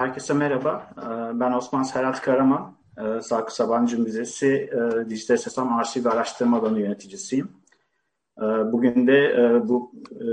[0.00, 0.90] Herkese merhaba.
[0.98, 2.76] Ee, ben Osman Serhat Karaman.
[2.98, 7.52] Ee, Sakı Sabancı Müzesi e, Dijital Sesam Arşiv ve Araştırma Alanı yöneticisiyim.
[8.38, 10.24] Ee, bugün de e, bu e,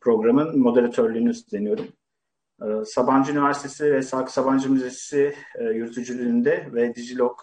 [0.00, 1.86] programın moderatörlüğünü üstleniyorum.
[2.86, 7.40] Sabancı Üniversitesi ve Sakı Sabancı Müzesi yürütücülüğünde ve Digilog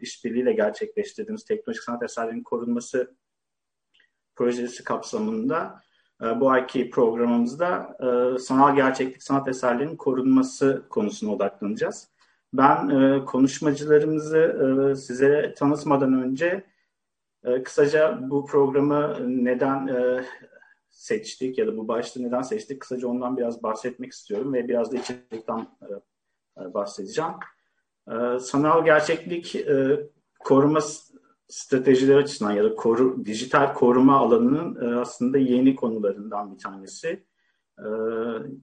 [0.00, 3.14] işbirliğiyle gerçekleştirdiğimiz teknolojik sanat eserlerinin korunması
[4.36, 5.82] projesi kapsamında
[6.20, 12.08] bu ayki programımızda e, sanal gerçeklik sanat eserlerinin korunması konusuna odaklanacağız.
[12.52, 16.64] Ben e, konuşmacılarımızı size tanıtmadan önce
[17.64, 19.90] kısaca bu programı neden
[20.90, 24.96] seçtik ya da bu başlığı neden seçtik kısaca ondan biraz bahsetmek istiyorum ve biraz da
[24.96, 25.66] içerikten
[26.56, 27.32] bahsedeceğim.
[28.40, 29.66] Sanal gerçeklik
[30.38, 30.80] koruma
[31.48, 37.08] stratejiler açısından ya da koru, dijital koruma alanının e, aslında yeni konularından bir tanesi.
[37.78, 37.86] E,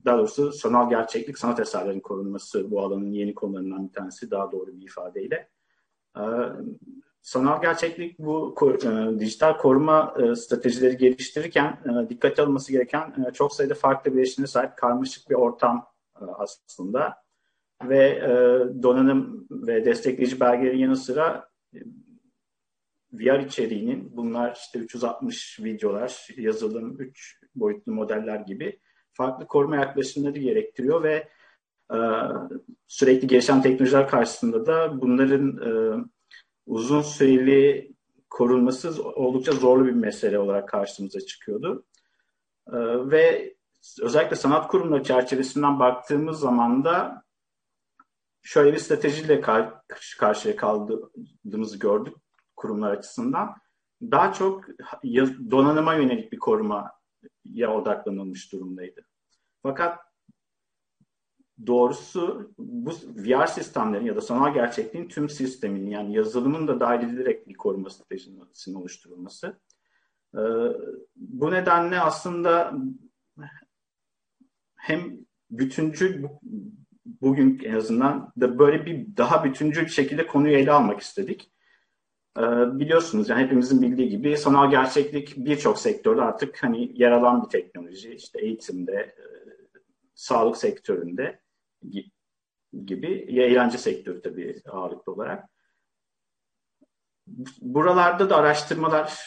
[0.06, 4.78] daha doğrusu sanal gerçeklik, sanat eserlerinin korunması bu alanın yeni konularından bir tanesi daha doğru
[4.78, 5.50] bir ifadeyle.
[6.18, 6.24] E,
[7.22, 8.56] sanal gerçeklik bu
[9.20, 11.80] dijital koruma stratejileri geliştirirken
[12.10, 15.88] dikkate alınması gereken çok sayıda farklı bileşine sahip karmaşık bir ortam
[16.38, 17.26] aslında.
[17.84, 18.22] Ve
[18.84, 21.50] donanım ve destekleyici belgelerin yanı sıra
[23.20, 28.80] VR içeriğinin bunlar işte 360 videolar, yazılım, 3 boyutlu modeller gibi
[29.14, 31.30] farklı koruma yaklaşımları gerektiriyor ve
[31.92, 31.98] e,
[32.88, 36.04] sürekli gelişen teknolojiler karşısında da bunların e,
[36.66, 37.92] uzun süreli
[38.30, 41.86] korunması oldukça zorlu bir mesele olarak karşımıza çıkıyordu.
[42.68, 42.78] E,
[43.12, 43.56] ve
[44.02, 47.24] özellikle sanat kurumları çerçevesinden baktığımız zaman da
[48.42, 52.14] şöyle bir stratejiyle karşı karşıya kaldığımızı gördük
[52.66, 53.56] kurumlar açısından
[54.02, 54.66] daha çok
[55.52, 59.06] donanıma yönelik bir korumaya odaklanılmış durumdaydı.
[59.64, 60.00] Fakat
[61.68, 67.48] doğrusu bu VR sistemlerin ya da sanal gerçekliğin tüm sistemin yani yazılımın da dahil edilerek
[67.48, 69.60] bir koruma stratejisinin oluşturulması.
[70.36, 70.40] Ee,
[71.16, 72.74] bu nedenle aslında
[74.76, 75.18] hem
[75.52, 76.24] bütüncül
[77.06, 81.55] bugün en azından da böyle bir daha bütüncül şekilde konuyu ele almak istedik.
[82.38, 82.42] Ee,
[82.80, 88.14] biliyorsunuz yani hepimizin bildiği gibi sanal gerçeklik birçok sektörde artık hani yer alan bir teknoloji.
[88.14, 89.26] İşte eğitimde, e,
[90.16, 91.40] sağlık sektöründe
[92.86, 93.08] gibi,
[93.42, 95.50] eğlence sektörü tabii ağırlıklı olarak.
[97.62, 99.20] Buralarda da araştırmalar,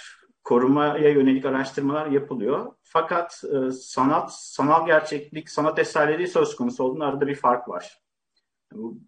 [0.44, 2.72] korumaya yönelik araştırmalar yapılıyor.
[2.82, 8.00] Fakat e, sanat, sanal gerçeklik, sanat eserleri söz konusu olduğunda arada bir fark var.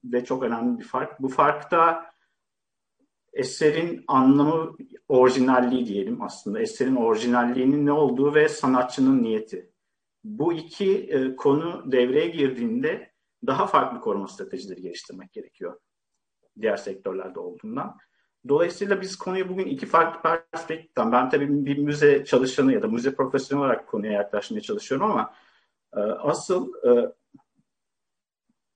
[0.05, 1.21] Ve çok önemli bir fark.
[1.23, 2.10] Bu farkta
[3.33, 4.77] eserin anlamı
[5.09, 6.61] orijinalliği diyelim aslında.
[6.61, 9.71] Eserin orijinalliğinin ne olduğu ve sanatçının niyeti.
[10.25, 13.13] Bu iki e, konu devreye girdiğinde
[13.47, 15.81] daha farklı koruma stratejileri geliştirmek gerekiyor.
[16.61, 17.97] Diğer sektörlerde olduğundan.
[18.49, 23.15] Dolayısıyla biz konuyu bugün iki farklı perspektiften, ben tabii bir müze çalışanı ya da müze
[23.15, 25.35] profesyonel olarak konuya yaklaşmaya çalışıyorum ama
[25.97, 27.13] e, asıl e,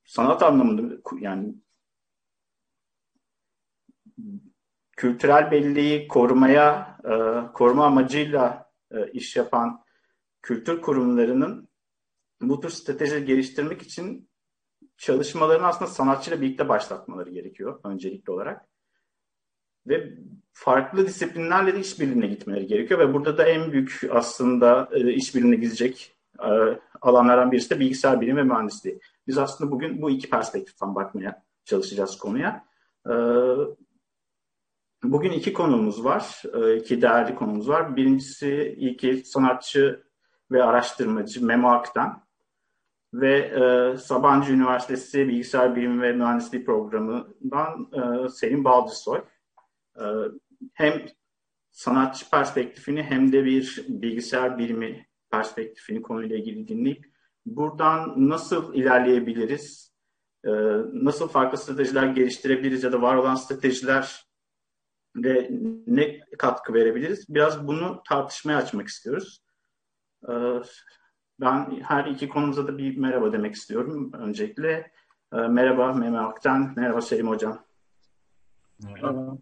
[0.04, 1.54] sanat anlamında yani
[4.96, 7.12] kültürel belleği korumaya, e,
[7.52, 9.84] koruma amacıyla e, iş yapan
[10.42, 11.68] kültür kurumlarının
[12.40, 14.28] bu tür strateji geliştirmek için
[14.96, 18.66] çalışmalarını aslında sanatçıyla birlikte başlatmaları gerekiyor öncelikli olarak.
[19.86, 20.18] Ve
[20.52, 26.16] farklı disiplinlerle de işbirliğine gitmeleri gerekiyor ve burada da en büyük aslında e, işbirliğine gidecek
[26.38, 26.48] e,
[27.00, 29.00] alanlardan birisi de bilgisayar bilimi ve mühendisliği.
[29.26, 32.64] Biz aslında bugün bu iki perspektiften bakmaya çalışacağız konuya.
[33.06, 33.12] E,
[35.04, 37.96] Bugün iki konumuz var, e, iki değerli konumuz var.
[37.96, 40.04] Birincisi ilki sanatçı
[40.50, 42.24] ve araştırmacı Memo Ak'tan
[43.14, 49.20] ve e, Sabancı Üniversitesi Bilgisayar Bilimi ve Mühendisliği Programı'ndan e, Selim Balcısoy.
[49.96, 50.04] E,
[50.74, 51.06] hem
[51.70, 57.04] sanatçı perspektifini hem de bir bilgisayar bilimi perspektifini konuyla ilgili dinleyip
[57.46, 59.94] buradan nasıl ilerleyebiliriz,
[60.44, 60.50] e,
[60.92, 64.33] nasıl farklı stratejiler geliştirebiliriz ya da var olan stratejiler
[65.16, 65.50] ve
[65.86, 67.26] ne katkı verebiliriz?
[67.28, 69.42] Biraz bunu tartışmaya açmak istiyoruz.
[70.28, 70.32] Ee,
[71.40, 74.92] ben her iki konumuza da bir merhaba demek istiyorum öncelikle.
[75.32, 77.64] Ee, merhaba Mehmet Aktan, merhaba Selim Hocam.
[78.82, 79.38] Merhaba.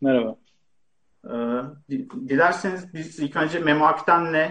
[0.00, 0.36] Merhaba.
[1.24, 1.62] Ee,
[2.28, 4.50] dilerseniz biz ilk önce Memo Aktan'le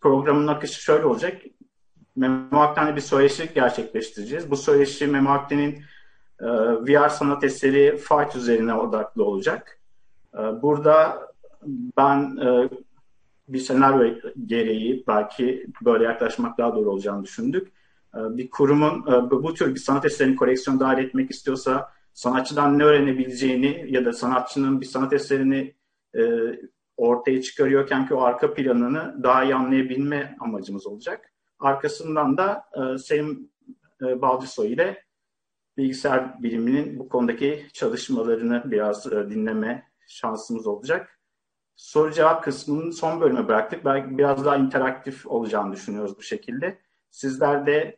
[0.00, 1.42] programın akışı şöyle olacak.
[2.16, 4.50] Memo Aktan'la bir söyleşi gerçekleştireceğiz.
[4.50, 5.74] Bu söyleşi Memo Aktan'ın
[6.40, 6.46] e,
[6.86, 9.80] VR sanat eseri Fight üzerine odaklı olacak.
[10.34, 11.28] E, burada
[11.96, 12.68] ben e,
[13.48, 14.14] bir senaryo
[14.46, 17.72] gereği belki böyle yaklaşmak daha doğru olacağını düşündük.
[18.14, 24.04] bir kurumun bu tür bir sanat eserini koleksiyona dahil etmek istiyorsa sanatçıdan ne öğrenebileceğini ya
[24.04, 25.74] da sanatçının bir sanat eserini
[26.96, 31.32] ortaya çıkarıyorken ki o arka planını daha iyi anlayabilme amacımız olacak.
[31.60, 33.50] Arkasından da e, Selim
[34.02, 35.07] e, Balcısoy ile
[35.78, 41.20] bilgisayar biliminin bu konudaki çalışmalarını biraz e, dinleme şansımız olacak.
[41.76, 43.84] Soru cevap kısmının son bölüme bıraktık.
[43.84, 46.78] Belki biraz daha interaktif olacağını düşünüyoruz bu şekilde.
[47.10, 47.96] Sizler de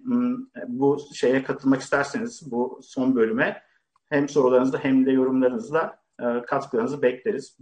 [0.69, 3.63] bu şeye katılmak isterseniz bu son bölüme
[4.09, 7.59] hem sorularınızla hem de yorumlarınızla e, katkılarınızı bekleriz.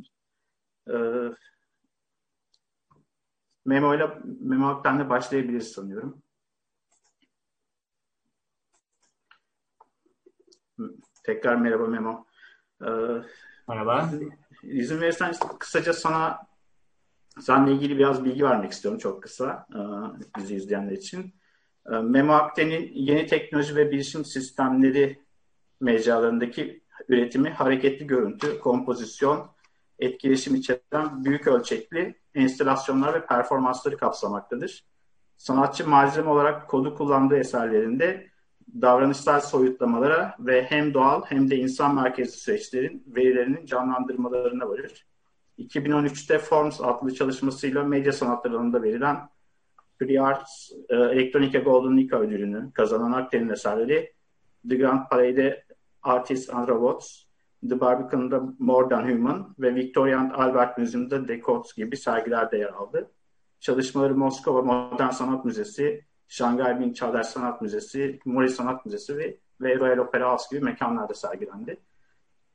[0.88, 0.94] E,
[3.64, 6.22] Memo ile Memo Aktan'la başlayabiliriz sanıyorum.
[11.28, 12.26] Tekrar merhaba Memo.
[12.82, 12.86] Ee,
[13.69, 14.10] merhaba.
[14.62, 16.38] İzin verirsen kısaca sana
[17.40, 19.80] seninle ilgili biraz bilgi vermek istiyorum çok kısa e,
[20.38, 21.34] bizi izleyenler için.
[21.92, 25.19] E, Memo Akten'in yeni teknoloji ve bilişim sistemleri
[25.80, 29.50] mecralarındaki üretimi hareketli görüntü, kompozisyon,
[29.98, 34.84] etkileşim içeren büyük ölçekli enstalasyonlar ve performansları kapsamaktadır.
[35.36, 38.30] Sanatçı malzeme olarak kodu kullandığı eserlerinde
[38.80, 45.06] davranışsal soyutlamalara ve hem doğal hem de insan merkezli süreçlerin verilerinin canlandırmalarına varır.
[45.58, 49.28] 2013'te Forms adlı çalışmasıyla medya sanatları alanında verilen
[49.98, 54.12] Free Arts e, Electronica Golden Nika ödülünü kazanan Akden'in eserleri
[54.68, 55.64] The Grand Parade
[56.02, 57.24] Artists and Robots,
[57.68, 63.10] The Barbican'da More Than Human ve Victoria and Albert Museum'da Decodes gibi sergilerde yer aldı.
[63.60, 69.78] Çalışmaları Moskova Modern Sanat Müzesi, Şangay Bin Çağdaş Sanat Müzesi, Mori Sanat Müzesi ve, ve
[69.78, 71.80] Royal Opera House gibi mekanlarda sergilendi.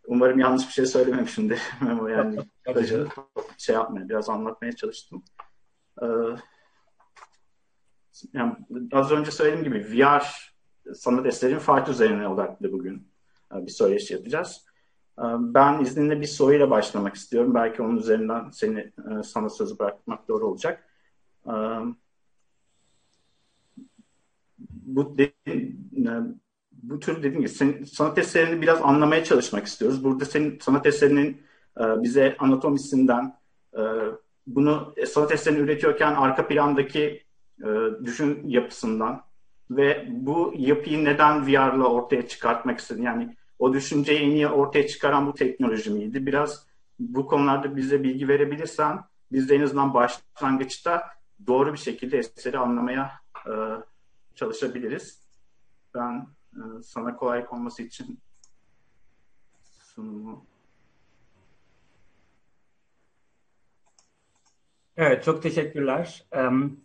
[0.08, 1.62] Umarım yanlış bir şey söylememişimdir.
[2.10, 2.40] yani
[3.58, 5.24] şey yapmaya, biraz anlatmaya çalıştım.
[6.02, 6.06] Ee,
[8.34, 8.56] yani
[8.92, 10.54] az önce söylediğim gibi VR
[10.94, 13.08] sanat eserinin farklı üzerine odaklı bugün
[13.54, 14.66] bir söyleşi yapacağız.
[15.20, 17.56] Ee, ben izninle bir soruyla başlamak istiyorum.
[17.56, 20.90] Belki onun üzerinden seni e, sana sözü bırakmak doğru olacak.
[24.86, 26.12] Bu dediğin, e,
[26.72, 30.04] bu tür dediğim gibi senin sanat eserini biraz anlamaya çalışmak istiyoruz.
[30.04, 31.42] Burada senin sanat eserinin
[31.80, 33.44] e, bize anatomisinden
[34.48, 37.24] bunu sanat eserini üretiyorken arka plandaki
[38.04, 39.24] düşün yapısından
[39.72, 43.04] ve bu yapıyı neden VR'la ortaya çıkartmak istedin?
[43.04, 46.26] Yani o düşünceyi en iyi ortaya çıkaran bu teknoloji miydi?
[46.26, 46.68] Biraz
[47.00, 49.00] bu konularda bize bilgi verebilirsen
[49.32, 51.04] biz de en azından başlangıçta
[51.48, 53.12] doğru bir şekilde eseri anlamaya
[53.48, 53.52] e,
[54.36, 55.20] çalışabiliriz.
[55.96, 58.20] Ben e, sana kolaylık olması için
[59.64, 60.46] sunumu
[64.98, 66.24] Evet, çok teşekkürler.
[66.38, 66.80] Um,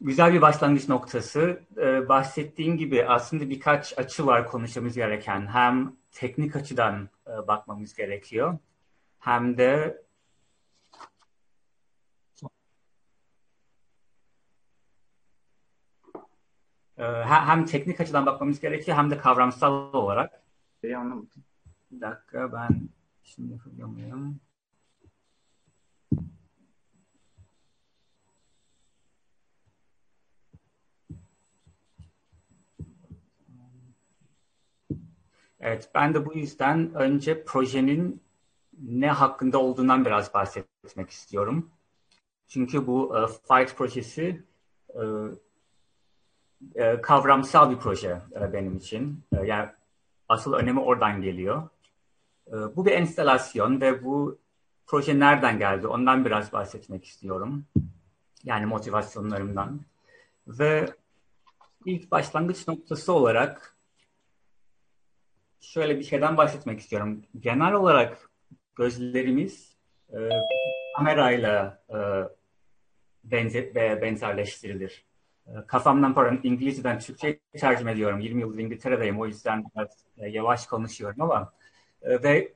[0.00, 1.60] güzel bir başlangıç noktası.
[1.76, 5.46] Ee, bahsettiğim gibi aslında birkaç açı var konuşmamız gereken.
[5.46, 8.58] Hem teknik açıdan e, bakmamız gerekiyor.
[9.18, 10.02] Hem de
[17.04, 20.42] hem teknik açıdan bakmamız gerekiyor hem de kavramsal olarak.
[20.80, 21.44] Şey anlamadım.
[21.90, 22.88] Bir dakika ben
[23.22, 24.40] şimdi yapabiliyor muyum?
[35.60, 38.22] Evet, ben de bu yüzden önce projenin
[38.82, 41.70] ne hakkında olduğundan biraz bahsetmek istiyorum.
[42.48, 44.44] Çünkü bu e, Fight projesi
[44.88, 45.02] e,
[46.74, 49.24] e, kavramsal bir proje e, benim için.
[49.32, 49.68] E, yani
[50.28, 51.68] asıl önemi oradan geliyor.
[52.46, 54.38] E, bu bir enstalasyon ve bu
[54.86, 57.64] proje nereden geldi ondan biraz bahsetmek istiyorum.
[58.44, 59.80] Yani motivasyonlarımdan.
[60.46, 60.86] Ve
[61.86, 63.76] ilk başlangıç noktası olarak
[65.60, 67.22] şöyle bir şeyden bahsetmek istiyorum.
[67.40, 68.30] Genel olarak
[68.76, 69.76] gözlerimiz
[70.12, 70.18] e,
[70.96, 71.98] kamerayla e,
[73.24, 75.04] benze, ve benzerleştirilir.
[75.46, 78.20] E, kafamdan pardon İngilizceden Türkçe tercüme ediyorum.
[78.20, 81.52] 20 yıldır İngiltere'deyim o yüzden biraz e, yavaş konuşuyorum ama
[82.02, 82.52] e, ve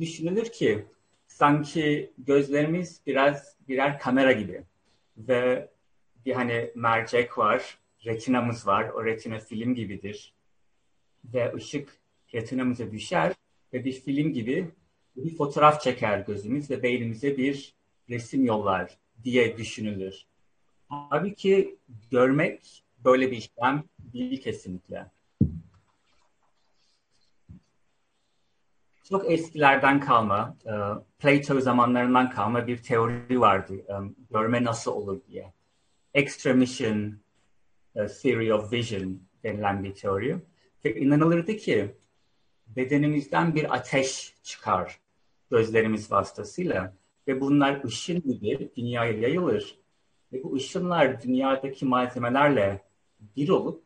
[0.00, 0.84] düşünülür ki
[1.26, 4.62] sanki gözlerimiz biraz birer kamera gibi
[5.16, 5.68] ve
[6.26, 8.88] bir hani mercek var, retinamız var.
[8.88, 10.34] O retina film gibidir
[11.24, 11.98] ve ışık
[12.34, 13.32] retinamıza düşer
[13.72, 14.70] ve bir film gibi
[15.16, 17.74] bir fotoğraf çeker gözümüz ve beynimize bir
[18.10, 20.26] resim yollar diye düşünülür.
[20.88, 21.78] Halbuki
[22.10, 25.10] görmek böyle bir işlem değil kesinlikle.
[29.04, 30.72] Çok eskilerden kalma, e,
[31.18, 33.74] Plato zamanlarından kalma bir teori vardı.
[33.74, 33.94] E,
[34.30, 35.52] görme nasıl olur diye.
[36.14, 37.18] Extramission,
[37.94, 40.38] Theory of Vision denilen bir teori.
[40.84, 41.94] Ve inanılırdı ki
[42.66, 45.00] bedenimizden bir ateş çıkar
[45.50, 46.94] gözlerimiz vasıtasıyla
[47.28, 49.78] ve bunlar ışın gibi dünyaya yayılır.
[50.32, 52.82] Ve bu ışınlar dünyadaki malzemelerle
[53.36, 53.82] bir olup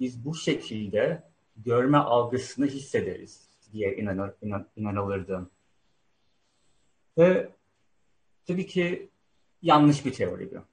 [0.00, 1.22] biz bu şekilde
[1.56, 5.50] görme algısını hissederiz diye inanır, inan, inanılırdı.
[7.18, 7.48] Ve
[8.46, 9.08] tabii ki
[9.62, 10.64] yanlış bir teori bu.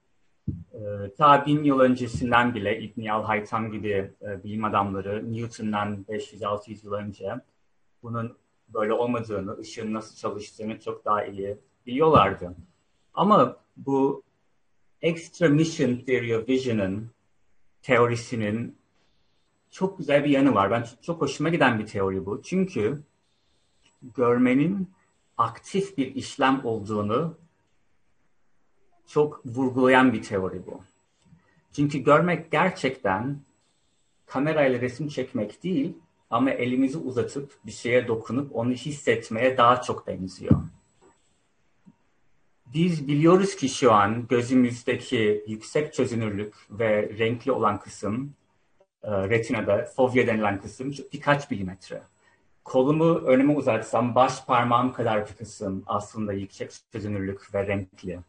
[0.73, 6.93] Ee, ta bin yıl öncesinden bile İbn Al-Haytam gibi e, bilim adamları Newton'dan 500-600 yıl
[6.93, 7.35] önce
[8.03, 8.37] bunun
[8.67, 12.55] böyle olmadığını, ışığın nasıl çalıştığını çok daha iyi biliyorlardı.
[13.13, 14.23] Ama bu
[15.01, 17.12] Extra Mission Theory of Vision'ın
[17.82, 18.75] teorisinin
[19.72, 20.72] çok güzel bir yanı var.
[20.72, 22.41] Ben çok hoşuma giden bir teori bu.
[22.44, 23.03] Çünkü
[24.15, 24.91] görmenin
[25.38, 27.38] aktif bir işlem olduğunu
[29.08, 30.82] çok vurgulayan bir teori bu.
[31.74, 33.39] Çünkü görmek gerçekten
[34.25, 35.98] kamerayla resim çekmek değil
[36.29, 40.62] ama elimizi uzatıp bir şeye dokunup onu hissetmeye daha çok benziyor.
[42.73, 48.33] Biz biliyoruz ki şu an gözümüzdeki yüksek çözünürlük ve renkli olan kısım
[49.03, 52.01] e, retinada fovya denilen kısım birkaç milimetre.
[52.63, 58.19] Kolumu önüme uzatsam baş parmağım kadar bir kısım aslında yüksek çözünürlük ve renkli.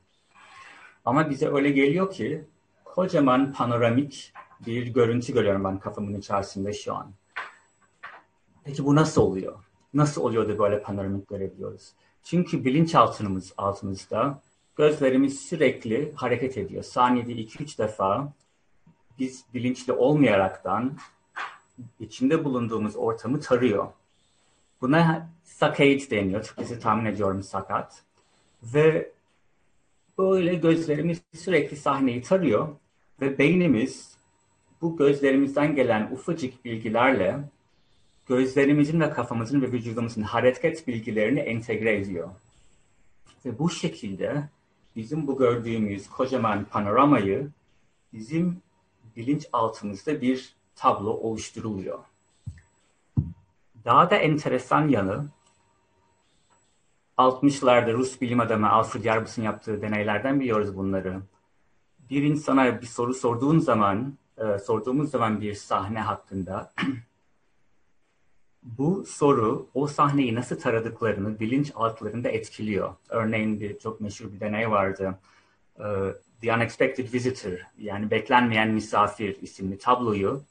[1.04, 2.44] Ama bize öyle geliyor ki
[2.84, 4.32] kocaman panoramik
[4.66, 7.12] bir görüntü görüyorum ben kafamın içerisinde şu an.
[8.64, 9.58] Peki bu nasıl oluyor?
[9.94, 11.92] Nasıl oluyor da böyle panoramik görebiliyoruz?
[12.24, 14.40] Çünkü bilinçaltımız altımızda
[14.76, 16.82] gözlerimiz sürekli hareket ediyor.
[16.82, 18.32] Saniyede 2-3 defa
[19.18, 20.96] biz bilinçli olmayaraktan
[22.00, 23.88] içinde bulunduğumuz ortamı tarıyor.
[24.80, 26.42] Buna saccade deniyor.
[26.42, 28.02] Türkçesi tahmin ediyorum sakat.
[28.62, 29.12] Ve
[30.18, 32.68] böyle gözlerimiz sürekli sahneyi tarıyor
[33.20, 34.16] ve beynimiz
[34.80, 37.38] bu gözlerimizden gelen ufacık bilgilerle
[38.30, 42.28] gözlerimizin ve kafamızın ve vücudumuzun hareket bilgilerini entegre ediyor.
[43.44, 44.48] Ve bu şekilde
[44.96, 47.48] bizim bu gördüğümüz kocaman panoramayı
[48.12, 48.62] bizim
[49.16, 51.98] bilinç altımızda bir tablo oluşturuluyor.
[53.84, 55.26] Daha da enteresan yanı
[57.18, 61.20] 60'larda Rus bilim adamı Alfred Yarbus'un yaptığı deneylerden biliyoruz bunları.
[62.10, 66.72] Bir insana bir soru sorduğun zaman, e, sorduğumuz zaman bir sahne hakkında
[68.62, 72.94] bu soru o sahneyi nasıl taradıklarını bilinç altlarında etkiliyor.
[73.08, 75.18] Örneğin bir çok meşhur bir deney vardı.
[75.78, 75.84] E,
[76.40, 80.42] The Unexpected Visitor yani beklenmeyen misafir isimli tabloyu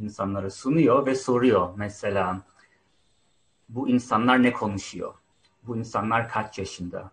[0.00, 2.42] insanlara sunuyor ve soruyor mesela
[3.68, 5.14] bu insanlar ne konuşuyor?
[5.62, 7.10] Bu insanlar kaç yaşında?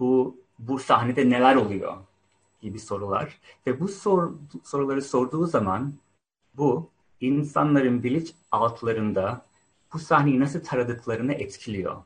[0.00, 1.96] Bu bu sahnede neler oluyor?
[2.60, 3.38] gibi sorular.
[3.66, 4.32] Ve bu sor,
[4.64, 5.94] soruları sorduğu zaman
[6.54, 9.46] bu insanların bilinç altlarında
[9.92, 12.02] bu sahneyi nasıl taradıklarını etkiliyor.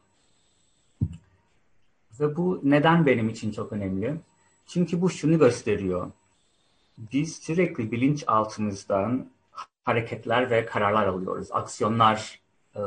[2.21, 4.17] Ve bu neden benim için çok önemli?
[4.67, 6.11] Çünkü bu şunu gösteriyor.
[6.99, 9.31] Biz sürekli bilinç altımızdan
[9.85, 11.49] hareketler ve kararlar alıyoruz.
[11.53, 12.41] Aksiyonlar
[12.77, 12.81] e,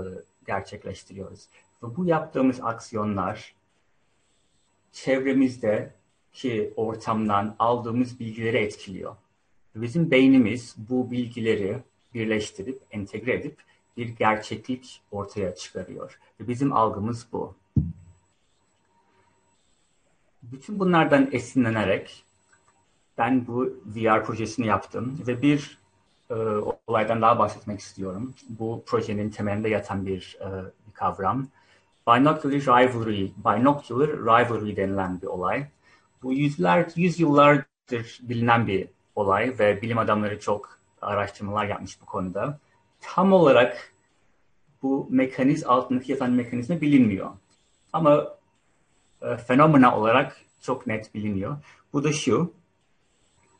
[0.47, 1.47] gerçekleştiriyoruz.
[1.83, 3.55] Ve bu yaptığımız aksiyonlar
[4.91, 9.15] çevremizdeki ortamdan aldığımız bilgileri etkiliyor.
[9.75, 11.77] Bizim beynimiz bu bilgileri
[12.13, 13.57] birleştirip, entegre edip
[13.97, 16.19] bir gerçeklik ortaya çıkarıyor.
[16.39, 17.55] Ve bizim algımız bu.
[20.43, 22.23] Bütün bunlardan esinlenerek
[23.17, 25.77] ben bu VR projesini yaptım ve bir
[26.29, 26.35] e,
[26.87, 28.33] olaydan daha bahsetmek istiyorum.
[28.49, 30.47] Bu projenin temelinde yatan bir, e,
[30.87, 31.47] bir kavram.
[32.07, 35.67] Binocular rivalry, binocular rivalry denilen bir olay.
[36.23, 42.59] Bu yüzler, yüz yıllardır bilinen bir olay ve bilim adamları çok araştırmalar yapmış bu konuda.
[43.05, 43.93] Tam olarak
[44.81, 47.31] bu mekaniz altındaki yatan mekanizma bilinmiyor.
[47.93, 48.37] Ama
[49.21, 51.57] e, fenomena olarak çok net biliniyor.
[51.93, 52.53] Bu da şu,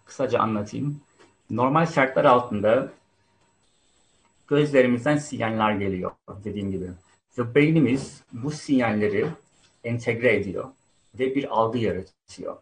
[0.06, 1.02] kısaca anlatayım.
[1.50, 2.92] Normal şartlar altında
[4.48, 6.12] gözlerimizden sinyaller geliyor
[6.44, 6.90] dediğim gibi.
[7.38, 9.28] Ve beynimiz bu sinyalleri
[9.84, 10.70] entegre ediyor
[11.20, 12.58] ve bir algı yaratıyor.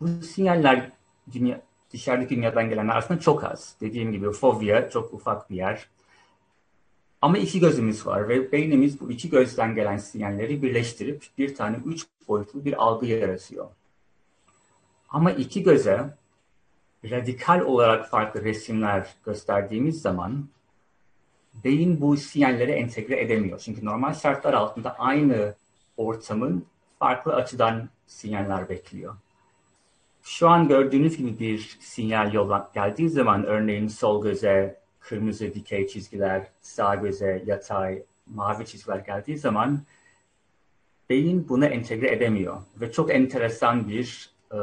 [0.00, 0.90] Bu sinyaller
[1.32, 1.60] dünya,
[1.92, 3.76] dışarıdaki dünyadan gelenler aslında çok az.
[3.80, 5.88] Dediğim gibi fobia çok ufak bir yer.
[7.22, 12.06] Ama iki gözümüz var ve beynimiz bu iki gözden gelen sinyalleri birleştirip bir tane üç
[12.28, 13.66] boyutlu bir algı yaratıyor.
[15.08, 16.14] Ama iki göze
[17.04, 20.48] radikal olarak farklı resimler gösterdiğimiz zaman
[21.64, 23.58] beyin bu sinyalleri entegre edemiyor.
[23.58, 25.54] Çünkü normal şartlar altında aynı
[25.96, 26.66] ortamın
[26.98, 29.14] farklı açıdan sinyaller bekliyor.
[30.22, 36.46] şu an gördüğünüz gibi bir sinyal yol geldiği zaman örneğin sol göze kırmızı dikey çizgiler,
[36.60, 39.80] sağ göze yatay mavi çizgiler geldiği zaman
[41.10, 44.58] beyin bunu entegre edemiyor ve çok enteresan bir e,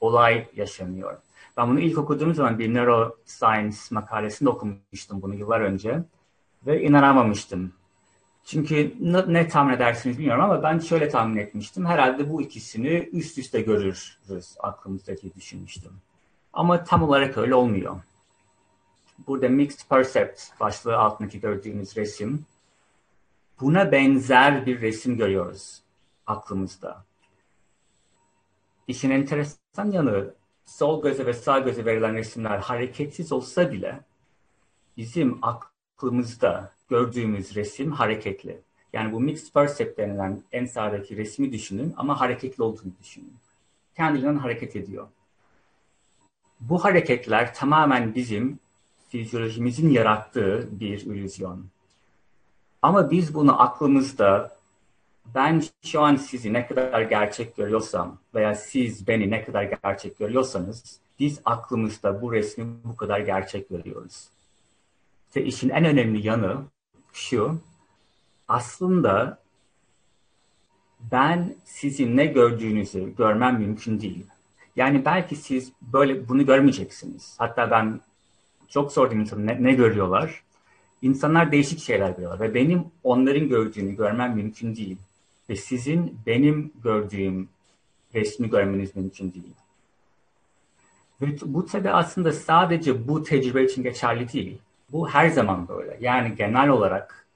[0.00, 1.16] olay yaşanıyor.
[1.56, 6.02] Ben bunu ilk okuduğum zaman bir neuroscience makalesinde okumuştum bunu yıllar önce
[6.66, 7.72] ve inanamamıştım.
[8.44, 11.86] Çünkü ne, ne tahmin edersiniz bilmiyorum ama ben şöyle tahmin etmiştim.
[11.86, 14.18] Herhalde bu ikisini üst üste görürüz
[14.60, 15.92] aklımızdaki düşünmüştüm.
[16.52, 17.96] Ama tam olarak öyle olmuyor.
[19.26, 22.46] Burada Mixed Percept başlığı altındaki gördüğünüz resim.
[23.60, 25.82] Buna benzer bir resim görüyoruz
[26.26, 27.04] aklımızda.
[28.88, 34.00] İşin enteresan yanı sol göze ve sağ göze verilen resimler hareketsiz olsa bile
[34.96, 38.60] bizim aklımızda gördüğümüz resim hareketli.
[38.92, 43.36] Yani bu mixed percept denilen en sağdaki resmi düşünün ama hareketli olduğunu düşünün.
[43.96, 45.08] Kendiliğinden hareket ediyor.
[46.60, 48.58] Bu hareketler tamamen bizim
[49.10, 51.66] fizyolojimizin yarattığı bir illüzyon.
[52.82, 54.56] Ama biz bunu aklımızda
[55.34, 61.00] ben şu an sizi ne kadar gerçek görüyorsam veya siz beni ne kadar gerçek görüyorsanız
[61.18, 64.28] biz aklımızda bu resmi bu kadar gerçek görüyoruz.
[65.36, 66.56] Ve işin en önemli yanı
[67.12, 67.58] şu,
[68.48, 69.38] aslında
[71.00, 74.26] ben sizin ne gördüğünüzü görmem mümkün değil.
[74.76, 77.34] Yani belki siz böyle bunu görmeyeceksiniz.
[77.38, 78.00] Hatta ben
[78.70, 80.42] çok sordum insanlara ne, ne görüyorlar.
[81.02, 84.96] İnsanlar değişik şeyler görüyorlar ve benim onların gördüğünü görmem mümkün değil.
[85.50, 87.48] Ve sizin benim gördüğüm
[88.14, 89.54] resmi görmeniz mümkün değil.
[91.20, 94.58] Ve bu tabi aslında sadece bu tecrübe için geçerli değil.
[94.92, 95.96] Bu her zaman böyle.
[96.00, 97.26] Yani genel olarak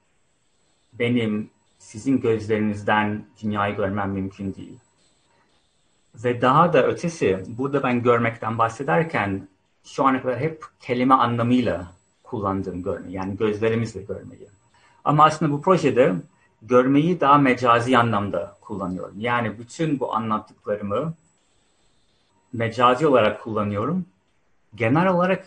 [0.92, 4.78] benim sizin gözlerinizden dünyayı görmem mümkün değil.
[6.14, 9.48] Ve daha da ötesi, burada ben görmekten bahsederken
[9.84, 11.92] şu ana kadar hep kelime anlamıyla
[12.22, 14.48] kullandığım görmeyi, yani gözlerimizle görmeyi.
[15.04, 16.14] Ama aslında bu projede
[16.62, 19.14] görmeyi daha mecazi anlamda kullanıyorum.
[19.20, 21.14] Yani bütün bu anlattıklarımı
[22.52, 24.06] mecazi olarak kullanıyorum.
[24.74, 25.46] Genel olarak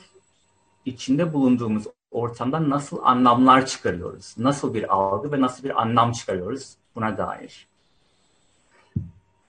[0.86, 4.36] içinde bulunduğumuz ortamdan nasıl anlamlar çıkarıyoruz?
[4.38, 7.68] Nasıl bir algı ve nasıl bir anlam çıkarıyoruz buna dair.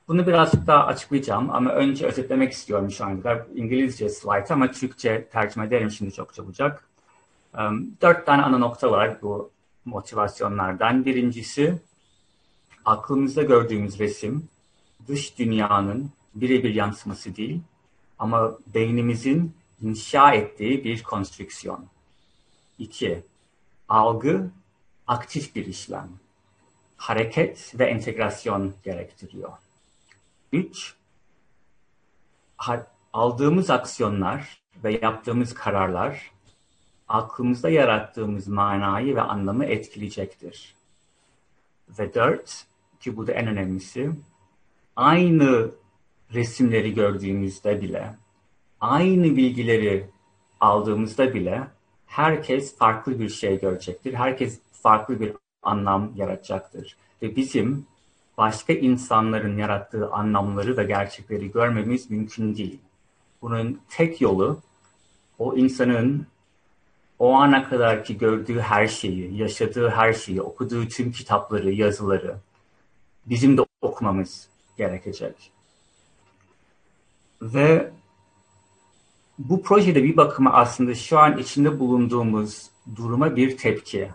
[0.08, 3.42] Bunu birazcık daha açıklayacağım ama önce özetlemek istiyorum şu an kadar.
[3.54, 6.88] İngilizce slide ama Türkçe tercüme ederim şimdi çok çabucak.
[8.02, 9.50] Dört tane ana nokta var bu
[9.84, 11.04] motivasyonlardan.
[11.04, 11.78] Birincisi
[12.84, 14.48] aklımızda gördüğümüz resim
[15.08, 17.60] dış dünyanın birebir yansıması değil
[18.18, 21.84] ama beynimizin inşa ettiği bir konstrüksiyon.
[22.78, 23.22] İki,
[23.88, 24.50] algı
[25.06, 26.08] aktif bir işlem.
[26.96, 29.52] Hareket ve entegrasyon gerektiriyor.
[30.52, 30.94] Üç,
[33.12, 36.30] aldığımız aksiyonlar ve yaptığımız kararlar
[37.08, 40.74] aklımızda yarattığımız manayı ve anlamı etkileyecektir.
[41.98, 42.66] Ve dört,
[43.00, 44.10] ki bu da en önemlisi,
[44.96, 45.70] aynı
[46.34, 48.14] resimleri gördüğümüzde bile,
[48.80, 50.10] aynı bilgileri
[50.60, 51.66] aldığımızda bile
[52.06, 54.14] herkes farklı bir şey görecektir.
[54.14, 55.32] Herkes farklı bir
[55.62, 56.96] anlam yaratacaktır.
[57.22, 57.86] Ve bizim
[58.38, 62.78] başka insanların yarattığı anlamları ve gerçekleri görmemiz mümkün değil.
[63.42, 64.60] Bunun tek yolu
[65.38, 66.26] o insanın
[67.18, 72.36] o ana kadar ki gördüğü her şeyi, yaşadığı her şeyi, okuduğu tüm kitapları, yazıları
[73.26, 75.50] bizim de okumamız gerekecek.
[77.42, 77.90] Ve
[79.38, 84.10] bu projede bir bakıma aslında şu an içinde bulunduğumuz duruma bir tepki.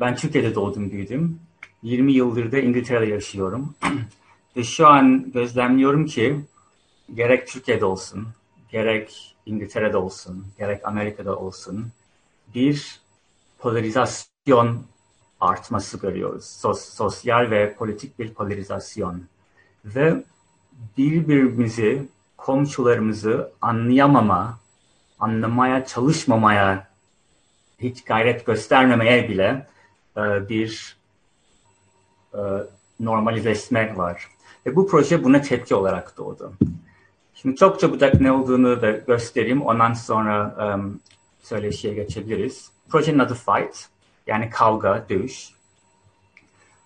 [0.00, 1.40] Ben Türkiye'de doğdum, büyüdüm.
[1.82, 3.74] 20 yıldır da İngiltere'de yaşıyorum.
[4.56, 6.40] Ve şu an gözlemliyorum ki
[7.14, 8.28] gerek Türkiye'de olsun,
[8.70, 11.86] gerek İngiltere'de olsun, gerek Amerika'da olsun
[12.54, 13.00] bir
[13.58, 14.82] polarizasyon
[15.40, 16.44] artması görüyoruz.
[16.44, 19.22] Sos, sosyal ve politik bir polarizasyon.
[19.84, 20.22] Ve
[20.98, 24.58] birbirimizi, komşularımızı anlayamama,
[25.18, 26.88] anlamaya çalışmamaya,
[27.78, 29.66] hiç gayret göstermemeye bile
[30.16, 30.96] e, bir
[32.34, 32.40] e,
[33.00, 34.28] normalizleşme var.
[34.66, 36.52] Ve bu proje buna tepki olarak doğdu.
[37.34, 39.62] Şimdi çok çabucak ne olduğunu da göstereyim.
[39.62, 41.00] Ondan sonra um,
[41.42, 42.70] söyleşiye geçebiliriz.
[42.88, 43.88] Projenin adı Fight.
[44.26, 45.48] Yani kavga, dövüş.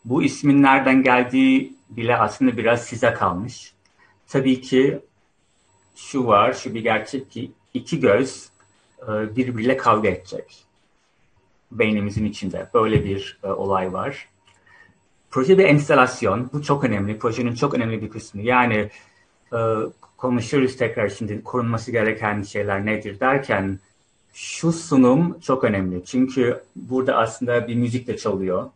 [0.05, 3.73] Bu ismin nereden geldiği bile aslında biraz size kalmış.
[4.29, 5.01] Tabii ki
[5.97, 8.49] şu var, şu bir gerçek ki iki göz
[9.03, 10.65] e, birbiriyle kavga edecek.
[11.73, 12.71] Beynimizin içinde.
[12.75, 14.29] Böyle bir e, olay var.
[15.37, 16.51] Proje bir enstalasyon.
[16.53, 17.19] Bu çok önemli.
[17.19, 18.43] Projenin çok önemli bir kısmı.
[18.43, 18.91] Yani
[19.53, 19.59] e,
[20.17, 23.79] konuşuruz tekrar şimdi korunması gereken şeyler nedir derken
[24.35, 26.05] şu sunum çok önemli.
[26.05, 28.71] Çünkü burada aslında bir müzik de çalıyor.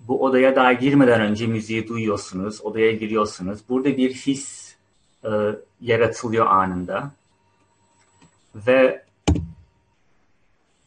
[0.00, 3.60] Bu odaya daha girmeden önce müziği duyuyorsunuz, odaya giriyorsunuz.
[3.68, 4.74] Burada bir his
[5.24, 5.30] e,
[5.80, 7.10] yaratılıyor anında.
[8.54, 9.02] Ve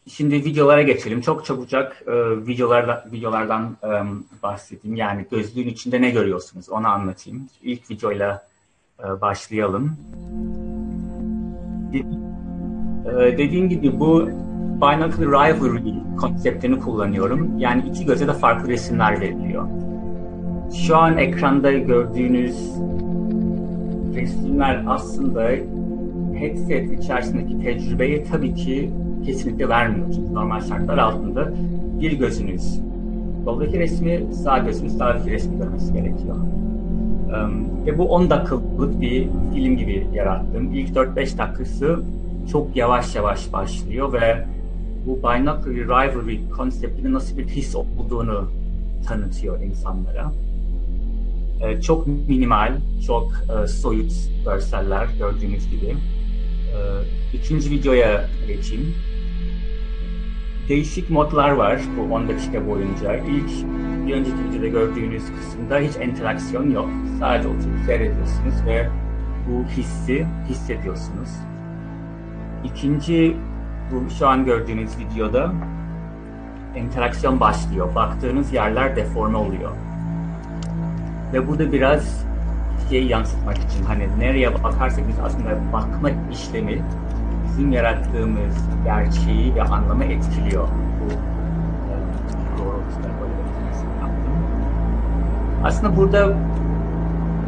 [0.06, 1.20] şimdi videolara geçelim.
[1.20, 2.12] Çok çabucak e,
[2.46, 3.88] videolarla, videolardan e,
[4.42, 4.96] bahsedeyim.
[4.96, 7.48] Yani gözlüğün içinde ne görüyorsunuz onu anlatayım.
[7.62, 8.46] İlk videoyla
[9.00, 9.96] e, başlayalım.
[13.06, 14.28] Ee, dediğim gibi bu
[14.76, 17.58] Binocular Rivalry konseptini kullanıyorum.
[17.58, 19.68] Yani iki göze de farklı resimler veriliyor.
[20.86, 22.56] Şu an ekranda gördüğünüz
[24.14, 25.50] resimler aslında
[26.38, 28.90] headset içerisindeki tecrübeyi tabii ki
[29.24, 30.08] kesinlikle vermiyor.
[30.32, 31.52] Normal şartlar altında
[32.00, 32.80] bir gözünüz
[33.44, 36.36] soldaki resmi, sağ gözünüz sağdaki resmi görmesi gerekiyor.
[37.86, 40.74] Ve bu 10 dakikalık bir film gibi yarattım.
[40.74, 42.02] İlk 4-5 dakikası
[42.52, 44.44] çok yavaş yavaş başlıyor ve
[45.06, 48.50] bu binocular rivalry konseptinin nasıl bir his olduğunu
[49.06, 50.32] tanıtıyor insanlara.
[51.60, 52.72] Ee, çok minimal,
[53.06, 54.12] çok e, soyut
[54.44, 55.86] görseller gördüğünüz gibi.
[55.86, 58.94] Ee, ikinci videoya geçeyim.
[60.68, 63.14] Değişik modlar var bu 10 dakika boyunca.
[63.16, 63.50] İlk
[64.06, 66.88] bir önceki videoda gördüğünüz kısımda hiç interaksiyon yok.
[67.20, 68.88] Sadece oturup seyrediyorsunuz ve
[69.48, 71.28] bu hissi hissediyorsunuz.
[72.64, 73.36] İkinci
[73.92, 75.52] bu şu an gördüğünüz videoda
[76.76, 77.94] interaksiyon başlıyor.
[77.94, 79.70] Baktığınız yerler deforme oluyor.
[81.32, 82.26] Ve bu da biraz
[82.90, 86.82] şey yansıtmak için hani nereye bakarsak biz aslında bakma işlemi
[87.54, 90.68] bizim yarattığımız gerçeği ve anlamı etkiliyor.
[91.00, 91.96] Bu e,
[92.58, 93.34] doğrultuda böyle
[95.64, 96.38] Aslında burada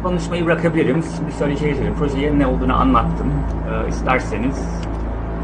[0.03, 1.03] konuşmayı bırakabilirim.
[1.17, 3.33] Şimdi söyleyeceğim projeye ne olduğunu anlattım.
[3.69, 4.65] Ee, isterseniz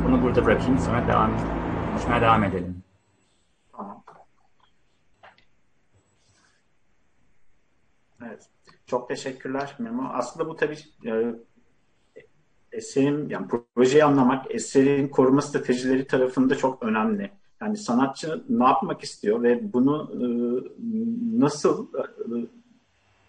[0.07, 1.31] bunu burada bırakayım sonra devam
[1.91, 2.83] konuşmaya devam edelim.
[8.27, 8.49] Evet.
[8.85, 10.09] Çok teşekkürler Memo.
[10.13, 11.35] Aslında bu tabii e,
[12.73, 17.31] eserin yani projeyi anlamak, eserin koruma stratejileri tarafında çok önemli.
[17.61, 20.25] Yani sanatçı ne yapmak istiyor ve bunu e,
[21.39, 22.03] nasıl e,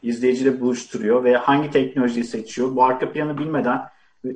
[0.02, 2.76] izleyiciyle buluşturuyor ve hangi teknolojiyi seçiyor?
[2.76, 3.80] Bu arka planı bilmeden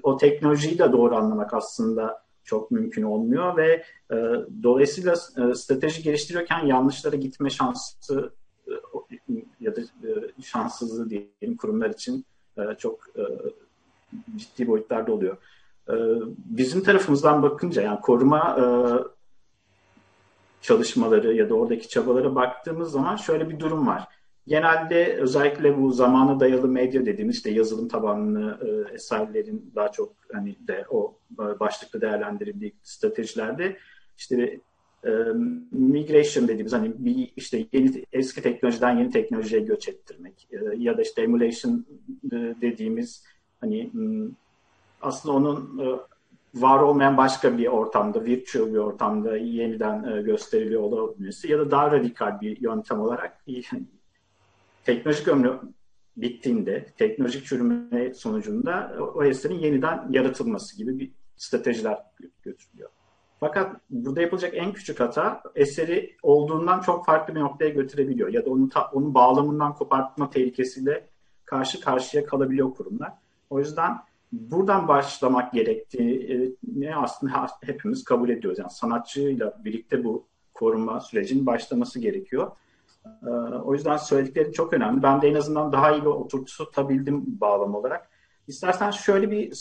[0.03, 4.17] o teknolojiyi de doğru anlamak aslında çok mümkün olmuyor ve e,
[4.63, 8.33] dolayısıyla e, strateji geliştiriyorken yanlışlara gitme şansı
[8.69, 8.73] e,
[9.61, 12.25] ya da e, şanssızlığı diyelim kurumlar için
[12.57, 13.23] e, çok e,
[14.37, 15.37] ciddi boyutlarda oluyor.
[15.89, 15.95] E,
[16.37, 18.65] bizim tarafımızdan bakınca yani koruma e,
[20.63, 24.09] çalışmaları ya da oradaki çabalara baktığımız zaman şöyle bir durum var
[24.49, 30.57] genelde özellikle bu zamana dayalı medya dediğimiz işte yazılım tabanlı e, eserlerin daha çok hani
[30.69, 33.77] de o başlıkta değerlendirildiği stratejilerde
[34.19, 34.61] işte
[35.05, 35.11] e,
[35.73, 41.23] migration dediğimiz hani bir işte yeni eski teknolojiden yeni teknolojiye göç ettirmek ya da işte
[41.23, 41.87] emulation
[42.61, 43.25] dediğimiz
[43.61, 43.91] hani
[45.03, 45.99] aslında onun e,
[46.55, 51.91] var olmayan başka bir ortamda, virtual bir ortamda yeniden e, gösteriliyor olabilmesi ya da daha
[51.91, 53.45] radikal bir yöntem olarak
[54.85, 55.61] teknolojik ömrü
[56.17, 61.99] bittiğinde, teknolojik çürüme sonucunda o eserin yeniden yaratılması gibi bir stratejiler
[62.43, 62.91] götürülüyor.
[63.41, 68.51] Fakat burada yapılacak en küçük hata eseri olduğundan çok farklı bir noktaya götürebiliyor ya da
[68.51, 71.09] onun, ta, onun bağlamından kopartma tehlikesiyle
[71.45, 73.13] karşı karşıya kalabiliyor kurumlar.
[73.51, 73.99] O yüzden
[74.33, 78.59] buradan başlamak gerektiğini aslında hepimiz kabul ediyoruz.
[78.59, 82.51] Yani sanatçıyla birlikte bu koruma sürecinin başlaması gerekiyor.
[83.07, 83.31] Ee,
[83.65, 85.03] o yüzden söylediklerin çok önemli.
[85.03, 88.11] Ben de en azından daha iyi bir oturtutabildim bağlam olarak.
[88.49, 89.53] İstersen şöyle bir,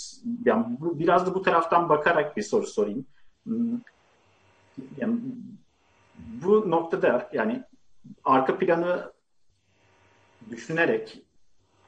[0.45, 3.05] yani bu, biraz da bu taraftan bakarak bir soru sorayım.
[3.43, 3.79] Hmm,
[4.97, 5.19] yani
[6.17, 7.63] bu noktada yani
[8.23, 9.11] arka planı
[10.49, 11.26] düşünerek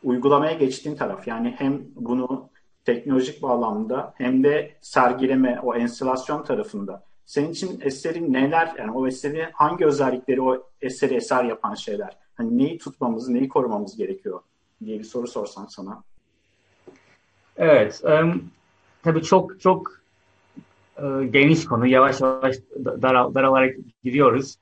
[0.04, 2.50] uygulamaya geçtiğin taraf yani hem bunu
[2.86, 9.50] teknolojik bağlamda hem de sergileme o enstalasyon tarafında senin için eserin neler, yani o eseri
[9.54, 12.18] hangi özellikleri o eseri eser yapan şeyler?
[12.36, 14.40] Hani neyi tutmamız, neyi korumamız gerekiyor
[14.86, 16.04] diye bir soru sorsam sana.
[17.58, 18.44] Evet, um,
[19.04, 20.02] tabii çok çok
[20.98, 21.88] uh, geniş konu.
[21.88, 24.56] Yavaş yavaş daral, daralarak gidiyoruz.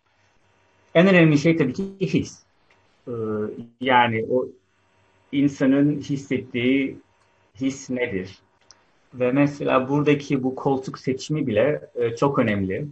[0.96, 2.44] En önemli şey tabii ki his.
[3.08, 3.50] Uh,
[3.82, 4.48] yani o
[5.32, 6.98] insanın hissettiği
[7.56, 8.40] his nedir?
[9.14, 12.88] Ve mesela buradaki bu koltuk seçimi bile e, çok önemli.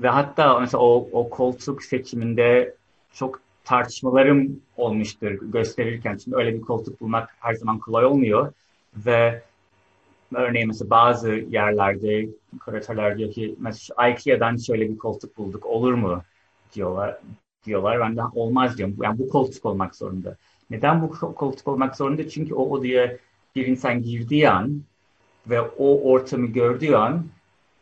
[0.00, 2.74] Ve hatta mesela o, o koltuk seçiminde
[3.12, 6.16] çok tartışmalarım olmuştur gösterirken.
[6.16, 8.52] Şimdi öyle bir koltuk bulmak her zaman kolay olmuyor.
[8.96, 9.42] Ve
[10.34, 12.28] örneğin mesela bazı yerlerde
[12.64, 16.22] küratörler diyor ki mesela IKEA'dan şöyle bir koltuk bulduk olur mu
[16.74, 17.18] diyorlar.
[17.66, 18.00] diyorlar.
[18.00, 18.96] Ben de olmaz diyorum.
[19.02, 20.36] Yani bu koltuk olmak zorunda.
[20.70, 22.28] Neden bu koltuk olmak zorunda?
[22.28, 23.16] Çünkü o odaya
[23.56, 24.82] bir insan girdiği an
[25.46, 27.26] ve o ortamı gördüğü an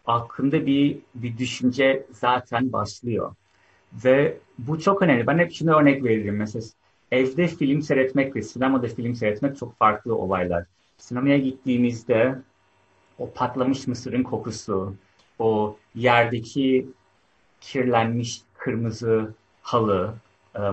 [0.06, 3.34] aklında bir, bir düşünce zaten başlıyor.
[4.04, 5.26] Ve bu çok önemli.
[5.26, 6.36] Ben hep şunu örnek veririm.
[6.36, 6.64] Mesela
[7.12, 10.64] evde film seyretmek ve sinemada film seyretmek çok farklı olaylar.
[10.98, 12.38] Sinemaya gittiğimizde
[13.18, 14.94] o patlamış mısırın kokusu,
[15.38, 16.86] o yerdeki
[17.60, 20.14] kirlenmiş kırmızı halı,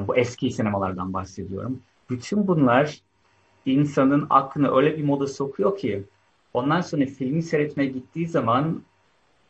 [0.08, 1.82] bu eski sinemalardan bahsediyorum.
[2.10, 3.02] Bütün bunlar
[3.66, 6.04] insanın aklını öyle bir moda sokuyor ki
[6.54, 8.84] ondan sonra filmi seyretmeye gittiği zaman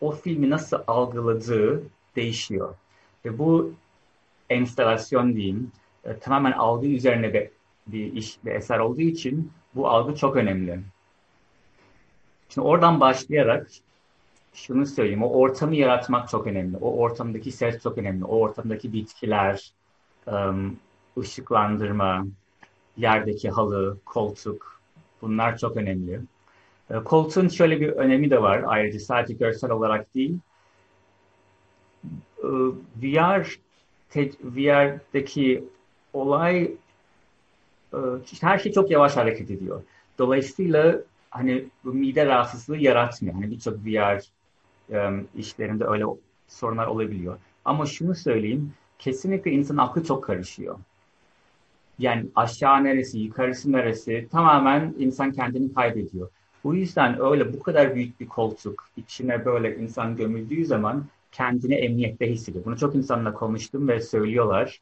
[0.02, 1.84] o filmi nasıl algıladığı
[2.16, 2.76] değişiyor.
[3.26, 3.74] Ve bu
[4.50, 5.72] enstalasyon diyeyim
[6.04, 7.50] e, tamamen algı üzerine bir,
[7.88, 10.80] bir iş, bir eser olduğu için bu algı çok önemli.
[12.50, 13.68] Şimdi oradan başlayarak
[14.54, 15.24] şunu söyleyeyim.
[15.24, 16.78] O ortamı yaratmak çok önemli.
[16.78, 18.26] O ortamdaki ses çok önemli.
[18.26, 19.74] O ortamdaki bitkiler,
[21.18, 22.26] ışıklandırma,
[22.98, 24.80] yerdeki halı, koltuk
[25.22, 26.22] bunlar çok önemli.
[26.90, 30.38] E, koltuğun şöyle bir önemi de var ayrıca sadece görsel olarak değil.
[32.44, 32.48] E,
[33.04, 33.60] VR
[34.44, 35.64] VR'deki
[36.14, 36.72] olay
[37.94, 37.98] e,
[38.42, 39.84] her şey çok yavaş hareket ediyor.
[40.20, 43.36] Dolayısıyla hani bu mide rahatsızlığı yaratmıyor.
[43.36, 44.22] Hani birçok VR
[44.90, 46.06] um, işlerinde öyle
[46.48, 47.38] sorunlar olabiliyor.
[47.66, 50.80] Ama şunu söyleyeyim, kesinlikle insan aklı çok karışıyor.
[52.00, 56.30] Yani aşağı neresi, yukarısı neresi tamamen insan kendini kaybediyor.
[56.64, 62.32] Bu yüzden öyle bu kadar büyük bir koltuk içine böyle insan gömüldüğü zaman kendini emniyette
[62.32, 62.66] hissediyor.
[62.66, 64.82] Bunu çok insanla konuştum ve söylüyorlar.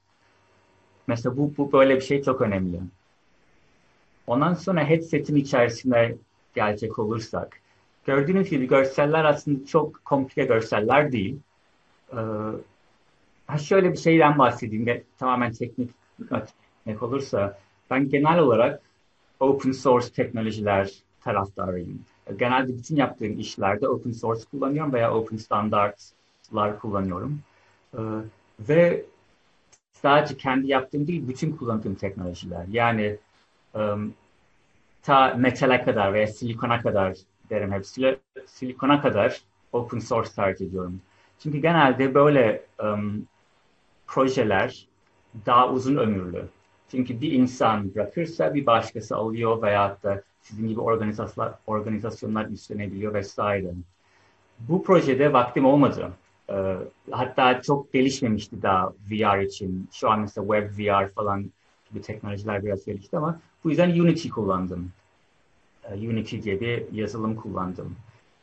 [1.07, 2.79] Mesela bu, bu böyle bir şey çok önemli.
[4.27, 6.15] Ondan sonra headset'in içerisine
[6.55, 7.59] gelecek olursak,
[8.05, 11.39] gördüğünüz gibi görseller aslında çok komplike görseller değil.
[12.13, 15.89] Ee, şöyle bir şeyden bahsedeyim tamamen teknik
[16.85, 18.81] ne olursa ben genel olarak
[19.39, 20.91] open source teknolojiler
[21.21, 22.05] taraftarıyım.
[22.39, 27.39] Genelde bütün yaptığım işlerde open source kullanıyorum veya open standartlar kullanıyorum.
[27.93, 27.99] Ee,
[28.59, 29.05] ve
[29.93, 32.65] sadece kendi yaptığım değil, bütün kullandığım teknolojiler.
[32.71, 33.17] Yani
[35.03, 37.17] ta metale kadar veya silikona kadar
[37.49, 39.41] derim hepsiyle, silikona kadar
[39.73, 41.01] open source tercih ediyorum.
[41.39, 43.27] Çünkü genelde böyle um,
[44.07, 44.87] projeler
[45.45, 46.45] daha uzun ömürlü.
[46.91, 53.71] Çünkü bir insan bırakırsa bir başkası alıyor veya da sizin gibi organizasyonlar, organizasyonlar üstlenebiliyor vesaire.
[54.59, 56.11] Bu projede vaktim olmadı.
[56.49, 56.75] Ee,
[57.11, 59.89] hatta çok gelişmemişti daha VR için.
[59.91, 61.51] Şu an mesela web VR falan
[61.89, 64.91] gibi teknolojiler biraz gelişti ama bu yüzden Unity kullandım.
[65.83, 67.95] Ee, Unity diye bir yazılım kullandım.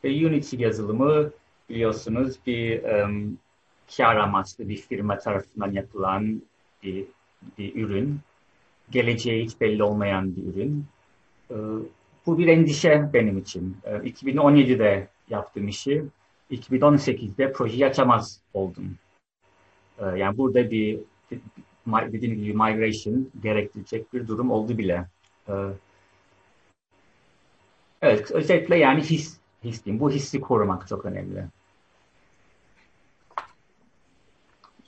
[0.05, 1.31] Ve Unity yazılımı
[1.71, 3.39] biliyorsunuz bir um,
[3.97, 6.43] kar amaçlı bir firma tarafından yapılan
[6.83, 7.05] bir,
[7.59, 8.21] bir ürün.
[8.91, 10.85] Geleceği hiç belli olmayan bir ürün.
[11.51, 11.55] Ee,
[12.27, 13.77] bu bir endişe benim için.
[13.85, 16.05] 2017'de yaptığım işi
[16.51, 18.99] 2018'de projeyi açamaz oldum.
[19.99, 20.99] Ee, yani burada bir
[21.87, 25.07] dediğim gibi migration gerektirecek bir durum oldu bile.
[25.49, 25.53] Ee,
[28.03, 30.01] evet, özellikle yani his, his diyeyim.
[30.01, 31.45] Bu hissi korumak çok önemli.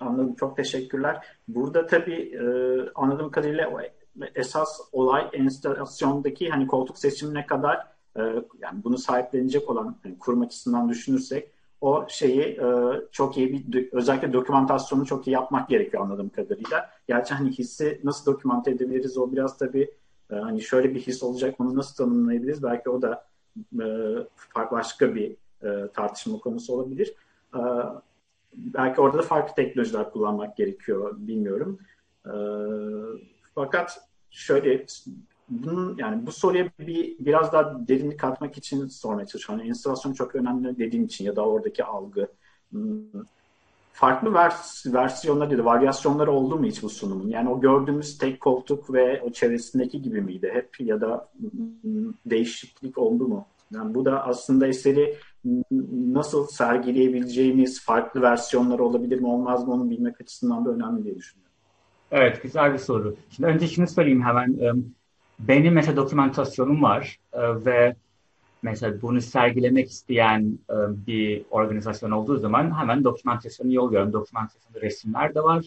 [0.00, 0.34] Anladım.
[0.34, 1.26] Çok teşekkürler.
[1.48, 2.42] Burada tabii e,
[2.94, 3.82] anladığım kadarıyla
[4.34, 7.76] esas olay enstalasyondaki hani koltuk seçimine kadar
[8.16, 8.20] e,
[8.58, 12.66] yani bunu sahiplenecek olan yani kurum açısından düşünürsek o şeyi e,
[13.12, 16.90] çok iyi bir özellikle dokümantasyonu çok iyi yapmak gerekiyor anladığım kadarıyla.
[17.08, 19.90] Gerçi hani hissi nasıl dokümante edebiliriz o biraz tabii
[20.30, 23.26] e, hani şöyle bir his olacak bunu nasıl tanımlayabiliriz belki o da
[23.80, 23.86] e,
[24.70, 27.14] başka bir e, tartışma konusu olabilir.
[27.54, 27.60] E,
[28.54, 31.78] belki orada da farklı teknolojiler kullanmak gerekiyor bilmiyorum.
[32.26, 32.32] E,
[33.54, 34.86] fakat şöyle
[35.48, 39.58] bunun yani bu soruya bir biraz daha derinlik katmak için sormaya çalışıyorum.
[39.58, 42.28] Yani enstalasyon çok önemli dediğim için ya da oradaki algı.
[42.70, 43.02] Hmm,
[43.92, 47.28] farklı vers versiyonları ya da varyasyonları oldu mu hiç bu sunumun?
[47.28, 52.98] Yani o gördüğümüz tek koltuk ve o çevresindeki gibi miydi hep ya da hmm, değişiklik
[52.98, 53.46] oldu mu?
[53.74, 55.16] Yani bu da aslında eseri
[55.90, 61.52] nasıl sergileyebileceğimiz farklı versiyonları olabilir mi olmaz mı onu bilmek açısından da önemli diye düşünüyorum.
[62.10, 63.16] Evet güzel bir soru.
[63.30, 64.58] Şimdi önce şunu söyleyeyim hemen
[65.48, 67.96] benim mesela dokümantasyonum var e, ve
[68.62, 74.12] mesela bunu sergilemek isteyen e, bir organizasyon olduğu zaman hemen dokümantasyonu yolluyorum.
[74.12, 75.64] Dokümantasyonda resimler de var,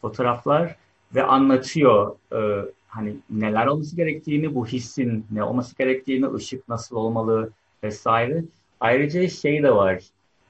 [0.00, 0.76] fotoğraflar
[1.14, 7.50] ve anlatıyor e, hani neler olması gerektiğini, bu hissin ne olması gerektiğini, ışık nasıl olmalı
[7.82, 8.44] vesaire.
[8.80, 10.02] Ayrıca şey de var.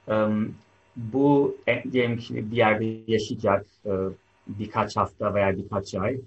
[0.07, 0.55] Um,
[0.97, 1.57] bu
[1.93, 3.93] diyelim ki bir yerde yaşayacak e,
[4.47, 6.21] birkaç hafta veya birkaç ay.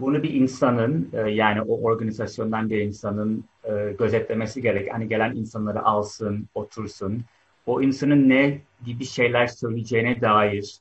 [0.00, 4.94] Bunu bir insanın e, yani o organizasyondan bir insanın e, gözetlemesi gerek.
[4.94, 7.24] Hani gelen insanları alsın, otursun.
[7.66, 10.78] O insanın ne gibi şeyler söyleyeceğine dair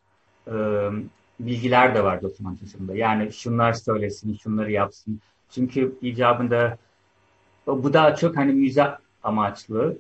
[1.39, 2.95] bilgiler de var dokümantasyonda.
[2.95, 5.19] Yani şunlar söylesin, şunları yapsın.
[5.49, 6.77] Çünkü icabında
[7.67, 8.87] bu daha çok hani müze
[9.23, 9.97] amaçlı.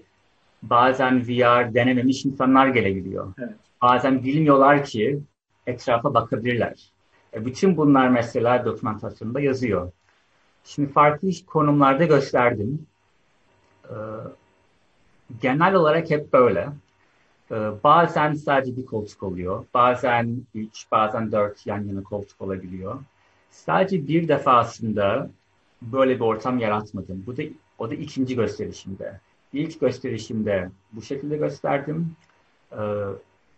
[0.63, 3.33] Bazen VR denememiş insanlar gelebiliyor.
[3.39, 3.55] Evet.
[3.81, 5.19] Bazen bilmiyorlar ki
[5.67, 6.91] etrafa bakabilirler.
[7.33, 9.91] E bütün bunlar mesela dokümantasyonda yazıyor.
[10.63, 12.87] Şimdi farklı konumlarda gösterdim.
[13.89, 13.93] Ee,
[15.41, 16.69] genel olarak hep böyle.
[17.51, 19.65] Ee, bazen sadece bir koltuk oluyor.
[19.73, 22.99] Bazen üç, bazen dört yan yana koltuk olabiliyor.
[23.51, 25.29] Sadece bir defasında
[25.81, 27.23] böyle bir ortam yaratmadım.
[27.27, 27.41] Bu da
[27.77, 29.19] o da ikinci gösterişimde.
[29.57, 32.15] İlk gösterişimde bu şekilde gösterdim.
[32.71, 32.77] Ee,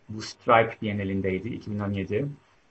[0.10, 2.26] bu Stripe Bienalindeydi 2017.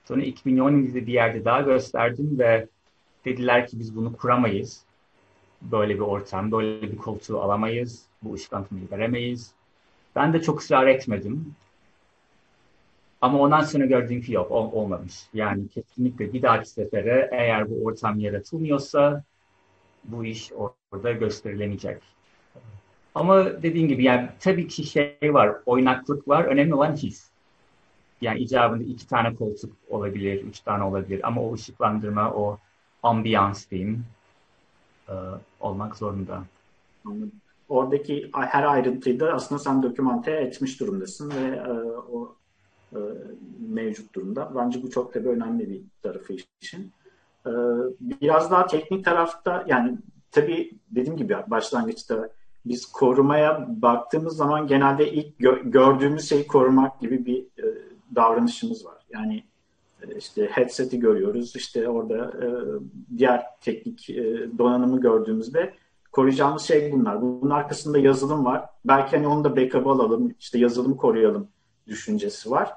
[0.04, 2.66] Sonra 2017'de bir yerde daha gösterdim ve
[3.24, 4.84] dediler ki biz bunu kuramayız.
[5.62, 8.06] Böyle bir ortam, böyle bir koltuğu alamayız.
[8.22, 9.52] Bu ışıklandırmayı veremeyiz.
[10.16, 11.54] Ben de çok ısrar etmedim.
[13.20, 15.14] Ama ondan sonra gördüm ki yok ol, olmamış.
[15.34, 19.24] Yani kesinlikle bir dahaki sefere eğer bu ortam yaratılmıyorsa
[20.04, 20.52] bu iş
[20.92, 22.17] orada gösterilemeyecek.
[23.14, 26.44] Ama dediğim gibi yani tabii ki şey var, oynaklık var.
[26.44, 27.28] Önemli olan his.
[28.20, 31.20] Yani icabında iki tane koltuk olabilir, üç tane olabilir.
[31.22, 32.58] Ama o ışıklandırma, o
[33.02, 34.04] ambiyans diyeyim
[35.08, 35.14] e,
[35.60, 36.42] olmak zorunda.
[37.68, 41.72] Oradaki her ayrıntıyı da aslında sen dokümante etmiş durumdasın ve e,
[42.12, 42.34] o
[42.92, 42.98] e,
[43.68, 44.52] mevcut durumda.
[44.56, 46.92] Bence bu çok tabii önemli bir tarafı için.
[47.46, 47.50] E,
[48.00, 49.98] biraz daha teknik tarafta yani
[50.30, 52.28] tabii dediğim gibi başlangıçta
[52.66, 57.64] biz korumaya baktığımız zaman genelde ilk gö- gördüğümüz şeyi korumak gibi bir e,
[58.14, 58.96] davranışımız var.
[59.10, 59.44] Yani
[60.02, 62.46] e, işte headset'i görüyoruz, işte orada e,
[63.18, 65.74] diğer teknik e, donanımı gördüğümüzde
[66.12, 67.22] koruyacağımız şey bunlar.
[67.22, 68.64] Bunun arkasında yazılım var.
[68.84, 71.48] Belki hani onu da backup alalım, işte yazılım koruyalım
[71.86, 72.72] düşüncesi var.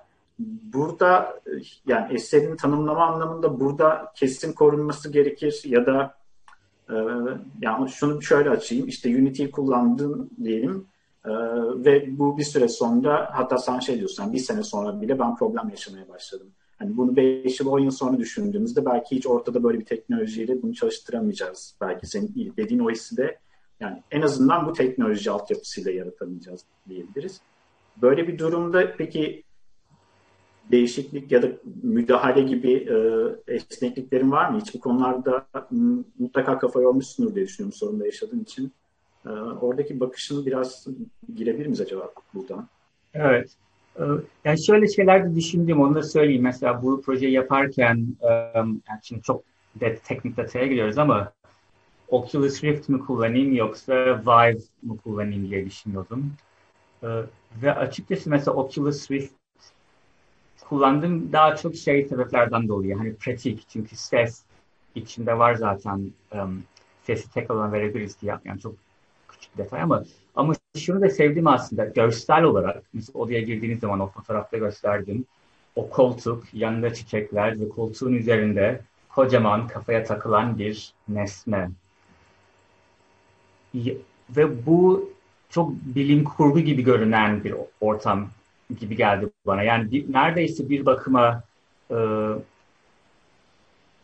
[0.74, 1.42] Burada
[1.88, 6.21] yani eserin tanımlama anlamında burada kesin korunması gerekir ya da
[6.92, 6.96] e,
[7.62, 10.88] yani şunu şöyle açayım işte Unity'yi kullandın diyelim
[11.26, 11.32] e,
[11.86, 15.70] ve bu bir süre sonra hatta sen şey diyorsun bir sene sonra bile ben problem
[15.70, 16.48] yaşamaya başladım.
[16.80, 20.74] Hani bunu 5 yıl 10 yıl sonra düşündüğümüzde belki hiç ortada böyle bir teknolojiyle bunu
[20.74, 21.76] çalıştıramayacağız.
[21.82, 23.40] Belki senin dediğin o hissi de
[23.80, 27.42] yani en azından bu teknoloji altyapısıyla yaratamayacağız diyebiliriz.
[28.02, 29.44] Böyle bir durumda peki
[30.72, 31.48] değişiklik ya da
[31.84, 32.96] müdahale gibi e,
[33.54, 34.60] esnekliklerin var mı?
[34.60, 35.46] Hiç bu konularda
[36.20, 38.72] mutlaka kafa yormuşsundur diye düşünüyorum sorunda yaşadığın için.
[39.26, 40.88] E, oradaki bakışını biraz
[41.36, 42.68] girebilir miyiz acaba buradan?
[43.14, 43.52] Evet.
[44.00, 44.04] Ee,
[44.46, 46.44] yani şöyle şeyler de düşündüm, onu da söyleyeyim.
[46.44, 48.08] Mesela bu projeyi yaparken,
[48.54, 49.44] yani şimdi çok
[49.76, 51.34] de, teknik detaya giriyoruz ama
[52.08, 53.94] Oculus Rift mi kullanayım yoksa
[54.28, 56.34] Vive mi kullanayım diye düşünüyordum.
[57.04, 57.08] Ee,
[57.64, 59.34] ve açıkçası mesela Oculus Rift
[60.72, 62.96] kullandım daha çok şey sebeplerden dolayı.
[62.96, 64.42] Hani pratik çünkü ses
[64.96, 66.64] içinde var zaten um,
[67.04, 68.36] sesi tek alana verebiliriz diye.
[68.46, 68.76] Yani çok
[69.30, 70.04] küçük detay ama
[70.36, 72.84] ama şunu da sevdim aslında görsel olarak.
[72.94, 75.26] Mesela odaya girdiğiniz zaman o fotoğrafta gösterdim.
[75.76, 81.70] O koltuk, yanında çiçekler ve koltuğun üzerinde kocaman kafaya takılan bir nesne.
[84.30, 85.10] Ve bu
[85.50, 88.30] çok bilim kurgu gibi görünen bir ortam
[88.80, 89.64] gibi geldi bana.
[89.64, 91.44] Yani bir, neredeyse bir bakıma
[91.92, 91.96] e,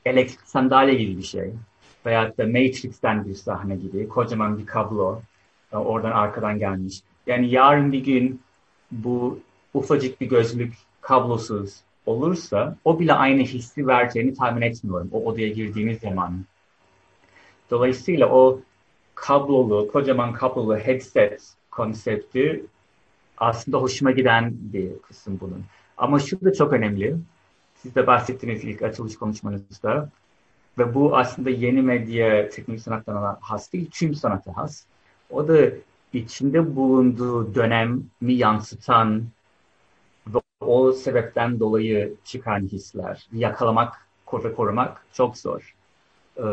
[0.05, 1.53] elektrik sandalye gibi bir şey.
[2.05, 4.07] Veyahut da Matrix'ten bir sahne gibi.
[4.07, 5.21] Kocaman bir kablo.
[5.71, 7.01] Oradan arkadan gelmiş.
[7.27, 8.41] Yani yarın bir gün
[8.91, 9.39] bu
[9.73, 15.09] ufacık bir gözlük kablosuz olursa o bile aynı hissi vereceğini tahmin etmiyorum.
[15.11, 16.45] O odaya girdiğiniz zaman.
[17.71, 18.59] Dolayısıyla o
[19.15, 22.65] kablolu, kocaman kablolu headset konsepti
[23.37, 25.63] aslında hoşuma giden bir kısım bunun.
[25.97, 27.15] Ama şu da çok önemli.
[27.75, 30.09] Siz de bahsettiniz ilk açılış konuşmanızda.
[30.77, 34.85] Ve bu aslında yeni medya teknik sanatlarına has değil, tüm sanata has.
[35.29, 35.57] O da
[36.13, 39.23] içinde bulunduğu dönemi yansıtan
[40.27, 43.27] ve o sebepten dolayı çıkan hisler.
[43.33, 45.75] Yakalamak ve korumak çok zor.
[46.37, 46.43] Ee,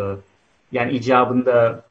[0.72, 1.84] yani icabında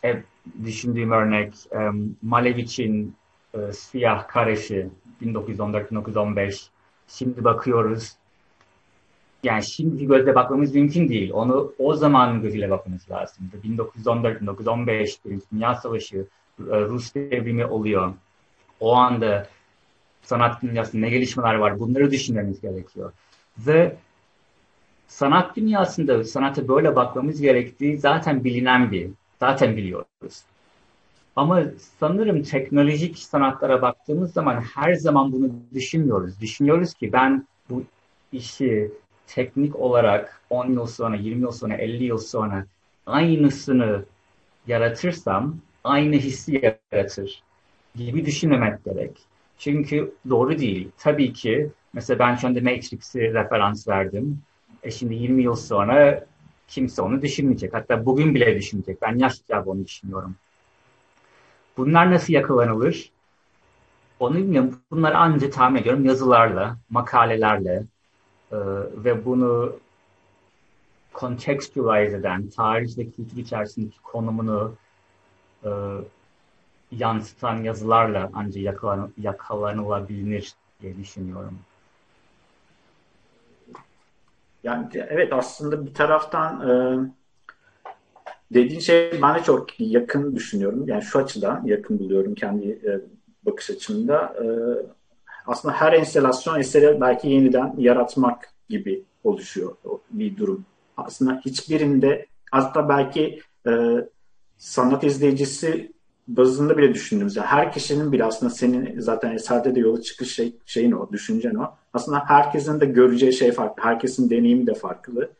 [0.00, 0.24] hep
[0.64, 3.16] düşündüğüm örnek um, Malevich'in
[3.54, 4.88] e, Siyah Kareşi
[5.22, 6.66] 1914-1915
[7.08, 8.16] şimdi bakıyoruz
[9.42, 11.30] yani şimdiki gözle bakmamız mümkün değil.
[11.32, 13.50] Onu o zaman gözüyle bakmamız lazım.
[13.64, 16.16] 1914-1915 Dünya Savaşı,
[16.60, 18.14] e, Rus devrimi oluyor.
[18.80, 19.46] O anda
[20.22, 23.12] sanat dünyasında ne gelişmeler var bunları düşünmemiz gerekiyor.
[23.58, 23.96] Ve
[25.06, 30.42] sanat dünyasında sanata böyle bakmamız gerektiği zaten bilinen bir, zaten biliyoruz.
[31.38, 31.62] Ama
[32.00, 36.40] sanırım teknolojik sanatlara baktığımız zaman her zaman bunu düşünmüyoruz.
[36.40, 37.84] Düşünüyoruz ki ben bu
[38.32, 38.92] işi
[39.26, 42.66] teknik olarak 10 yıl sonra, 20 yıl sonra, 50 yıl sonra
[43.06, 44.04] aynısını
[44.66, 47.42] yaratırsam aynı hissi yaratır
[47.94, 49.18] gibi düşünmemek gerek.
[49.58, 50.90] Çünkü doğru değil.
[50.98, 54.42] Tabii ki mesela ben şu anda Matrix'i referans verdim.
[54.82, 56.26] E şimdi 20 yıl sonra
[56.68, 57.74] kimse onu düşünmeyecek.
[57.74, 59.02] Hatta bugün bile düşünmeyecek.
[59.02, 60.36] Ben yaşlıca onu düşünüyorum.
[61.78, 63.10] Bunlar nasıl yakalanılır?
[64.20, 64.80] Onu bilmiyorum.
[64.90, 67.84] Bunlar ancak tahmin ediyorum yazılarla, makalelerle
[68.52, 68.56] e,
[69.04, 69.76] ve bunu
[71.14, 74.74] contextualize eden, tarih ve kültür içerisindeki konumunu
[75.64, 75.70] e,
[76.92, 80.52] yansıtan yazılarla ancak yakalan, yakalanılabilir
[80.82, 81.58] diye düşünüyorum.
[84.62, 86.72] Yani evet aslında bir taraftan e,
[88.54, 90.84] dediğin şey ben de çok yakın düşünüyorum.
[90.88, 93.00] Yani şu açıdan yakın buluyorum kendi e,
[93.46, 94.16] bakış açımda.
[94.16, 94.46] E,
[95.46, 99.76] aslında her enstelasyon eseri belki yeniden yaratmak gibi oluşuyor
[100.10, 100.64] bir durum.
[100.96, 103.72] Aslında hiçbirinde hatta belki e,
[104.58, 105.92] sanat izleyicisi
[106.28, 110.92] bazında bile düşündüğümüzde her kişinin bile aslında senin zaten eserde de yola çıkış şey, şeyin
[110.92, 111.74] o, düşüncen o.
[111.92, 113.82] Aslında herkesin de göreceği şey farklı.
[113.82, 115.30] Herkesin deneyimi de farklı.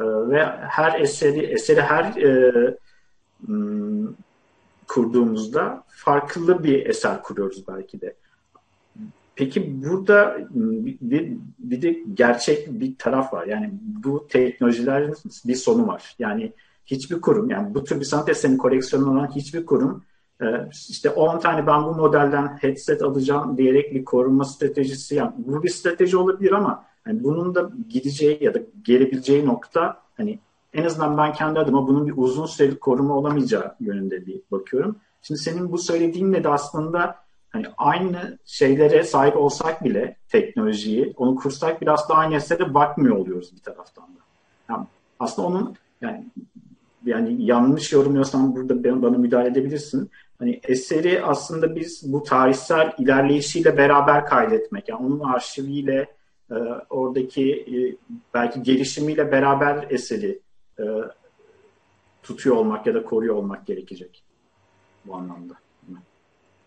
[0.00, 2.52] Ee, ve her eseri, eseri her e,
[3.46, 4.08] hmm,
[4.88, 8.14] kurduğumuzda farklı bir eser kuruyoruz belki de.
[9.36, 13.46] Peki burada hmm, bir, bir de gerçek bir taraf var.
[13.46, 16.14] Yani bu teknolojilerin bir sonu var.
[16.18, 16.52] Yani
[16.86, 20.04] hiçbir kurum, yani bu tür bir sanat eserinin koleksiyonu olan hiçbir kurum
[20.42, 25.62] ee, işte 10 tane ben bu modelden headset alacağım diyerek bir korunma stratejisi yani bu
[25.62, 30.38] bir strateji olabilir ama yani bunun da gideceği ya da gelebileceği nokta hani
[30.72, 34.96] en azından ben kendi adıma bunun bir uzun süreli koruma olamayacağı yönünde bir bakıyorum.
[35.22, 37.16] Şimdi senin bu söylediğinle de aslında
[37.50, 43.52] hani aynı şeylere sahip olsak bile teknolojiyi onu kursak bile aslında aynı esere bakmıyor oluyoruz
[43.56, 44.20] bir taraftan da.
[44.68, 44.86] Yani
[45.20, 46.24] aslında onun yani
[47.04, 50.10] yani yanlış yorumluyorsam burada bana müdahale edebilirsin.
[50.38, 56.19] Hani eseri aslında biz bu tarihsel ilerleyişiyle beraber kaydetmek, yani onun arşiviyle
[56.50, 56.54] e,
[56.90, 57.76] oradaki e,
[58.34, 60.38] belki gelişimiyle beraber eseri
[60.78, 60.84] e,
[62.22, 64.22] tutuyor olmak ya da koruyor olmak gerekecek
[65.06, 65.54] bu anlamda.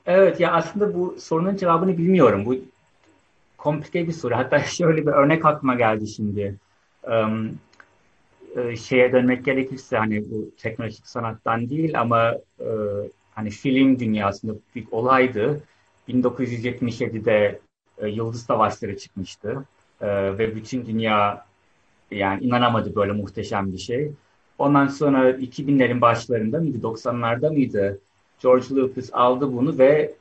[0.06, 2.46] Evet ya aslında bu sorunun cevabını bilmiyorum.
[2.46, 2.56] Bu
[3.58, 4.36] komplike bir soru.
[4.36, 6.56] Hatta şöyle bir örnek aklıma geldi şimdi.
[7.04, 7.60] Um,
[8.76, 12.68] şeye dönmek gerekirse hani bu teknolojik sanattan değil ama e,
[13.36, 15.64] hani film dünyasında bir olaydı.
[16.10, 17.60] 1977'de
[17.98, 19.66] e, Yıldız Savaşları çıkmıştı
[20.04, 21.46] e, ve bütün dünya
[22.12, 24.12] yani inanamadı böyle muhteşem bir şey.
[24.58, 28.00] Ondan sonra 2000'lerin başlarında mıydı, 90'larda mıydı
[28.42, 30.14] George Lucas aldı bunu ve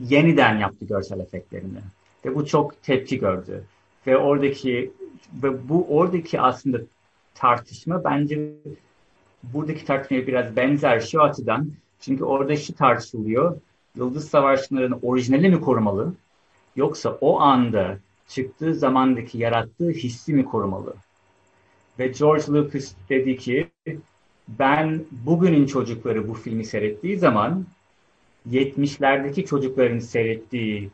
[0.00, 1.78] yeniden yaptı görsel efektlerini.
[2.24, 3.64] Ve bu çok tepki gördü.
[4.06, 4.92] Ve oradaki
[5.42, 6.78] ve bu oradaki aslında
[7.34, 8.52] tartışma bence
[9.42, 11.70] buradaki tartışmaya biraz benzer şu açıdan.
[12.00, 13.60] Çünkü orada şu tartışılıyor.
[13.96, 16.14] Yıldız Savaşları'nın orijinali mi korumalı?
[16.76, 17.98] Yoksa o anda
[18.34, 20.94] çıktığı zamandaki yarattığı hissi mi korumalı?
[21.98, 23.68] Ve George Lucas dedi ki
[24.48, 27.66] ben bugünün çocukları bu filmi seyrettiği zaman
[28.50, 30.90] 70'lerdeki çocukların seyrettiği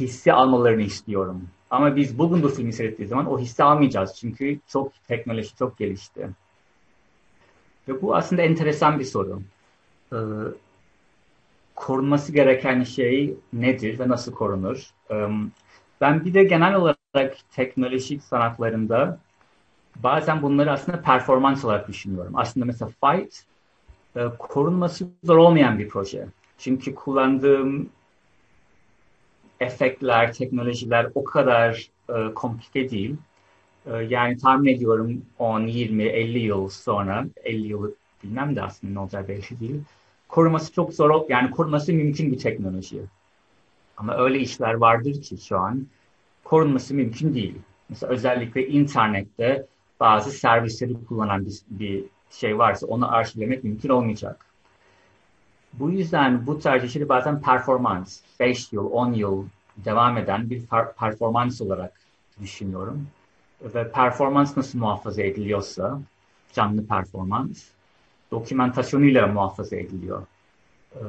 [0.00, 1.48] hissi almalarını istiyorum.
[1.70, 4.16] Ama biz bugün bu filmi seyrettiği zaman o hissi almayacağız.
[4.20, 6.30] Çünkü çok teknoloji çok gelişti.
[7.88, 9.42] Ve bu aslında enteresan bir soru.
[10.12, 10.16] Ee,
[11.74, 14.90] korunması gereken şey nedir ve nasıl korunur?
[15.10, 15.28] Ee,
[16.00, 19.18] ben bir de genel olarak teknolojik sanatlarında
[19.96, 22.32] bazen bunları aslında performans olarak düşünüyorum.
[22.36, 23.44] Aslında mesela Fight
[24.16, 26.26] e, korunması zor olmayan bir proje.
[26.58, 27.90] Çünkü kullandığım
[29.60, 33.16] efektler, teknolojiler o kadar e, komplike değil.
[33.86, 37.92] E, yani tahmin ediyorum 10, 20, 50 yıl sonra, 50 yıl
[38.24, 39.80] bilmem de aslında ne olacağı belli değil.
[40.28, 43.00] Koruması çok zor, yani koruması mümkün bir teknoloji.
[44.00, 45.86] Ama öyle işler vardır ki şu an
[46.44, 47.54] korunması mümkün değil.
[47.88, 49.66] Mesela özellikle internette
[50.00, 54.46] bazı servisleri kullanan bir, bir şey varsa onu arşivlemek mümkün olmayacak.
[55.72, 59.44] Bu yüzden bu tarz işleri bazen performans, 5 yıl, 10 yıl
[59.76, 60.62] devam eden bir
[60.98, 61.92] performans olarak
[62.42, 63.06] düşünüyorum.
[63.62, 66.00] ve performans nasıl muhafaza ediliyorsa,
[66.52, 67.64] canlı performans,
[68.30, 70.26] dokümantasyonuyla muhafaza ediliyor.
[70.94, 71.00] Ee,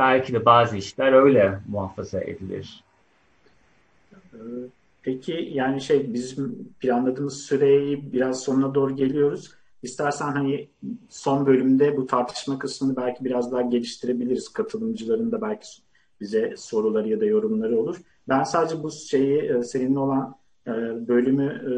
[0.00, 2.84] belki de bazı işler öyle muhafaza edilir.
[5.02, 9.54] Peki yani şey bizim planladığımız süreyi biraz sonuna doğru geliyoruz.
[9.82, 10.68] İstersen hani
[11.08, 14.48] son bölümde bu tartışma kısmını belki biraz daha geliştirebiliriz.
[14.48, 15.68] Katılımcıların da belki
[16.20, 17.96] bize soruları ya da yorumları olur.
[18.28, 20.36] Ben sadece bu şeyi e, seninle olan
[20.66, 20.70] e,
[21.08, 21.72] bölümü e,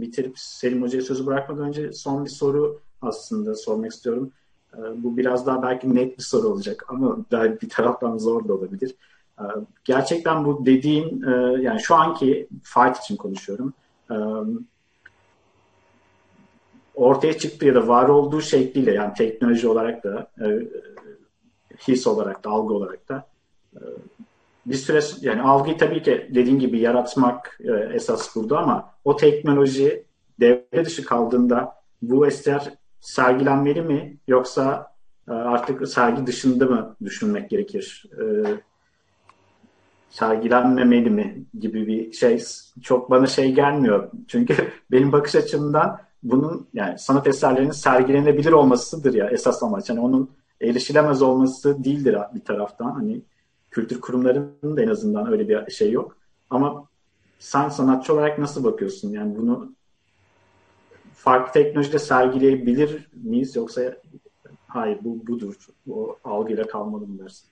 [0.00, 4.32] bitirip Selim Hoca'ya sözü bırakmadan önce son bir soru aslında sormak istiyorum.
[4.76, 8.94] Bu biraz daha belki net bir soru olacak ama bir taraftan zor da olabilir.
[9.84, 11.22] Gerçekten bu dediğin
[11.60, 13.74] yani şu anki fight için konuşuyorum
[16.98, 20.46] ortaya çıktı ya da var olduğu şekliyle yani teknoloji olarak da e,
[21.88, 23.26] his olarak da algı olarak da
[23.76, 23.80] e,
[24.66, 30.04] bir süre yani algıyı tabii ki dediğin gibi yaratmak e, esas burada ama o teknoloji
[30.40, 34.92] devre dışı kaldığında bu eser sergilenmeli mi yoksa
[35.28, 38.04] e, artık sergi dışında mı düşünmek gerekir?
[38.20, 38.24] E,
[40.10, 42.42] sergilenmemeli mi gibi bir şey
[42.82, 44.10] çok bana şey gelmiyor.
[44.28, 49.88] Çünkü benim bakış açımdan bunun yani sanat eserlerinin sergilenebilir olmasıdır ya esas amaç.
[49.88, 50.30] Yani onun
[50.60, 52.90] erişilemez olması değildir bir taraftan.
[52.90, 53.22] Hani
[53.70, 56.16] kültür kurumlarının da en azından öyle bir şey yok.
[56.50, 56.84] Ama
[57.38, 59.12] sen sanatçı olarak nasıl bakıyorsun?
[59.12, 59.72] Yani bunu
[61.18, 63.96] farklı teknolojide sergileyebilir miyiz yoksa
[64.68, 65.54] hayır bu budur.
[65.90, 67.48] O algıyla kalmalı mı dersin?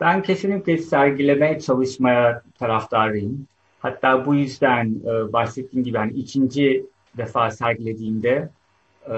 [0.00, 3.46] Ben kesinlikle sergilemeye çalışmaya taraftarıyım.
[3.78, 6.86] Hatta bu yüzden e, bahsettiğim gibi yani ikinci
[7.16, 8.48] defa sergilediğimde
[9.10, 9.16] e,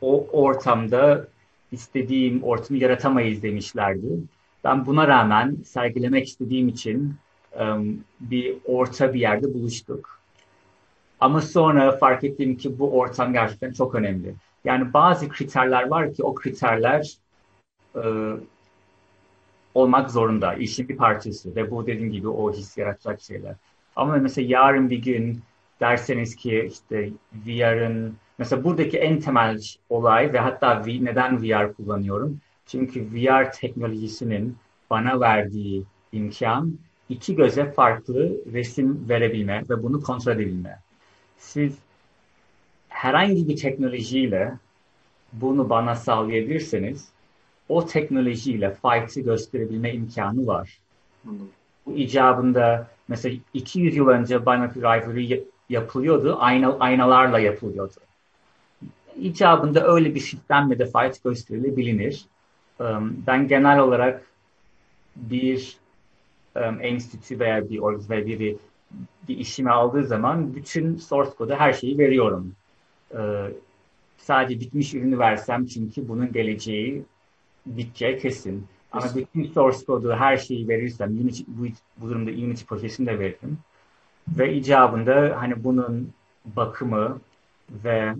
[0.00, 1.28] o ortamda
[1.72, 4.08] istediğim ortamı yaratamayız demişlerdi.
[4.64, 7.14] Ben buna rağmen sergilemek istediğim için
[7.52, 7.64] e,
[8.20, 10.20] bir orta bir yerde buluştuk.
[11.20, 14.34] Ama sonra fark ettim ki bu ortam gerçekten çok önemli.
[14.64, 17.14] Yani bazı kriterler var ki o kriterler
[17.96, 18.02] e,
[19.74, 20.54] olmak zorunda.
[20.54, 23.54] İşin bir parçası ve bu dediğim gibi o his yaratacak şeyler.
[23.96, 25.42] Ama mesela yarın bir gün
[25.80, 27.10] derseniz ki işte
[27.46, 29.60] VR'ın mesela buradaki en temel
[29.90, 32.40] olay ve hatta neden VR kullanıyorum?
[32.66, 34.56] Çünkü VR teknolojisinin
[34.90, 40.78] bana verdiği imkan iki göze farklı resim verebilme ve bunu kontrol edebilme.
[41.44, 41.78] Siz
[42.88, 44.54] herhangi bir teknolojiyle
[45.32, 47.08] bunu bana sağlayabilirseniz
[47.68, 50.78] o teknolojiyle fight'ı gösterebilme imkanı var.
[51.86, 56.36] Bu icabında mesela 200 yıl önce Binary Rivalry yapılıyordu.
[56.40, 57.94] Ayna, aynalarla yapılıyordu.
[59.16, 62.24] İcabında öyle bir sistemle de fight gösterilebilir.
[63.26, 64.24] Ben genel olarak
[65.16, 65.76] bir
[66.80, 68.56] enstitü veya bir org veya biri
[69.28, 72.54] bir işimi aldığı zaman bütün source kodu her şeyi veriyorum.
[73.14, 73.50] Ee,
[74.16, 77.04] sadece bitmiş ürünü versem çünkü bunun geleceği
[77.66, 78.66] biteceği kesin.
[78.92, 81.66] Ama bütün source kodu her şeyi verirsem Unity, bu,
[81.96, 83.58] bu durumda Unity projesini de veririm.
[84.28, 86.12] Ve icabında hani bunun
[86.44, 87.20] bakımı
[87.70, 88.14] ve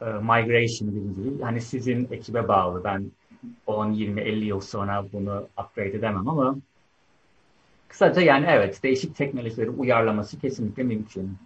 [0.00, 2.84] e, migration gibi hani sizin ekibe bağlı.
[2.84, 3.10] Ben
[3.66, 6.56] 10, 20, 50 yıl sonra bunu upgrade edemem ama
[7.88, 11.36] kısaca yani evet değişik teknolojileri uyarlaması kesinlikle mümkün.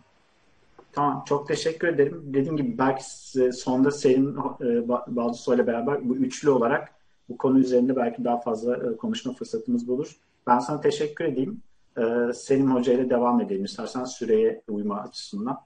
[0.92, 2.22] Tamam çok teşekkür ederim.
[2.24, 3.04] Dediğim gibi belki
[3.52, 6.92] sonda Selim e, Balduso ile beraber bu üçlü olarak
[7.28, 10.16] bu konu üzerinde belki daha fazla e, konuşma fırsatımız bulur.
[10.46, 11.62] Ben sana teşekkür edeyim.
[11.98, 15.60] Ee, Selim Hoca ile devam edelim istersen süreye uyma açısından.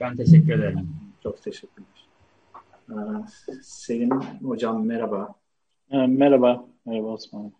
[0.00, 0.88] Ben teşekkür ederim.
[1.22, 2.08] Çok teşekkürler.
[3.62, 4.10] Selim
[4.42, 5.34] Hocam merhaba.
[5.90, 6.64] Merhaba.
[6.86, 7.52] Merhaba Osman.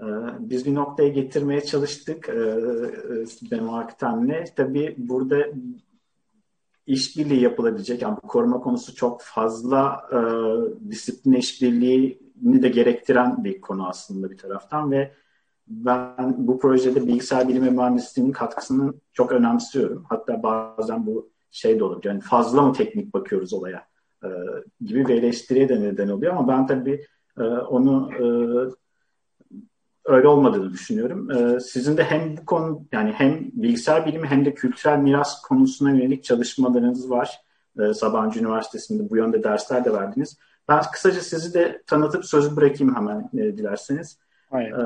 [0.00, 0.04] Ee,
[0.38, 2.34] biz bir noktaya getirmeye çalıştık e,
[3.50, 4.44] benim Aktem'le.
[4.56, 5.46] Tabii burada
[6.86, 8.02] işbirliği yapılabilecek.
[8.02, 10.18] Yani bu koruma konusu çok fazla e,
[10.90, 15.12] disiplin işbirliğini de gerektiren bir konu aslında bir taraftan ve
[15.68, 20.04] ben bu projede bilgisayar bilimi mühendisliğinin katkısını çok önemsiyorum.
[20.08, 22.00] Hatta bazen bu şey de olur.
[22.04, 23.86] Yani fazla mı teknik bakıyoruz olaya
[24.24, 24.28] e,
[24.80, 26.36] gibi bir eleştiriye de neden oluyor.
[26.36, 27.04] Ama ben tabii
[27.38, 28.24] e, onu e,
[30.04, 31.30] öyle olmadığını düşünüyorum.
[31.30, 35.90] E, sizin de hem bu konu yani hem bilgisayar bilimi hem de kültürel miras konusuna
[35.90, 37.40] yönelik çalışmalarınız var.
[37.80, 40.38] E, Sabancı Üniversitesi'nde bu yönde dersler de verdiniz.
[40.68, 44.18] Ben kısaca sizi de tanıtıp sözü bırakayım hemen e, dilerseniz.
[44.54, 44.80] Aynen.
[44.80, 44.84] Ee,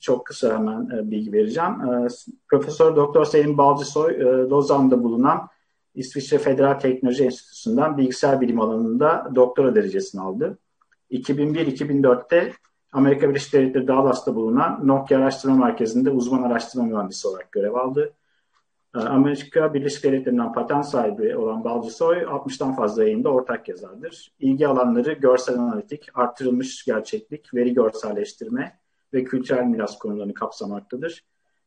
[0.00, 1.70] çok kısa hemen e, bilgi vereceğim.
[1.70, 2.08] Ee,
[2.48, 5.48] Profesör Doktor Selim Balcısoy e, Lozan'da bulunan
[5.94, 10.58] İsviçre Federal Teknoloji Enstitüsü'nden bilgisayar bilim alanında doktora derecesini aldı.
[11.10, 12.52] 2001-2004'te
[12.92, 18.12] Amerika Birleşik Devletleri Dallas'ta bulunan Nokia Araştırma Merkezi'nde uzman araştırma mühendisi olarak görev aldı.
[18.94, 24.32] Amerika Birleşik Devletleri'nden patent sahibi olan Balcısoy 60'tan fazla yayında ortak yazardır.
[24.38, 28.78] İlgi alanları görsel analitik, artırılmış gerçeklik, veri görselleştirme
[29.14, 31.24] ve kültürel miras konularını kapsamaktadır.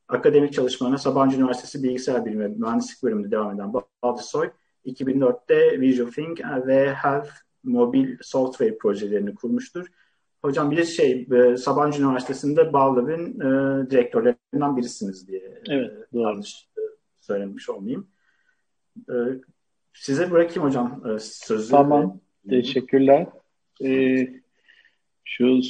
[0.07, 4.49] Akademik çalışmalarına Sabancı Üniversitesi Bilgisayar Bilimi Mühendislik bölümünde devam eden Balcısoy,
[4.85, 7.29] 2004'te Visual Think ve Health
[7.63, 9.87] mobil software projelerini kurmuştur.
[10.41, 16.81] Hocam bir şey, e, Sabancı Üniversitesi'nde Bağlav'ın e, direktörlerinden birisiniz diye evet, e, yanlış e,
[17.15, 18.07] söylemiş olmayayım.
[19.09, 19.15] E,
[19.93, 21.71] size bırakayım hocam e, sözü.
[21.71, 22.19] Tamam,
[22.49, 23.27] teşekkürler.
[23.83, 23.89] E,
[25.23, 25.61] şu e,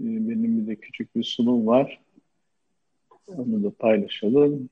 [0.00, 2.00] benim bir de küçük bir sunum var.
[3.26, 4.68] Onu da paylaşalım.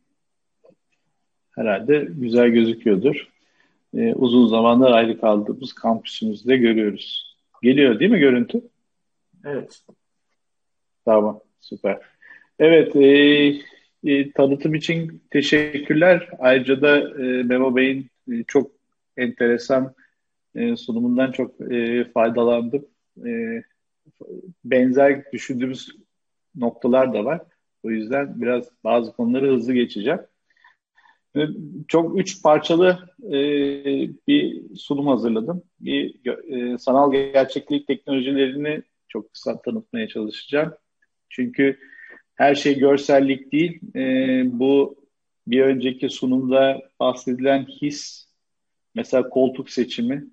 [1.50, 3.28] Herhalde güzel gözüküyordur.
[3.94, 7.36] E, uzun zamanlar ayrı kaldığımız kampüsümüzde görüyoruz.
[7.62, 8.62] Geliyor değil mi görüntü?
[9.44, 9.80] Evet.
[11.04, 11.98] Tamam, süper.
[12.58, 13.60] Evet, e,
[14.04, 16.28] e, tanıtım için teşekkürler.
[16.38, 18.70] Ayrıca da e, Memo Bey'in e, çok
[19.16, 19.94] enteresan
[20.54, 22.86] e, sunumundan çok e, faydalandım.
[23.26, 23.62] E,
[24.64, 25.88] benzer düşündüğümüz
[26.54, 27.40] noktalar da var.
[27.82, 30.20] O yüzden biraz bazı konuları hızlı geçeceğim.
[31.88, 33.32] Çok üç parçalı e,
[34.28, 35.62] bir sunum hazırladım.
[35.80, 40.74] Bir e, sanal gerçeklik teknolojilerini çok kısa tanıtmaya çalışacağım.
[41.28, 41.78] Çünkü
[42.34, 43.80] her şey görsellik değil.
[43.96, 44.02] E,
[44.58, 45.04] bu
[45.46, 48.28] bir önceki sunumda bahsedilen his,
[48.94, 50.26] mesela koltuk seçimi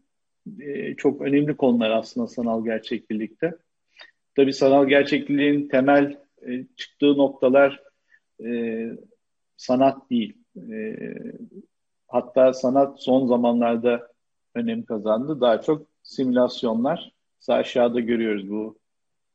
[0.59, 3.53] e, çok önemli konular aslında sanal gerçeklikte.
[4.35, 6.17] Tabii sanal gerçekliğin temel
[6.47, 7.83] e, çıktığı noktalar
[8.45, 8.49] e,
[9.57, 10.37] sanat değil.
[10.71, 10.95] E,
[12.07, 14.07] hatta sanat son zamanlarda
[14.55, 15.41] önem kazandı.
[15.41, 17.16] Daha çok simülasyonlar.
[17.39, 18.79] Sağ aşağıda görüyoruz bu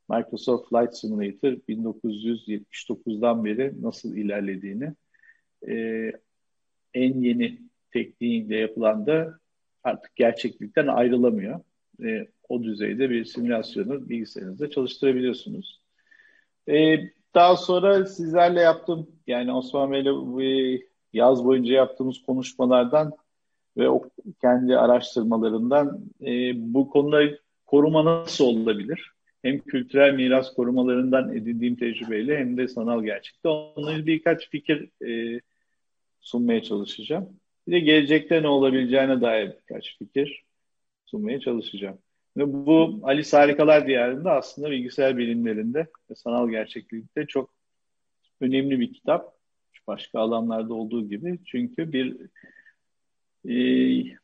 [0.09, 4.93] Microsoft Flight Simulator 1979'dan beri nasıl ilerlediğini.
[5.69, 5.75] E,
[6.95, 7.59] en yeni
[7.91, 9.39] tekniğiyle yapılan da
[9.85, 11.61] artık gerçeklikten ayrılamıyor.
[12.05, 15.83] E, o düzeyde bir simülasyonu bilgisayarınızda çalıştırabiliyorsunuz.
[16.69, 16.99] E,
[17.35, 20.81] daha sonra sizlerle yaptığım yani Osman Bey'le
[21.13, 23.13] yaz boyunca yaptığımız konuşmalardan
[23.77, 24.03] ve o
[24.41, 27.23] kendi araştırmalarından e, bu konuda
[27.73, 29.13] koruma nasıl olabilir?
[29.43, 35.41] Hem kültürel miras korumalarından edindiğim tecrübeyle hem de sanal gerçekte onları birkaç fikir e,
[36.21, 37.29] sunmaya çalışacağım.
[37.67, 40.45] Bir de gelecekte ne olabileceğine dair birkaç fikir
[41.05, 41.99] sunmaya çalışacağım.
[42.37, 47.55] Ve bu Alice Harikalar Diyarı'nda aslında bilgisayar bilimlerinde ve sanal gerçeklikte çok
[48.41, 49.35] önemli bir kitap.
[49.87, 51.39] Başka alanlarda olduğu gibi.
[51.47, 52.17] Çünkü bir
[53.49, 54.17] e,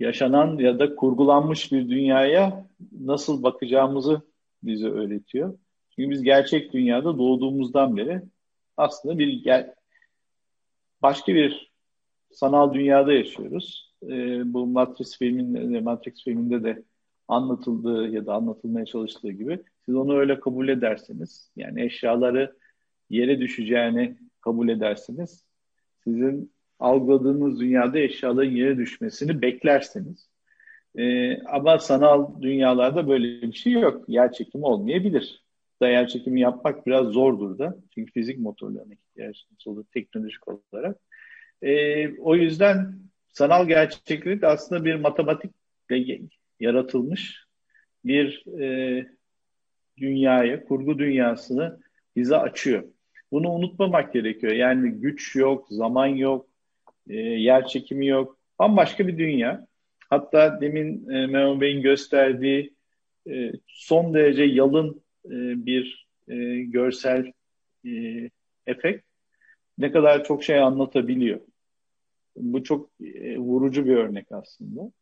[0.00, 2.66] yaşanan ya da kurgulanmış bir dünyaya
[3.00, 4.20] nasıl bakacağımızı
[4.62, 5.58] bize öğretiyor.
[5.90, 8.22] Çünkü biz gerçek dünyada doğduğumuzdan beri
[8.76, 9.74] aslında bir ger
[11.02, 11.72] başka bir
[12.30, 13.94] sanal dünyada yaşıyoruz.
[14.02, 16.82] E, bu Matrix filminde, Matrix filminde de
[17.28, 22.56] anlatıldığı ya da anlatılmaya çalıştığı gibi siz onu öyle kabul ederseniz yani eşyaları
[23.10, 25.44] yere düşeceğini kabul edersiniz.
[26.04, 30.28] Sizin algıladığınız dünyada eşyaların yere düşmesini beklersiniz.
[30.96, 34.08] Ee, ama sanal dünyalarda böyle bir şey yok.
[34.08, 35.44] Yer çekimi olmayabilir.
[35.82, 37.76] Da yer çekimi yapmak biraz zordur da.
[37.94, 40.96] Çünkü fizik motorlarına ihtiyacınız olur teknolojik olarak.
[41.62, 42.94] Ee, o yüzden
[43.28, 46.20] sanal gerçeklik aslında bir matematikle
[46.60, 47.44] yaratılmış
[48.04, 49.06] bir e,
[49.96, 51.80] dünyayı, kurgu dünyasını
[52.16, 52.84] bize açıyor.
[53.32, 54.52] Bunu unutmamak gerekiyor.
[54.52, 56.48] Yani güç yok, zaman yok,
[57.08, 58.38] e, yer çekimi yok.
[58.58, 59.66] Bambaşka bir dünya.
[60.10, 62.74] Hatta demin e, Memo Bey'in gösterdiği
[63.30, 67.32] e, son derece yalın e, bir e, görsel
[67.86, 67.90] e,
[68.66, 69.04] efekt
[69.78, 71.40] ne kadar çok şey anlatabiliyor.
[72.36, 74.92] Bu çok e, vurucu bir örnek aslında.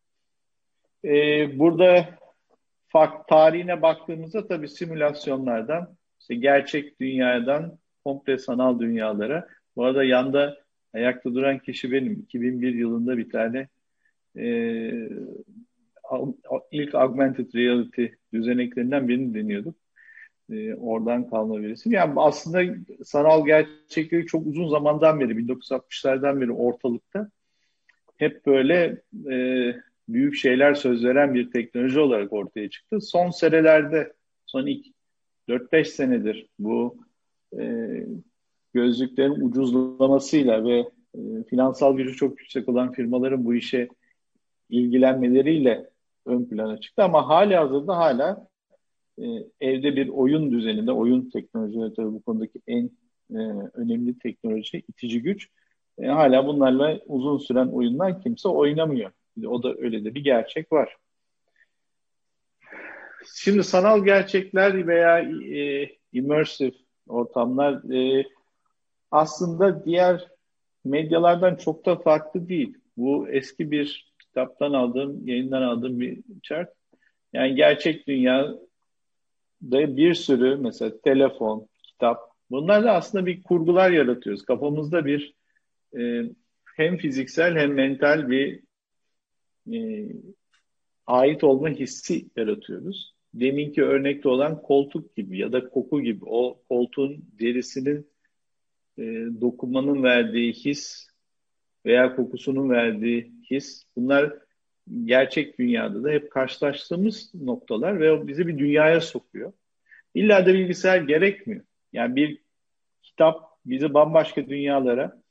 [1.04, 1.10] E,
[1.58, 2.08] burada
[2.88, 9.48] fark tarihine baktığımızda tabii simülasyonlardan, işte gerçek dünyadan komple sanal dünyalara.
[9.76, 10.65] Bu arada yanda
[10.96, 12.12] ayakta duran kişi benim.
[12.12, 13.68] 2001 yılında bir tane
[14.36, 14.44] e,
[16.72, 19.76] ilk augmented reality düzeneklerinden birini deniyorduk.
[20.50, 21.94] E, oradan kalma birisi.
[21.94, 22.74] Yani aslında
[23.04, 27.30] sanal gerçeklik çok uzun zamandan beri, 1960'lardan beri ortalıkta
[28.16, 29.74] hep böyle e,
[30.08, 33.00] büyük şeyler söz veren bir teknoloji olarak ortaya çıktı.
[33.00, 34.12] Son senelerde,
[34.46, 34.86] son ilk
[35.48, 36.96] 4-5 senedir bu
[37.58, 37.62] e,
[38.76, 40.78] gözlüklerin ucuzlamasıyla ve
[41.14, 41.20] e,
[41.50, 43.88] finansal gücü çok yüksek olan firmaların bu işe
[44.70, 45.90] ilgilenmeleriyle
[46.26, 47.02] ön plana çıktı.
[47.02, 48.48] Ama hali hazırda hala
[49.18, 49.24] e,
[49.60, 52.90] evde bir oyun düzeninde, oyun teknolojileri tabii bu konudaki en
[53.30, 53.38] e,
[53.74, 55.48] önemli teknoloji, itici güç.
[55.98, 59.10] E, hala bunlarla uzun süren oyunlar kimse oynamıyor.
[59.46, 60.96] O da öyle de bir gerçek var.
[63.34, 65.18] Şimdi sanal gerçekler veya
[65.60, 66.72] e, immersive
[67.08, 68.24] ortamlar e,
[69.10, 70.28] aslında diğer
[70.84, 72.78] medyalardan çok da farklı değil.
[72.96, 76.72] Bu eski bir kitaptan aldığım, yayından aldığım bir chart.
[77.32, 78.58] Yani gerçek dünyada
[79.62, 82.18] bir sürü mesela telefon, kitap
[82.50, 84.44] bunlarla aslında bir kurgular yaratıyoruz.
[84.44, 85.34] Kafamızda bir
[85.98, 86.22] e,
[86.76, 88.60] hem fiziksel hem mental bir
[89.72, 90.08] e,
[91.06, 93.14] ait olma hissi yaratıyoruz.
[93.34, 98.06] Deminki örnekte olan koltuk gibi ya da koku gibi o koltuğun derisinin
[98.98, 99.02] e,
[99.40, 101.08] dokunmanın verdiği his
[101.86, 104.34] veya kokusunun verdiği his bunlar
[105.04, 109.52] gerçek dünyada da hep karşılaştığımız noktalar ve bizi bir dünyaya sokuyor.
[110.14, 111.64] İlla da bilgisayar gerekmiyor.
[111.92, 112.38] Yani bir
[113.02, 115.22] kitap bizi bambaşka dünyalara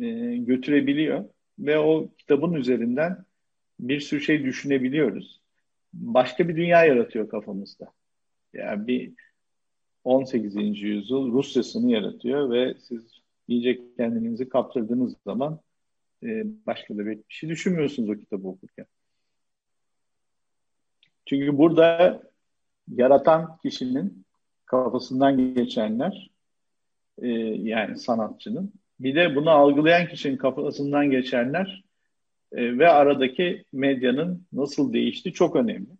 [0.00, 1.24] e, götürebiliyor
[1.58, 3.24] ve o kitabın üzerinden
[3.80, 5.40] bir sürü şey düşünebiliyoruz.
[5.92, 7.92] Başka bir dünya yaratıyor kafamızda.
[8.52, 9.12] Yani bir
[10.04, 10.82] 18.
[10.82, 15.60] yüzyıl Rusyasını yaratıyor ve siz iyice kendinizi kaptırdığınız zaman
[16.22, 18.86] e, başka da bir şey düşünmüyorsunuz o kitabı okurken.
[21.26, 22.22] Çünkü burada
[22.88, 24.24] yaratan kişinin
[24.64, 26.30] kafasından geçenler
[27.22, 31.84] e, yani sanatçının bir de bunu algılayan kişinin kafasından geçenler
[32.52, 35.90] e, ve aradaki medyanın nasıl değişti çok önemli.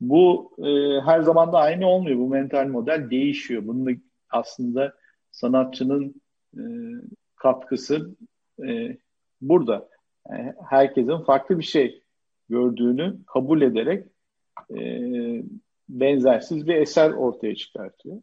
[0.00, 2.18] Bu e, her zaman da aynı olmuyor.
[2.18, 3.62] Bu mental model değişiyor.
[3.66, 3.90] Bunun da
[4.30, 4.94] aslında
[5.30, 6.22] sanatçının
[6.56, 6.62] e,
[7.36, 8.16] katkısı
[8.68, 8.96] e,
[9.40, 9.88] burada.
[10.30, 12.02] Yani herkesin farklı bir şey
[12.48, 14.06] gördüğünü kabul ederek
[14.70, 14.80] e,
[15.88, 18.22] benzersiz bir eser ortaya çıkartıyor.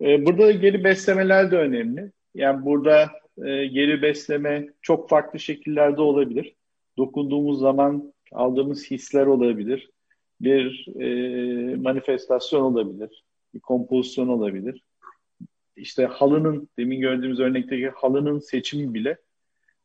[0.00, 2.12] E, burada geri beslemeler de önemli.
[2.34, 6.54] Yani burada e, geri besleme çok farklı şekillerde olabilir.
[6.96, 9.90] Dokunduğumuz zaman aldığımız hisler olabilir.
[10.42, 13.24] Bir e, manifestasyon olabilir.
[13.54, 14.82] Bir kompozisyon olabilir.
[15.76, 19.18] İşte halının, demin gördüğümüz örnekteki halının seçimi bile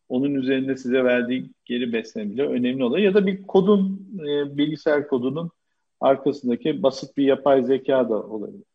[0.10, 3.03] onun üzerinde size verdiği geri besleme bile önemli oluyor.
[3.03, 5.51] Ya da bir kodun, e, bilgisayar kodunun
[5.99, 8.66] arkasındaki basit bir yapay zeka da olabilir.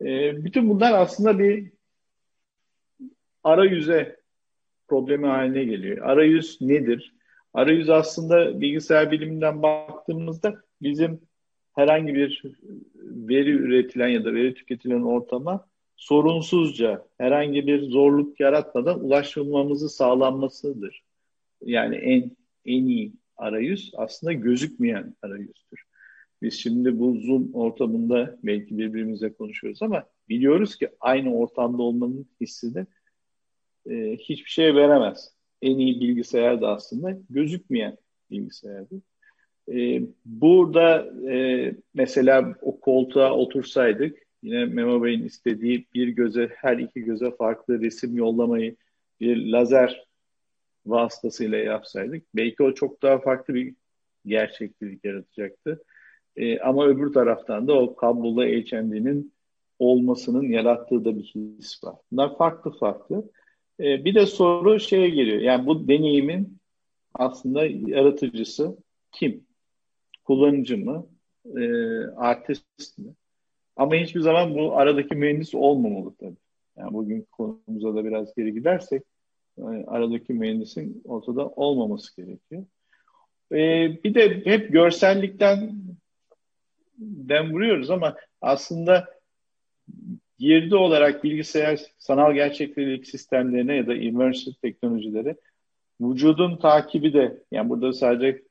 [0.00, 1.72] E, bütün bunlar aslında bir
[3.44, 4.16] arayüze
[4.88, 5.98] problemi haline geliyor.
[5.98, 7.14] Arayüz nedir?
[7.54, 11.20] Arayüz aslında bilgisayar biliminden baktığımızda bizim
[11.72, 12.42] herhangi bir
[13.04, 21.04] veri üretilen ya da veri tüketilen ortama sorunsuzca herhangi bir zorluk yaratmadan ulaşılmamızı sağlanmasıdır.
[21.62, 22.30] Yani en
[22.64, 25.84] en iyi arayüz aslında gözükmeyen arayüzdür.
[26.42, 32.74] Biz şimdi bu Zoom ortamında belki birbirimize konuşuyoruz ama biliyoruz ki aynı ortamda olmanın hissi
[32.74, 32.86] de
[33.90, 35.34] e, hiçbir şey veremez.
[35.64, 37.96] En iyi bilgisayar da aslında gözükmeyen
[38.30, 39.00] bilgisayardır.
[39.72, 47.00] E, burada e, mesela o koltuğa otursaydık yine Memo Bey'in istediği bir göze her iki
[47.00, 48.76] göze farklı resim yollamayı
[49.20, 50.04] bir lazer
[50.86, 53.74] vasıtasıyla yapsaydık belki o çok daha farklı bir
[54.26, 55.82] gerçeklik yaratacaktı.
[56.36, 59.32] E, ama öbür taraftan da o kablolu HMD'nin
[59.78, 61.94] olmasının yarattığı da bir his var.
[62.12, 63.24] Bunlar farklı farklı.
[63.80, 65.40] E, bir de soru şeye geliyor.
[65.40, 66.58] Yani bu deneyimin
[67.14, 68.76] aslında yaratıcısı
[69.12, 69.44] kim?
[70.24, 71.06] Kullanıcı mı?
[71.56, 71.62] E,
[72.16, 73.14] artist mi?
[73.76, 76.36] Ama hiçbir zaman bu aradaki mühendis olmamalı tabii.
[76.76, 79.02] Yani bugün konumuza da biraz geri gidersek
[79.58, 82.64] yani aradaki mühendisin ortada olmaması gerekiyor.
[83.52, 85.74] Ee, bir de hep görsellikten
[86.98, 89.13] den vuruyoruz ama aslında
[90.38, 95.36] girdi olarak bilgisayar sanal gerçeklik sistemlerine ya da immersive teknolojileri
[96.00, 98.42] vücudun takibi de yani burada sadece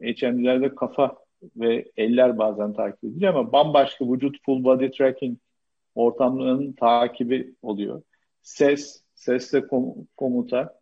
[0.00, 1.16] HMD'lerde kafa
[1.56, 5.38] ve eller bazen takip ediliyor ama bambaşka vücut full body tracking
[5.94, 8.02] ortamlarının takibi oluyor.
[8.42, 9.64] Ses, sesle
[10.16, 10.80] komuta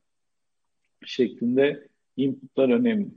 [1.06, 3.08] şeklinde inputlar önemli.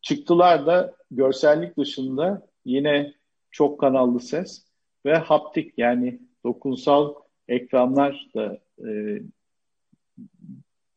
[0.00, 3.14] Çıktılar da görsellik dışında yine
[3.50, 4.64] çok kanallı ses
[5.06, 7.14] ve haptik yani dokunsal
[7.48, 9.22] ekranlar da e,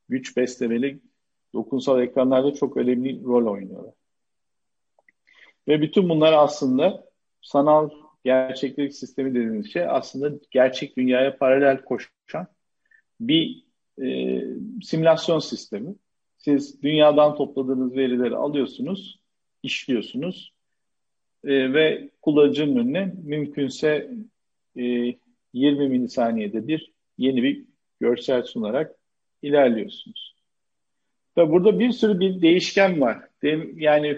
[0.10, 1.00] güç beslemeli
[1.54, 3.94] dokunsal ekranlarda çok önemli rol oynuyorlar.
[5.68, 7.06] Ve bütün bunlar aslında
[7.42, 7.90] sanal
[8.24, 12.48] gerçeklik sistemi dediğimiz şey aslında gerçek dünyaya paralel koşan
[13.20, 13.66] bir
[14.02, 14.42] e,
[14.84, 15.96] simülasyon sistemi.
[16.38, 19.20] Siz dünyadan topladığınız verileri alıyorsunuz,
[19.64, 20.54] işliyorsunuz
[21.44, 24.12] e, ve kullanıcının önüne mümkünse
[24.78, 25.14] e,
[25.56, 27.66] 20 milisaniyede bir yeni bir
[28.00, 28.96] görsel sunarak
[29.42, 30.36] ilerliyorsunuz.
[31.36, 33.20] Tabi burada bir sürü bir değişken var.
[33.76, 34.18] Yani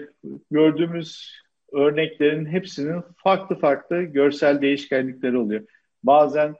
[0.50, 1.32] gördüğümüz
[1.72, 5.66] örneklerin hepsinin farklı farklı görsel değişkenlikleri oluyor.
[6.02, 6.54] Bazen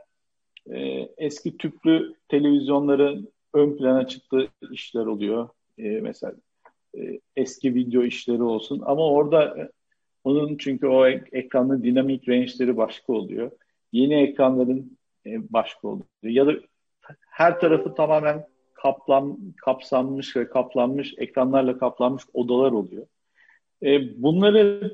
[0.71, 5.49] e, eski tüplü televizyonların ön plana çıktığı işler oluyor.
[5.79, 6.35] E, mesela
[6.99, 8.83] e, eski video işleri olsun.
[8.87, 9.69] Ama orada e,
[10.25, 13.51] onun çünkü o ek, ekranın dinamik range'leri başka oluyor.
[13.93, 16.07] Yeni ekranların e, başka oluyor.
[16.23, 16.53] Ya da
[17.31, 23.07] her tarafı tamamen kaplan, kapsanmış ve kaplanmış, ekranlarla kaplanmış odalar oluyor.
[23.83, 24.93] E, bunları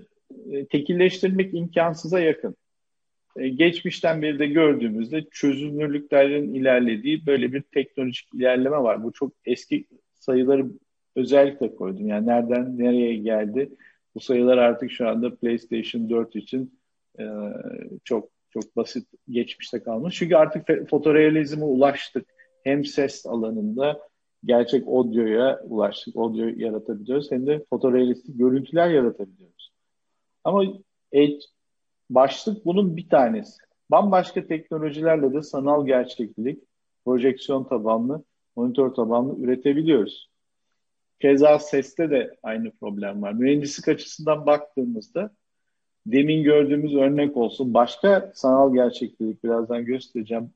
[0.51, 2.57] e, tekilleştirmek imkansıza yakın.
[3.37, 9.05] E, geçmişten beri de gördüğümüzde çözünürlüklerin ilerlediği böyle bir teknolojik ilerleme var.
[9.05, 10.67] Bu çok eski sayıları
[11.17, 12.09] özellikle koydum.
[12.09, 13.71] Yani nereden nereye geldi?
[14.15, 16.81] Bu sayılar artık şu anda PlayStation 4 için
[17.19, 17.25] e,
[18.05, 20.15] çok çok basit geçmişte kalmış.
[20.19, 22.35] Çünkü artık fotorealizme ulaştık.
[22.65, 24.01] Hem ses alanında
[24.45, 26.17] gerçek audioya ulaştık.
[26.17, 27.31] Audio yaratabiliyoruz.
[27.31, 29.73] Hem de fotorealistik görüntüler yaratabiliyoruz.
[30.45, 30.65] Ama
[32.11, 33.59] başlık bunun bir tanesi.
[33.91, 36.63] Bambaşka teknolojilerle de sanal gerçeklik,
[37.05, 38.25] projeksiyon tabanlı,
[38.57, 40.31] monitör tabanlı üretebiliyoruz.
[41.21, 43.33] Keza seste de aynı problem var.
[43.33, 45.31] Mühendislik açısından baktığımızda
[46.07, 47.75] demin gördüğümüz örnek olsun.
[47.75, 50.51] Başka sanal gerçeklik birazdan göstereceğim.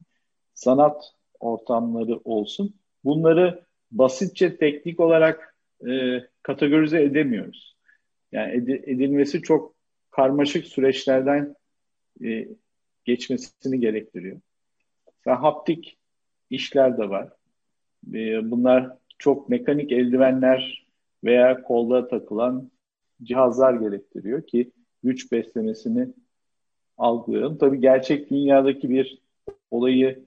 [0.55, 2.75] Sanat ortamları olsun.
[3.05, 5.57] Bunları basitçe teknik olarak
[5.89, 7.77] e, kategorize edemiyoruz.
[8.33, 9.75] Yani ed- edilmesi çok
[10.11, 11.57] karmaşık süreçlerden
[12.25, 12.49] e,
[13.05, 14.41] geçmesini gerektiriyor.
[15.07, 15.99] Mesela haptik
[16.51, 17.29] işler de var.
[18.15, 20.87] E, bunlar çok mekanik eldivenler
[21.25, 22.71] veya kolda takılan
[23.23, 24.71] cihazlar gerektiriyor ki
[25.03, 26.09] güç beslemesini
[26.97, 27.59] algılayalım.
[27.59, 29.19] Tabii gerçek dünyadaki bir
[29.71, 30.25] olayı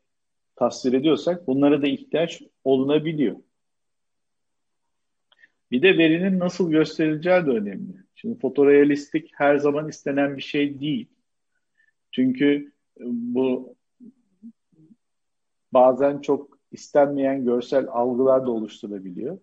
[0.55, 3.35] tasvir ediyorsak bunlara da ihtiyaç olunabiliyor.
[5.71, 7.93] Bir de verinin nasıl gösterileceği de önemli.
[8.15, 11.07] Şimdi fotorealistik her zaman istenen bir şey değil.
[12.11, 13.75] Çünkü e, bu
[15.73, 19.39] bazen çok istenmeyen görsel algılar da oluşturabiliyor.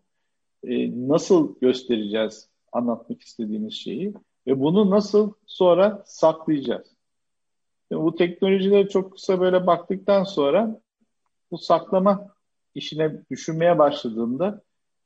[0.65, 4.15] E, nasıl göstereceğiz anlatmak istediğimiz şeyi
[4.49, 6.87] ve bunu nasıl sonra saklayacağız?
[7.89, 10.81] Şimdi bu teknolojileri çok kısa böyle baktıktan sonra
[11.51, 12.35] bu saklama
[12.75, 14.63] işine düşünmeye başladığımda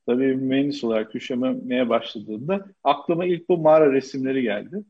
[0.06, 4.84] tabii mühendis olarak düşünmeye başladığında aklıma ilk bu mağara resimleri geldi.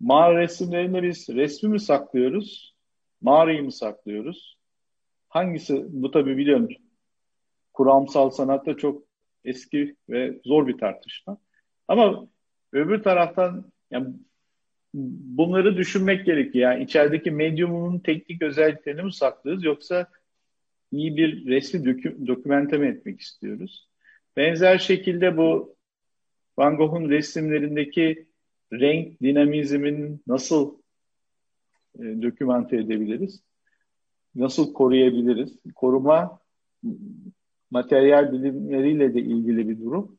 [0.00, 2.74] Mağara resimlerinde biz resmi mi saklıyoruz,
[3.20, 4.58] mağarayı mı saklıyoruz?
[5.28, 6.68] Hangisi, bu tabii biliyorum
[7.72, 9.02] kuramsal sanatta çok
[9.44, 11.38] eski ve zor bir tartışma.
[11.88, 12.28] Ama
[12.72, 14.14] öbür taraftan yani
[14.94, 16.72] bunları düşünmek gerekiyor.
[16.72, 20.06] Yani içerideki medyumun teknik özelliklerini mi saklıyoruz yoksa
[20.92, 23.88] iyi bir resmi dokü, dokümente mi etmek istiyoruz?
[24.36, 25.76] Benzer şekilde bu
[26.58, 28.26] Van Gogh'un resimlerindeki
[28.72, 30.78] renk dinamizmin nasıl
[31.98, 33.42] e, dokümante edebiliriz?
[34.34, 35.58] Nasıl koruyabiliriz?
[35.74, 36.40] Koruma
[37.70, 40.17] materyal bilimleriyle de ilgili bir durum.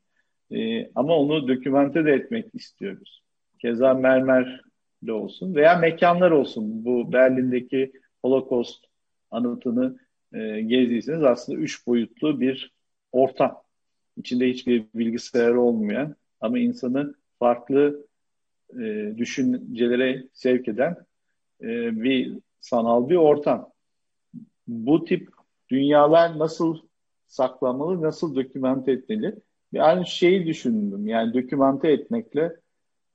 [0.52, 3.22] E, ama onu dokümante de etmek istiyoruz.
[3.58, 6.84] Keza mermerle olsun veya mekanlar olsun.
[6.84, 7.92] Bu Berlin'deki
[8.22, 8.84] Holocaust
[9.30, 9.98] anıtını
[10.32, 12.72] e, gezdiyseniz aslında üç boyutlu bir
[13.12, 13.62] ortam
[14.16, 18.06] içinde hiçbir bilgisayar olmayan ama insanı farklı
[18.80, 20.96] e, düşüncelere sevk eden
[21.60, 21.66] e,
[22.02, 23.70] bir sanal bir ortam.
[24.66, 25.28] Bu tip
[25.68, 26.78] dünyalar nasıl
[27.26, 29.34] saklanmalı, nasıl dokümante etmeli?
[29.72, 32.52] Yani şeyi düşündüm, yani dokümante etmekle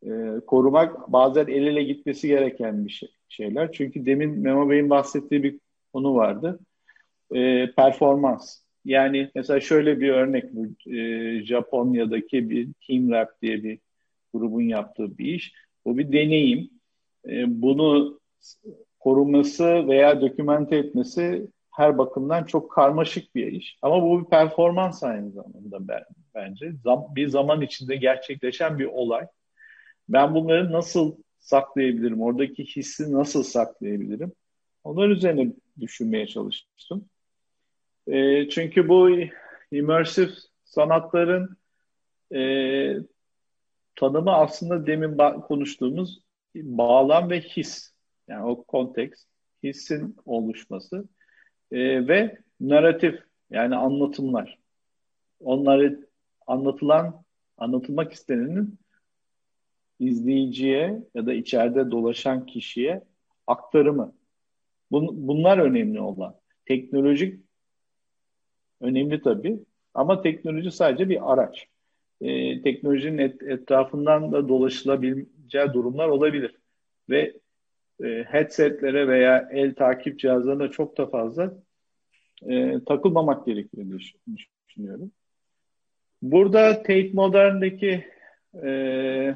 [0.04, 3.72] e, korumak bazen el ele gitmesi gereken bir şey, şeyler.
[3.72, 5.60] Çünkü demin Memo Bey'in bahsettiği bir
[5.94, 6.60] konu vardı.
[7.34, 8.62] E, performans.
[8.86, 13.80] Yani mesela şöyle bir örnek bu e, Japonya'daki bir Team Rap diye bir
[14.34, 15.54] grubun yaptığı bir iş.
[15.86, 16.70] Bu bir deneyim.
[17.28, 18.20] E, bunu
[19.00, 23.78] koruması veya dokümente etmesi her bakımdan çok karmaşık bir iş.
[23.82, 26.04] Ama bu bir performans aynı zamanda ben,
[26.36, 26.74] bence.
[26.84, 29.28] Zam, bir zaman içinde gerçekleşen bir olay.
[30.10, 32.22] Ben bunları nasıl saklayabilirim?
[32.22, 34.32] Oradaki hissi nasıl saklayabilirim?
[34.84, 37.10] Onlar üzerine düşünmeye çalıştım.
[38.08, 39.10] E, çünkü bu
[39.72, 40.32] immersive
[40.64, 41.58] sanatların
[42.36, 42.42] e,
[43.96, 46.20] tanımı aslında demin konuştuğumuz
[46.56, 47.92] bağlam ve his.
[48.28, 49.26] Yani o konteks,
[49.64, 51.08] hissin oluşması
[51.72, 53.20] e, ve narratif
[53.50, 54.60] yani anlatımlar.
[55.40, 56.08] Onları
[56.48, 57.24] anlatılan,
[57.58, 58.80] anlatılmak istenenin
[60.00, 63.04] izleyiciye ya da içeride dolaşan kişiye
[63.48, 64.16] aktarımı.
[64.92, 66.36] Bun, bunlar önemli olan.
[66.66, 67.40] Teknolojik
[68.82, 69.60] önemli tabii.
[69.94, 71.68] Ama teknoloji sadece bir araç.
[72.22, 76.56] E, teknolojinin et, etrafından da dolaşılabileceği durumlar olabilir.
[77.10, 77.34] Ve
[78.04, 81.54] e, headsetlere veya el takip cihazlarına çok da fazla
[82.50, 84.00] e, takılmamak gerektiğini
[84.68, 85.12] düşünüyorum.
[86.32, 88.06] Burada Tate Modern'deki
[88.64, 89.36] e,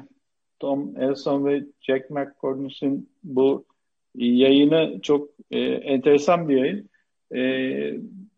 [0.58, 3.66] Tom Elson ve Jack McCormick'in bu
[4.14, 6.90] yayını çok e, enteresan bir yayın.
[7.32, 7.40] E,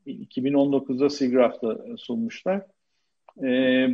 [0.06, 2.66] 2019'da SIGGRAPH'ta sunmuşlar.
[3.44, 3.88] E,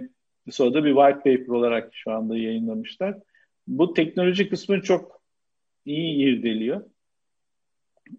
[0.51, 3.19] sonra da bir white paper olarak şu anda yayınlamışlar.
[3.67, 5.23] Bu teknoloji kısmını çok
[5.85, 6.81] iyi irdeliyor.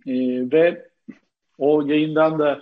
[0.06, 0.14] E,
[0.52, 0.90] ve
[1.58, 2.62] o yayından da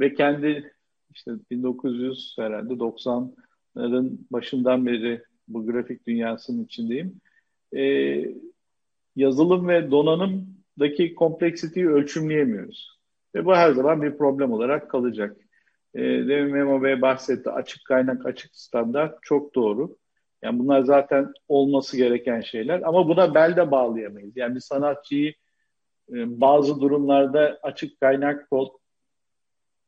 [0.00, 0.77] ve kendi
[1.18, 7.20] işte 1900 herhalde 90'ların başından beri bu grafik dünyasının içindeyim.
[7.76, 8.24] E,
[9.16, 12.98] yazılım ve donanımdaki kompleksiteyi ölçümleyemiyoruz.
[13.34, 15.36] Ve bu her zaman bir problem olarak kalacak.
[15.94, 17.50] E, demin Memo Bey bahsetti.
[17.50, 19.96] Açık kaynak, açık standart çok doğru.
[20.42, 22.82] Yani bunlar zaten olması gereken şeyler.
[22.82, 24.36] Ama buna bel de bağlayamayız.
[24.36, 25.34] Yani bir sanatçıyı
[26.12, 28.68] e, bazı durumlarda açık kaynak kod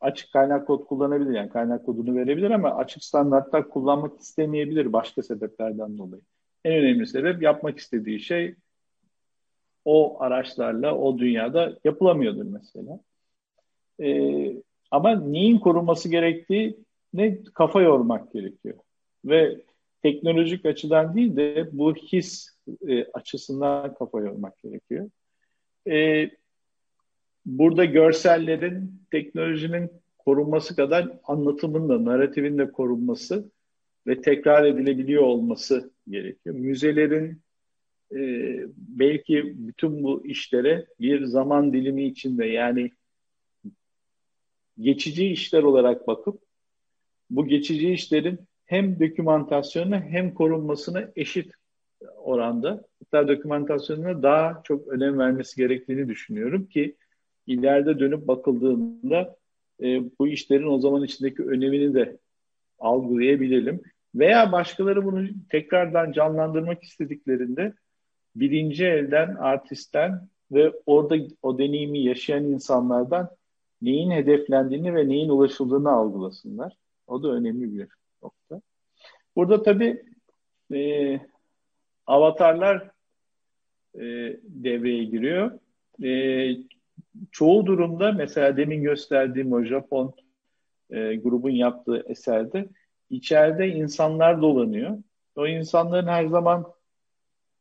[0.00, 1.30] açık kaynak kod kullanabilir.
[1.30, 6.22] Yani kaynak kodunu verebilir ama açık standartlar kullanmak istemeyebilir başka sebeplerden dolayı.
[6.64, 8.54] En önemli sebep yapmak istediği şey
[9.84, 13.00] o araçlarla o dünyada yapılamıyordur mesela.
[14.00, 14.52] Ee,
[14.90, 16.76] ama neyin korunması gerektiği
[17.14, 18.78] ne kafa yormak gerekiyor.
[19.24, 19.56] Ve
[20.02, 25.10] teknolojik açıdan değil de bu his e, açısından kafa yormak gerekiyor.
[25.90, 26.30] E,
[27.46, 33.50] burada görsellerin teknolojinin korunması kadar anlatımın da, narratifin de korunması
[34.06, 36.54] ve tekrar edilebiliyor olması gerekiyor.
[36.54, 37.42] Müzelerin
[38.12, 38.18] e,
[38.76, 42.90] belki bütün bu işlere bir zaman dilimi içinde yani
[44.80, 46.42] geçici işler olarak bakıp
[47.30, 51.52] bu geçici işlerin hem dokümantasyonuna hem korunmasına eşit
[52.16, 56.96] oranda hatta dokümantasyonuna daha çok önem vermesi gerektiğini düşünüyorum ki
[57.52, 59.36] ileride dönüp bakıldığında
[59.82, 62.16] e, bu işlerin o zaman içindeki önemini de
[62.78, 63.82] algılayabilelim.
[64.14, 67.72] Veya başkaları bunu tekrardan canlandırmak istediklerinde
[68.36, 73.30] birinci elden, artistten ve orada o deneyimi yaşayan insanlardan
[73.82, 76.76] neyin hedeflendiğini ve neyin ulaşıldığını algılasınlar.
[77.06, 77.88] O da önemli bir
[78.22, 78.60] nokta.
[79.36, 80.02] Burada tabii
[80.74, 81.20] e,
[82.06, 82.90] avatarlar
[83.94, 84.00] e,
[84.42, 85.58] devreye giriyor.
[86.02, 86.10] E,
[87.32, 90.14] çoğu durumda mesela demin gösterdiğim o Japon
[90.90, 92.68] e, grubun yaptığı eserde
[93.10, 94.98] içeride insanlar dolanıyor.
[95.36, 96.66] O insanların her zaman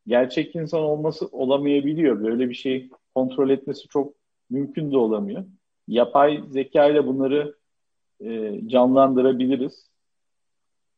[0.06, 2.24] gerçek insan olması olamayabiliyor.
[2.24, 4.14] Böyle bir şey kontrol etmesi çok
[4.50, 5.44] mümkün de olamıyor.
[5.88, 7.56] Yapay zeka ile bunları
[8.20, 9.90] e, canlandırabiliriz.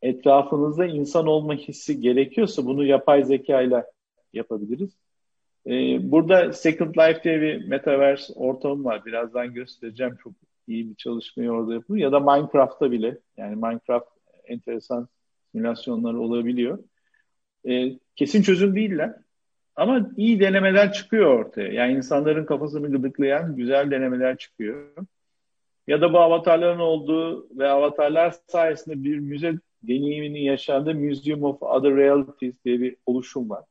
[0.03, 3.85] Etrafınızda insan olma hissi gerekiyorsa bunu yapay zeka ile
[4.33, 5.02] yapabiliriz.
[5.67, 9.05] Ee, burada Second Life diye bir metaverse ortamı var.
[9.05, 10.17] Birazdan göstereceğim.
[10.23, 10.33] Çok
[10.69, 12.05] iyi bir çalışmayı orada yapılıyor.
[12.05, 13.19] Ya da Minecraft'ta bile.
[13.37, 14.09] Yani Minecraft
[14.45, 15.09] enteresan
[15.53, 16.79] simülasyonları olabiliyor.
[17.69, 19.15] Ee, kesin çözüm değiller.
[19.77, 21.73] Ama iyi denemeler çıkıyor ortaya.
[21.73, 24.87] Yani insanların kafasını gıdıklayan güzel denemeler çıkıyor.
[25.87, 31.97] Ya da bu avatarların olduğu ve avatarlar sayesinde bir müze deneyimini yaşandığı Museum of Other
[31.97, 33.65] Realities diye bir oluşum var.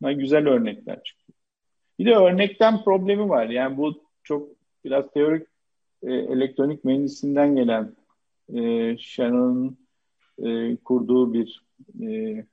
[0.00, 1.27] Bunlar güzel örnekler çıkıyor.
[1.98, 3.48] Bir de örnekten problemi var.
[3.48, 4.48] Yani bu çok
[4.84, 5.46] biraz teorik
[6.02, 7.96] e, elektronik mühendisinden gelen
[8.54, 9.78] e, Shannon'ın
[10.44, 11.64] e, kurduğu bir
[12.02, 12.44] e,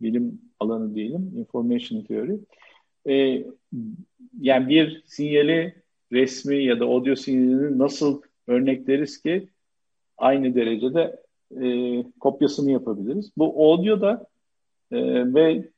[0.00, 2.38] bilim alanı diyelim, information theory.
[3.08, 3.44] E,
[4.40, 5.82] yani bir sinyali
[6.12, 9.48] resmi ya da audio sinyalini nasıl örnekleriz ki
[10.18, 11.22] aynı derecede
[11.60, 13.32] e, kopyasını yapabiliriz.
[13.36, 14.26] Bu audio da
[14.92, 15.68] e, ve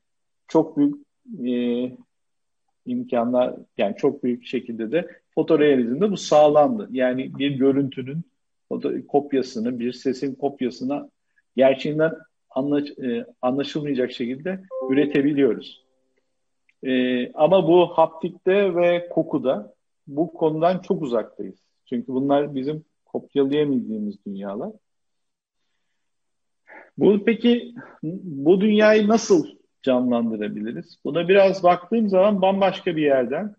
[0.49, 1.07] çok büyük
[1.47, 1.97] e,
[2.87, 6.89] imkanlar yani çok büyük şekilde de fotorealizmde bu sağlandı.
[6.91, 8.23] Yani bir görüntünün
[9.09, 11.11] kopyasını, bir sesin kopyasına
[11.57, 12.13] gerçeğinden
[12.51, 14.61] anlaş, e, anlaşılmayacak şekilde
[14.91, 15.85] üretebiliyoruz.
[16.83, 19.75] E, ama bu haptikte ve kokuda
[20.07, 21.59] bu konudan çok uzaktayız.
[21.87, 24.71] Çünkü bunlar bizim kopyalayamadığımız dünyalar.
[26.99, 29.47] Bu peki bu dünyayı nasıl
[29.83, 30.99] canlandırabiliriz?
[31.05, 33.57] Buna biraz baktığım zaman bambaşka bir yerden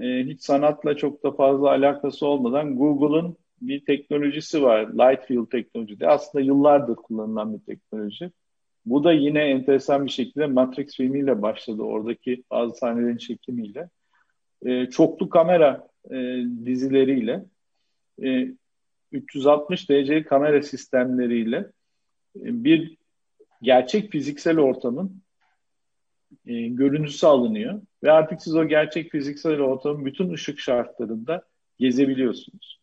[0.00, 4.88] e, hiç sanatla çok da fazla alakası olmadan Google'ın bir teknolojisi var.
[4.88, 6.06] Light Field teknolojisi.
[6.06, 8.30] Aslında yıllardır kullanılan bir teknoloji.
[8.86, 11.82] Bu da yine enteresan bir şekilde Matrix filmiyle başladı.
[11.82, 13.90] Oradaki bazı sahnelerin çekimiyle.
[14.64, 17.44] E, çoklu kamera e, dizileriyle
[18.22, 18.48] e,
[19.12, 21.56] 360 derece kamera sistemleriyle
[22.36, 22.96] e, bir
[23.62, 25.22] gerçek fiziksel ortamın
[26.46, 31.42] e, görüntüsü alınıyor ve artık siz o gerçek fiziksel ortamın bütün ışık şartlarında
[31.78, 32.80] gezebiliyorsunuz.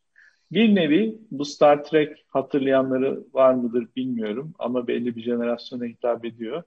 [0.52, 6.64] Bir nevi bu Star Trek hatırlayanları var mıdır bilmiyorum ama belli bir jenerasyona hitap ediyor.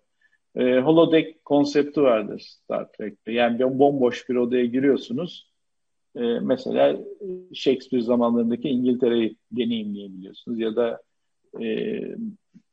[0.56, 3.32] E, holodeck konsepti vardır Star Trek'te.
[3.32, 5.50] Yani bomboş bir odaya giriyorsunuz.
[6.16, 6.98] E, mesela
[7.54, 11.02] Shakespeare zamanlarındaki İngiltere'yi deneyimleyebiliyorsunuz ya da
[11.62, 12.00] e,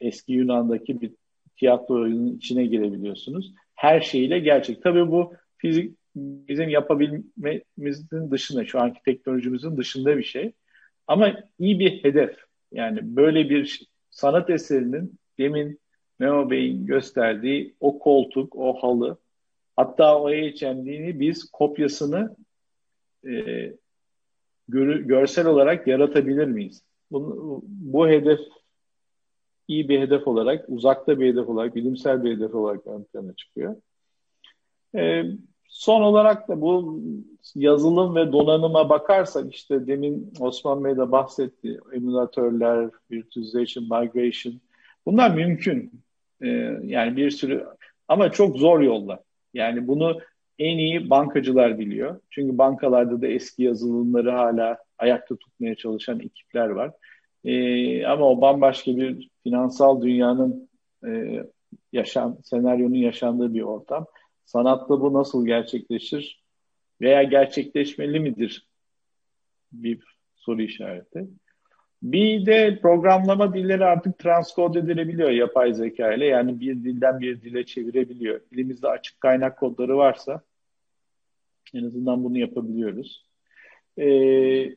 [0.01, 1.11] eski Yunan'daki bir
[1.55, 3.53] tiyatro oyunun içine girebiliyorsunuz.
[3.83, 4.83] Her şeyle gerçek.
[4.83, 10.51] Tabii bu fizik bizim yapabilmemizin dışında, şu anki teknolojimizin dışında bir şey.
[11.07, 12.35] Ama iyi bir hedef.
[12.71, 15.79] Yani böyle bir sanat eserinin demin
[16.19, 19.17] Memo Bey'in gösterdiği o koltuk, o halı,
[19.75, 22.35] hatta o HMD'ni biz kopyasını
[23.27, 23.31] e,
[24.67, 26.83] gör, görsel olarak yaratabilir miyiz?
[27.11, 28.39] Bunu, bu hedef
[29.67, 33.75] iyi bir hedef olarak, uzakta bir hedef olarak, bilimsel bir hedef olarak ön plana çıkıyor.
[34.95, 35.23] E,
[35.67, 37.01] son olarak da bu
[37.55, 41.79] yazılım ve donanıma bakarsak işte demin Osman Bey de bahsetti.
[41.93, 44.53] Emülatörler, virtualization, migration
[45.05, 45.91] bunlar mümkün.
[46.41, 46.47] E,
[46.83, 47.65] yani bir sürü
[48.07, 49.19] ama çok zor yollar.
[49.53, 50.19] Yani bunu
[50.59, 52.19] en iyi bankacılar biliyor.
[52.29, 56.91] Çünkü bankalarda da eski yazılımları hala ayakta tutmaya çalışan ekipler var.
[57.43, 60.69] E, ama o bambaşka bir finansal dünyanın
[61.07, 61.43] e,
[61.91, 64.05] yaşam senaryonun yaşandığı bir ortam.
[64.45, 66.43] Sanatta bu nasıl gerçekleşir
[67.01, 68.67] veya gerçekleşmeli midir?
[69.71, 70.03] Bir
[70.35, 71.27] soru işareti.
[72.03, 76.25] Bir de programlama dilleri artık transkod edilebiliyor yapay zeka ile.
[76.25, 78.41] Yani bir dilden bir dile çevirebiliyor.
[78.53, 80.41] Elimizde açık kaynak kodları varsa
[81.73, 83.25] en azından bunu yapabiliyoruz.
[83.97, 84.75] Ee,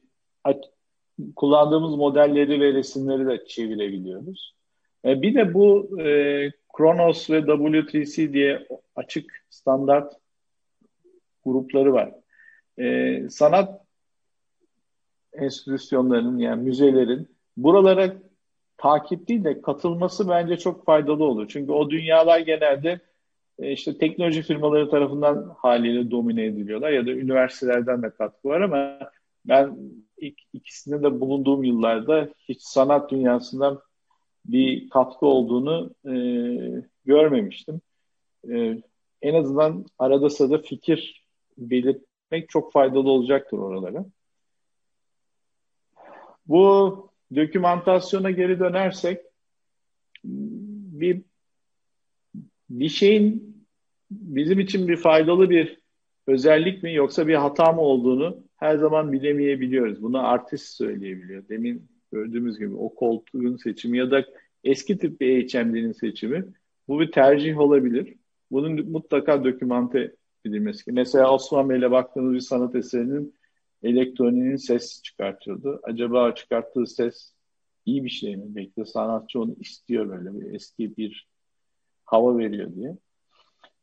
[1.36, 4.54] kullandığımız modelleri ve resimleri de çevirebiliyoruz.
[5.04, 10.14] E, bir de bu e, Kronos ve W3C diye açık standart
[11.44, 12.12] grupları var.
[12.78, 13.80] E, sanat
[15.32, 18.12] enstitüsyonlarının yani müzelerin buralara
[18.76, 21.48] takip değil de katılması bence çok faydalı olur.
[21.48, 23.00] Çünkü o dünyalar genelde
[23.58, 28.98] e, işte teknoloji firmaları tarafından haliyle domine ediliyorlar ya da üniversitelerden de katkı var ama
[29.44, 29.78] ben
[30.18, 33.80] ilk ikisinde de bulunduğum yıllarda hiç sanat dünyasından
[34.44, 36.14] bir katkı olduğunu e,
[37.04, 37.80] görmemiştim.
[38.50, 38.82] E,
[39.22, 41.26] en azından arada sırada fikir
[41.58, 44.06] belirtmek çok faydalı olacaktır oralara.
[46.46, 49.20] Bu dokümantasyona geri dönersek
[50.24, 51.22] bir
[52.70, 53.56] bir şeyin
[54.10, 55.78] bizim için bir faydalı bir
[56.26, 60.02] özellik mi yoksa bir hata mı olduğunu her zaman bilemeyebiliyoruz.
[60.02, 61.48] Bunu artist söyleyebiliyor.
[61.48, 64.24] Demin gördüğümüz gibi o koltuğun seçimi ya da
[64.64, 66.44] eski tip bir HMD'nin seçimi
[66.88, 68.14] bu bir tercih olabilir.
[68.50, 70.14] Bunun mutlaka dokümante
[70.44, 70.92] edilmesi.
[70.92, 73.34] Mesela Osman Bey'le baktığımız bir sanat eserinin
[73.82, 75.80] elektroniğinin ses çıkartıyordu.
[75.82, 77.32] Acaba çıkarttığı ses
[77.86, 78.44] iyi bir şey mi?
[78.46, 81.28] Belki de sanatçı onu istiyor böyle bir eski bir
[82.04, 82.96] hava veriyor diye.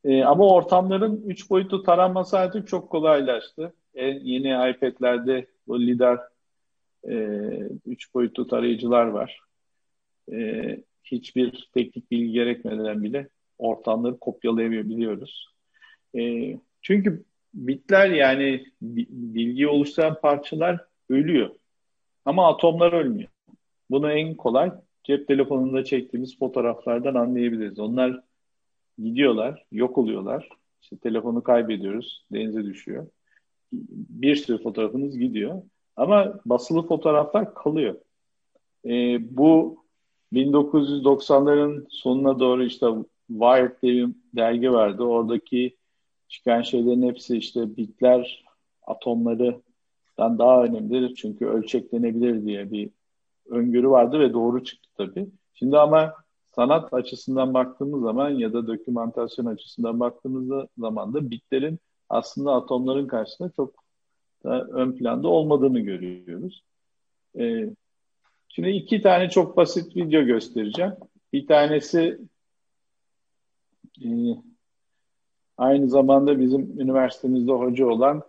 [0.03, 3.73] Ee, ama ortamların üç boyutlu taranması artık çok kolaylaştı.
[3.95, 6.19] En yeni iPad'lerde bu lidar
[7.09, 7.15] e,
[7.85, 9.39] üç boyutlu tarayıcılar var.
[10.31, 15.47] E, hiçbir teknik bilgi gerekmeden bile ortamları kopyalayabiliyoruz.
[16.17, 21.49] E, çünkü bitler yani bilgi oluşturan parçalar ölüyor.
[22.25, 23.29] Ama atomlar ölmüyor.
[23.89, 24.71] Bunu en kolay
[25.03, 27.79] cep telefonunda çektiğimiz fotoğraflardan anlayabiliriz.
[27.79, 28.23] Onlar
[28.97, 30.49] gidiyorlar, yok oluyorlar.
[30.81, 33.07] İşte telefonu kaybediyoruz, denize düşüyor.
[34.09, 35.61] Bir sürü fotoğrafınız gidiyor.
[35.95, 37.95] Ama basılı fotoğraflar kalıyor.
[38.85, 39.77] E, bu
[40.33, 42.87] 1990'ların sonuna doğru işte
[43.27, 45.03] Wired diye bir dergi vardı.
[45.03, 45.77] Oradaki
[46.27, 48.45] çıkan şeylerin hepsi işte bitler
[48.87, 51.15] atomlarından daha önemlidir.
[51.15, 52.89] Çünkü ölçeklenebilir diye bir
[53.49, 55.27] öngörü vardı ve doğru çıktı tabii.
[55.53, 56.13] Şimdi ama
[56.55, 61.79] sanat açısından baktığımız zaman ya da dokümantasyon açısından baktığımız zaman da bitlerin
[62.13, 63.83] aslında atomların karşısında çok
[64.43, 66.63] ön planda olmadığını görüyoruz.
[67.39, 67.69] Ee,
[68.49, 70.93] şimdi iki tane çok basit video göstereceğim.
[71.33, 72.19] Bir tanesi
[74.05, 74.07] e,
[75.57, 78.23] aynı zamanda bizim üniversitemizde hoca olan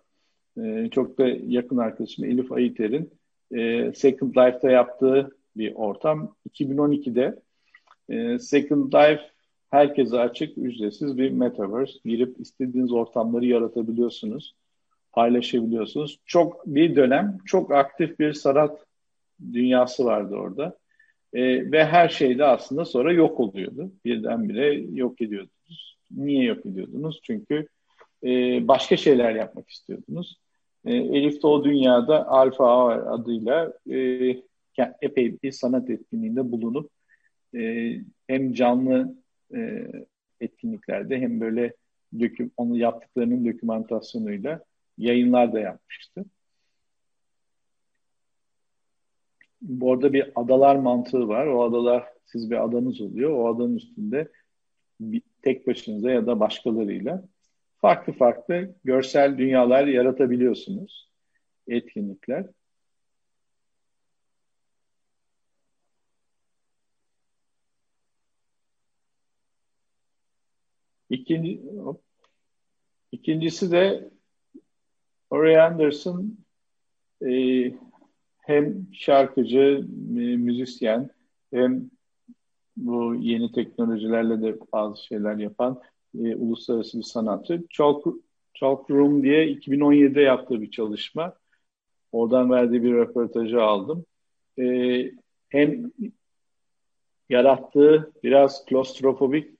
[0.62, 3.10] e, çok da yakın arkadaşım Elif Ayiter'in
[3.50, 6.34] e, Second Life'da yaptığı bir ortam.
[6.50, 7.42] 2012'de
[8.08, 9.33] e, Second Life
[9.74, 11.92] herkese açık, ücretsiz bir metaverse.
[12.04, 14.54] Girip istediğiniz ortamları yaratabiliyorsunuz,
[15.12, 16.20] paylaşabiliyorsunuz.
[16.26, 18.86] Çok bir dönem çok aktif bir sanat
[19.52, 20.78] dünyası vardı orada.
[21.32, 23.92] E, ve her şey de aslında sonra yok oluyordu.
[24.04, 25.98] Birdenbire yok ediyordunuz.
[26.10, 27.20] Niye yok ediyordunuz?
[27.22, 27.66] Çünkü
[28.24, 28.28] e,
[28.68, 30.38] başka şeyler yapmak istiyordunuz.
[30.84, 33.96] E, Elif de o dünyada Alfa A adıyla e,
[35.02, 36.90] epey bir sanat etkinliğinde bulunup
[37.54, 37.92] e,
[38.26, 39.23] hem canlı
[39.54, 39.86] e,
[40.40, 41.74] etkinliklerde hem böyle
[42.20, 44.64] döküm, onu yaptıklarının dokümantasyonuyla
[44.98, 46.24] yayınlar da yapmıştı.
[49.62, 51.46] Bu arada bir adalar mantığı var.
[51.46, 53.30] O adalar siz bir adanız oluyor.
[53.30, 54.28] O adanın üstünde
[55.00, 57.24] bir, tek başınıza ya da başkalarıyla
[57.80, 61.10] farklı farklı görsel dünyalar yaratabiliyorsunuz.
[61.68, 62.46] Etkinlikler.
[71.14, 71.60] İkinci,
[73.12, 74.10] ikincisi de
[75.30, 76.38] Ori Anderson
[77.26, 77.32] e,
[78.38, 79.86] hem şarkıcı,
[80.38, 81.10] müzisyen
[81.52, 81.90] hem
[82.76, 85.80] bu yeni teknolojilerle de bazı şeyler yapan
[86.18, 87.64] e, uluslararası bir sanatçı.
[87.70, 88.06] Chalk,
[88.54, 91.36] Chalk Room diye 2017'de yaptığı bir çalışma.
[92.12, 94.04] Oradan verdiği bir röportajı aldım.
[94.58, 94.64] E,
[95.48, 95.92] hem
[97.28, 99.53] yarattığı biraz klostrofobik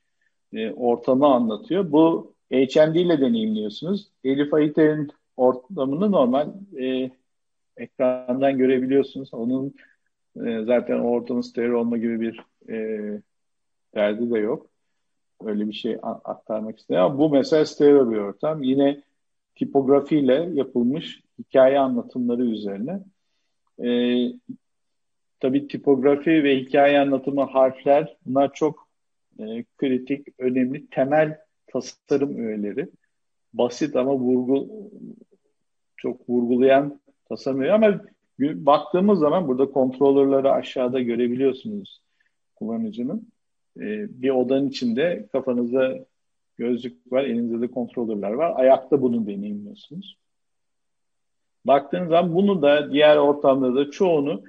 [0.54, 1.92] e, ortamı anlatıyor.
[1.92, 4.08] Bu HMD ile deneyimliyorsunuz.
[4.24, 6.48] Elif Ayiter'in ortamını normal
[6.80, 7.10] e,
[7.76, 9.34] ekrandan görebiliyorsunuz.
[9.34, 9.74] Onun
[10.46, 12.76] e, zaten o ortamın stereo olma gibi bir e,
[13.94, 14.66] derdi de yok.
[15.44, 16.78] Öyle bir şey aktarmak.
[16.90, 18.62] Ama bu mesela stereo bir ortam.
[18.62, 19.02] Yine
[19.54, 23.00] tipografiyle yapılmış hikaye anlatımları üzerine.
[23.84, 23.88] E,
[25.40, 28.83] tabii tipografi ve hikaye anlatımı harfler bunlar çok
[29.38, 32.88] e, kritik, önemli, temel tasarım öğeleri.
[33.52, 34.68] Basit ama vurgu
[35.96, 38.00] çok vurgulayan tasarım öğeleri ama
[38.40, 42.02] baktığımız zaman burada kontrolörleri aşağıda görebiliyorsunuz
[42.54, 43.28] kullanıcının.
[43.76, 43.82] E,
[44.22, 46.06] bir odanın içinde kafanızda
[46.56, 48.52] gözlük var, elinizde de kontrolörler var.
[48.56, 50.16] Ayakta bunu deneyimliyorsunuz.
[51.64, 54.42] Baktığınız zaman bunu da diğer ortamlarda çoğunu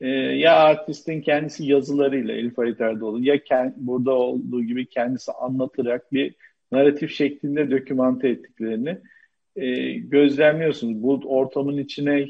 [0.00, 6.12] e, ya artistin kendisi yazılarıyla Elif Halit Erdoğdu ya kend, burada olduğu gibi kendisi anlatarak
[6.12, 6.34] bir
[6.72, 8.98] narratif şeklinde dokümante ettiklerini
[9.56, 11.02] e, gözlemliyorsunuz.
[11.02, 12.26] Bu ortamın içine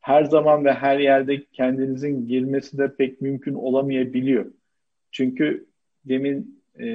[0.00, 4.52] her zaman ve her yerde kendinizin girmesi de pek mümkün olamayabiliyor.
[5.10, 5.66] Çünkü
[6.04, 6.86] demin e,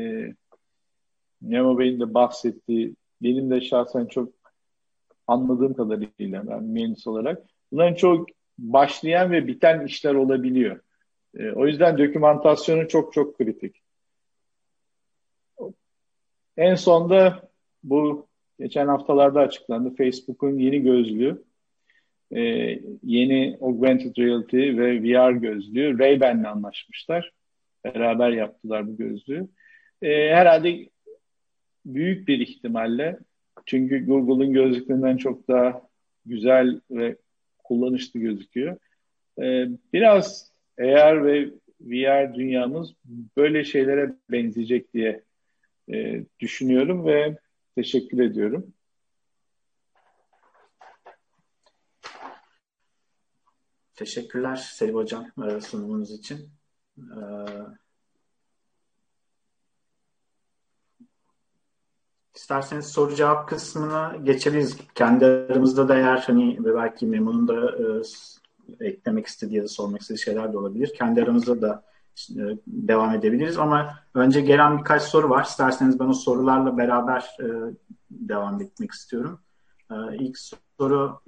[1.42, 4.34] Nemo Bey'in de bahsettiği, benim de şahsen çok
[5.28, 8.28] anladığım kadarıyla ben mühendis olarak bunların çok
[8.58, 10.80] başlayan ve biten işler olabiliyor.
[11.38, 13.82] E, o yüzden dokümantasyonu çok çok kritik.
[16.58, 17.50] En sonda
[17.84, 18.28] bu
[18.60, 19.96] geçen haftalarda açıklandı.
[19.96, 21.44] Facebook'un yeni gözlüğü,
[22.32, 22.42] e,
[23.04, 27.32] yeni augmented reality ve VR gözlüğü Ray-Ban'le anlaşmışlar.
[27.84, 29.48] Beraber yaptılar bu gözlüğü.
[30.02, 30.90] E, herhalde
[31.86, 33.20] büyük bir ihtimalle
[33.66, 35.82] çünkü Google'ın gözlüklerinden çok daha
[36.26, 37.18] güzel ve
[37.68, 38.78] kullanışlı gözüküyor.
[39.40, 41.50] Ee, biraz AR ve
[41.82, 42.94] VR dünyamız
[43.38, 45.24] böyle şeylere benzeyecek diye
[45.94, 47.38] e, düşünüyorum ve
[47.76, 48.74] teşekkür ediyorum.
[53.96, 56.50] Teşekkürler Selim Hocam e, sunumunuz için.
[62.36, 64.78] İsterseniz soru cevap kısmına geçebiliriz.
[64.96, 67.72] Kendi aramızda da eğer hani ve belki Memo'nun da
[68.80, 70.94] e, eklemek istediği ya da sormak istediği şeyler de olabilir.
[70.98, 71.84] Kendi aramızda da
[72.30, 75.44] e, devam edebiliriz ama önce gelen birkaç soru var.
[75.44, 77.46] İsterseniz ben o sorularla beraber e,
[78.12, 79.40] devam etmek istiyorum.
[79.92, 80.38] E, ilk
[80.80, 81.20] soru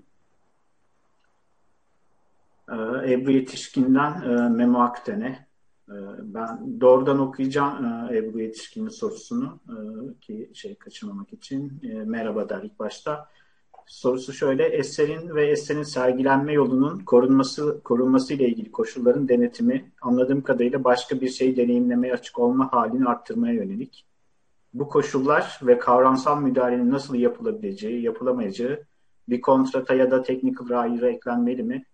[2.70, 2.76] e,
[3.14, 5.47] Ebru Yetişkin'den e, Memo Akten'e.
[5.90, 9.76] Ee, ben doğrudan okuyacağım e, Ebru Yetişkin'in sorusunu e,
[10.20, 11.82] ki şey kaçırmamak için.
[11.84, 13.30] E, merhaba der ilk başta.
[13.86, 20.84] Sorusu şöyle, eserin ve eserin sergilenme yolunun korunması korunması ile ilgili koşulların denetimi anladığım kadarıyla
[20.84, 24.06] başka bir şey deneyimlemeye açık olma halini arttırmaya yönelik.
[24.74, 28.84] Bu koşullar ve kavramsal müdahalenin nasıl yapılabileceği, yapılamayacağı
[29.30, 31.86] bir kontrata ya da technical writer'a eklenmeli mi?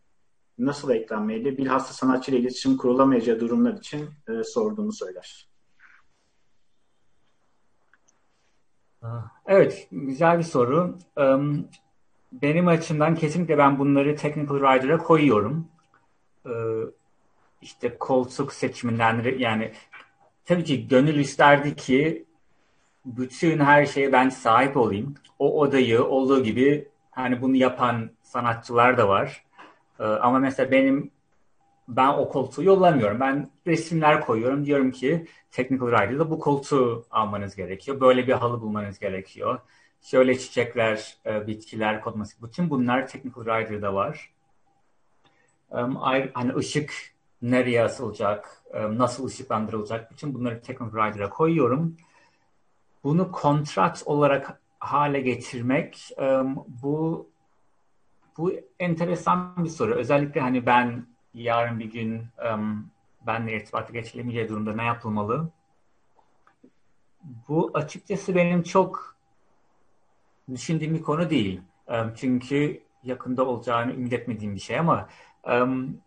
[0.58, 5.48] Nasıl eklenmeli bilhassa sanatçı ile iletişim kurulamayacağı durumlar için e, sorduğunu söyler.
[9.46, 10.98] Evet, güzel bir soru.
[12.32, 15.68] Benim açımdan kesinlikle ben bunları Technical Writer'a koyuyorum.
[17.62, 19.72] İşte koltuk seçiminden yani
[20.46, 22.26] tabii ki gönül isterdi ki
[23.06, 25.16] bütün her şeye ben sahip olayım.
[25.40, 29.46] O odayı olduğu gibi hani bunu yapan sanatçılar da var.
[30.04, 31.12] E, ama mesela benim
[31.88, 33.20] ben o koltuğu yollamıyorum.
[33.20, 34.66] Ben resimler koyuyorum.
[34.66, 38.02] Diyorum ki Technical Writer'da bu koltuğu almanız gerekiyor.
[38.02, 39.60] Böyle bir halı bulmanız gerekiyor.
[40.02, 42.44] Şöyle çiçekler, e, bitkiler kodması.
[42.48, 44.30] Bütün bunlar Technical Writer'da var.
[45.72, 45.96] Um,
[46.34, 46.94] hani ışık
[47.42, 50.12] nereye asılacak, um, nasıl ışıklandırılacak.
[50.12, 51.98] Bütün bunları Technical Writer'a koyuyorum.
[53.04, 56.10] Bunu kontrat olarak hale getirmek
[56.68, 57.28] bu
[58.38, 59.96] bu enteresan bir soru.
[59.96, 62.90] Özellikle hani ben yarın bir gün um,
[63.28, 65.50] benle irtibata geçilemeyeceği durumda ne yapılmalı?
[67.48, 69.16] Bu açıkçası benim çok
[70.54, 71.62] düşündüğüm bir konu değil.
[71.88, 75.10] Um, çünkü yakında olacağını ümit etmediğim bir şey ama
[75.44, 75.98] um,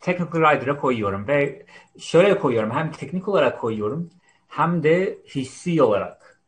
[0.00, 1.66] Technical Writer'a koyuyorum ve
[1.98, 4.10] şöyle koyuyorum hem teknik olarak koyuyorum
[4.48, 6.40] hem de hissi olarak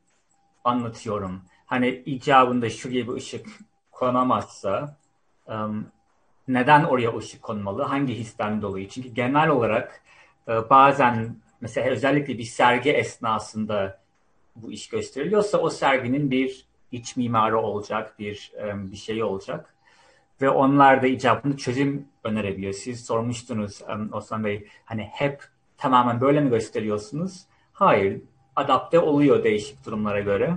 [0.65, 1.43] anlatıyorum.
[1.67, 3.47] Hani icabında şuraya bir ışık
[3.97, 4.97] konamazsa
[5.47, 5.87] um,
[6.49, 7.83] neden oraya ışık konmalı?
[7.83, 8.89] Hangi histen dolayı?
[8.89, 10.03] Çünkü genel olarak
[10.49, 14.01] e, bazen mesela özellikle bir sergi esnasında
[14.57, 19.75] bu iş gösteriliyorsa o serginin bir iç mimarı olacak, bir e, bir şey olacak.
[20.43, 22.73] Ve onlar da icabında çözüm önerebiliyor.
[22.73, 23.83] Siz sormuştunuz
[24.13, 25.43] Osman Bey, hani hep
[25.79, 27.45] tamamen böyle mi gösteriyorsunuz?
[27.73, 28.21] Hayır,
[28.57, 30.57] adapte oluyor değişik durumlara göre.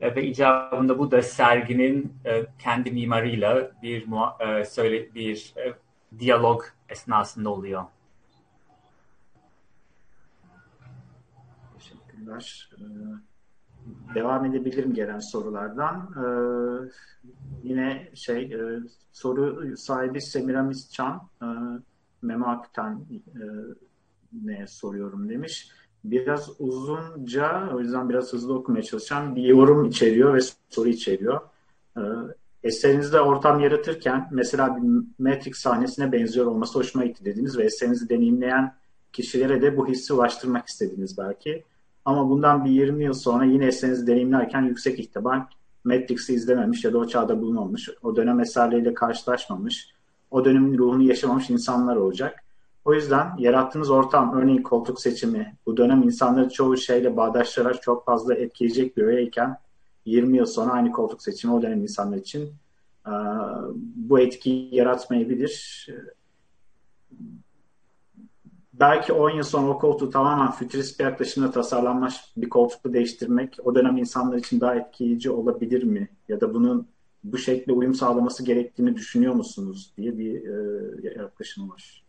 [0.00, 4.06] E, ve icabında bu da serginin e, kendi mimarıyla bir
[4.40, 5.54] e, söyle bir
[6.18, 7.84] diyalog esnasında oluyor.
[11.78, 12.70] Teşekkürler.
[14.14, 16.14] Devam edebilirim gelen sorulardan.
[17.62, 18.56] Yine şey
[19.12, 21.46] soru sahibi Semiramis Çan e,
[24.32, 25.72] ne soruyorum demiş
[26.04, 29.36] biraz uzunca, o yüzden biraz hızlı okumaya çalışacağım.
[29.36, 30.38] Bir yorum içeriyor ve
[30.70, 31.40] soru içeriyor.
[31.96, 32.00] Ee,
[32.62, 34.82] eserinizde ortam yaratırken mesela bir
[35.18, 38.74] Matrix sahnesine benziyor olması hoşuma gitti dediniz ve eserinizi deneyimleyen
[39.12, 41.64] kişilere de bu hissi ulaştırmak istediniz belki.
[42.04, 45.42] Ama bundan bir 20 yıl sonra yine eserinizi deneyimlerken yüksek ihtimal
[45.84, 49.90] Matrix'i izlememiş ya da o çağda bulunmamış, o dönem eserleriyle karşılaşmamış,
[50.30, 52.44] o dönemin ruhunu yaşamamış insanlar olacak.
[52.88, 58.34] O yüzden yarattığınız ortam, örneğin koltuk seçimi, bu dönem insanları çoğu şeyle bağdaştırarak çok fazla
[58.34, 59.56] etkileyecek bir öğeyken
[60.04, 62.52] 20 yıl sonra aynı koltuk seçimi o dönem insanlar için
[63.96, 65.86] bu etkiyi yaratmayabilir.
[68.72, 73.74] Belki 10 yıl sonra o koltuğu tamamen fütürist bir yaklaşımla tasarlanmış bir koltukla değiştirmek o
[73.74, 76.08] dönem insanlar için daha etkileyici olabilir mi?
[76.28, 76.88] Ya da bunun
[77.24, 80.42] bu şekilde uyum sağlaması gerektiğini düşünüyor musunuz diye bir
[81.16, 82.07] yaklaşım var.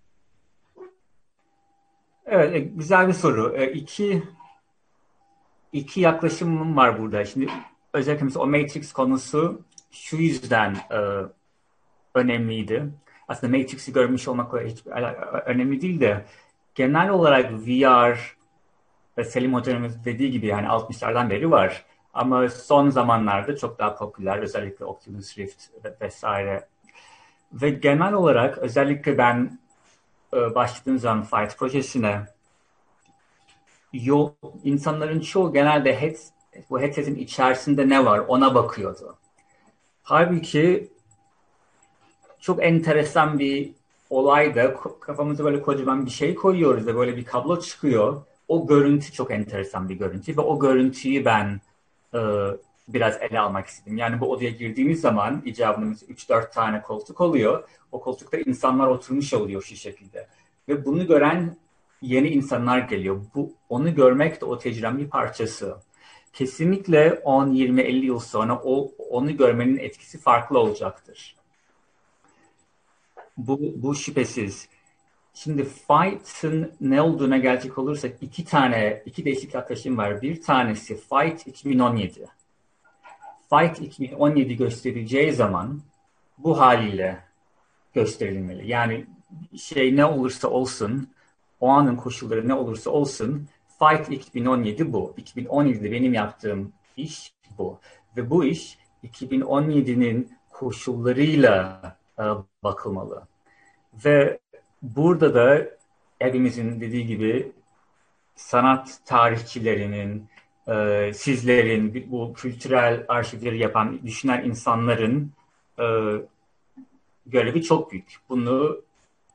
[2.32, 3.56] Evet, e, güzel bir soru.
[3.58, 4.24] E, iki
[5.74, 7.26] iki yaklaşımım var burada.
[7.26, 7.48] Şimdi
[7.94, 9.62] özellikle o Matrix konusu
[9.92, 11.00] şu yüzden e,
[12.16, 12.90] önemliydi.
[13.28, 14.86] Aslında Matrix'i görmüş olmak hiç
[15.46, 16.26] önemli değil de
[16.76, 18.38] genel olarak VR
[19.18, 21.86] ve Selim Hoca'nın dediği gibi yani 60'lardan beri var.
[22.14, 25.64] Ama son zamanlarda çok daha popüler özellikle Oculus Rift
[26.02, 26.68] vesaire.
[27.54, 29.60] Ve genel olarak özellikle ben
[30.34, 32.26] e, başladığım zaman Fight projesine
[33.94, 34.32] yol,
[34.64, 36.16] insanların çoğu genelde head,
[36.70, 39.18] bu headset'in içerisinde ne var ona bakıyordu.
[40.04, 40.90] Halbuki
[42.40, 43.72] çok enteresan bir
[44.10, 48.22] olay da kafamıza böyle kocaman bir şey koyuyoruz ve böyle bir kablo çıkıyor.
[48.48, 51.62] O görüntü çok enteresan bir görüntü ve o görüntüyü ben
[52.14, 52.20] e,
[52.88, 53.98] biraz ele almak istedim.
[53.98, 57.64] Yani bu odaya girdiğimiz zaman icabında 3-4 tane koltuk oluyor.
[57.92, 60.19] O koltukta insanlar oturmuş oluyor şu şekilde.
[60.70, 61.56] Ve bunu gören
[62.02, 63.26] yeni insanlar geliyor.
[63.36, 65.78] Bu onu görmek de o tecrübenin bir parçası.
[66.34, 71.36] Kesinlikle 10, 20, 50 yıl sonra o onu görmenin etkisi farklı olacaktır.
[73.38, 74.70] Bu, bu şüphesiz.
[75.34, 80.22] Şimdi Fight'ın ne olduğuna gelecek olursak iki tane, iki değişik yaklaşım var.
[80.22, 82.28] Bir tanesi Fight 2017.
[83.50, 85.82] Fight 2017 göstereceği zaman
[86.38, 87.20] bu haliyle
[87.94, 88.68] gösterilmeli.
[88.68, 89.06] Yani
[89.58, 91.10] şey ne olursa olsun,
[91.60, 93.48] o anın koşulları ne olursa olsun,
[93.80, 95.14] Fight 2017 bu.
[95.18, 97.80] 2017'de benim yaptığım iş bu.
[98.18, 101.82] Ve bu iş 2017'nin koşullarıyla
[102.20, 102.24] e,
[102.64, 103.28] bakılmalı.
[104.06, 104.40] Ve
[104.82, 105.70] burada da
[106.20, 107.52] hepimizin dediği gibi
[108.36, 110.28] sanat tarihçilerinin,
[110.68, 115.32] e, sizlerin, bu kültürel arşivleri yapan, düşünen insanların
[115.80, 115.86] e,
[117.26, 118.18] görevi çok büyük.
[118.30, 118.82] Bunu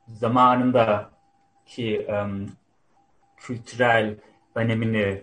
[0.09, 1.11] zamanında
[1.67, 2.47] ki um,
[3.37, 4.17] kültürel
[4.55, 5.23] önemini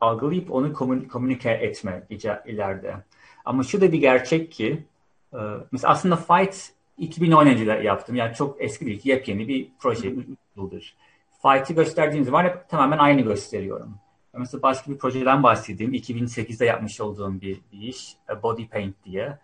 [0.00, 0.72] algılayıp onu
[1.08, 2.02] komünike etme
[2.46, 2.96] ileride.
[3.44, 4.84] Ama şu da bir gerçek ki
[5.32, 5.38] e,
[5.72, 8.16] mesela aslında Fight 2017'de yaptım.
[8.16, 10.26] Yani çok eski değil, yepyeni bir proje, 3
[10.56, 10.96] yıldır.
[11.42, 13.94] Fight'ı gösterdiğim zaman hep tamamen aynı gösteriyorum.
[14.38, 15.94] Mesela başka bir projeden bahsedeyim.
[15.94, 19.38] 2008'de yapmış olduğum bir, bir iş, Body Paint diye.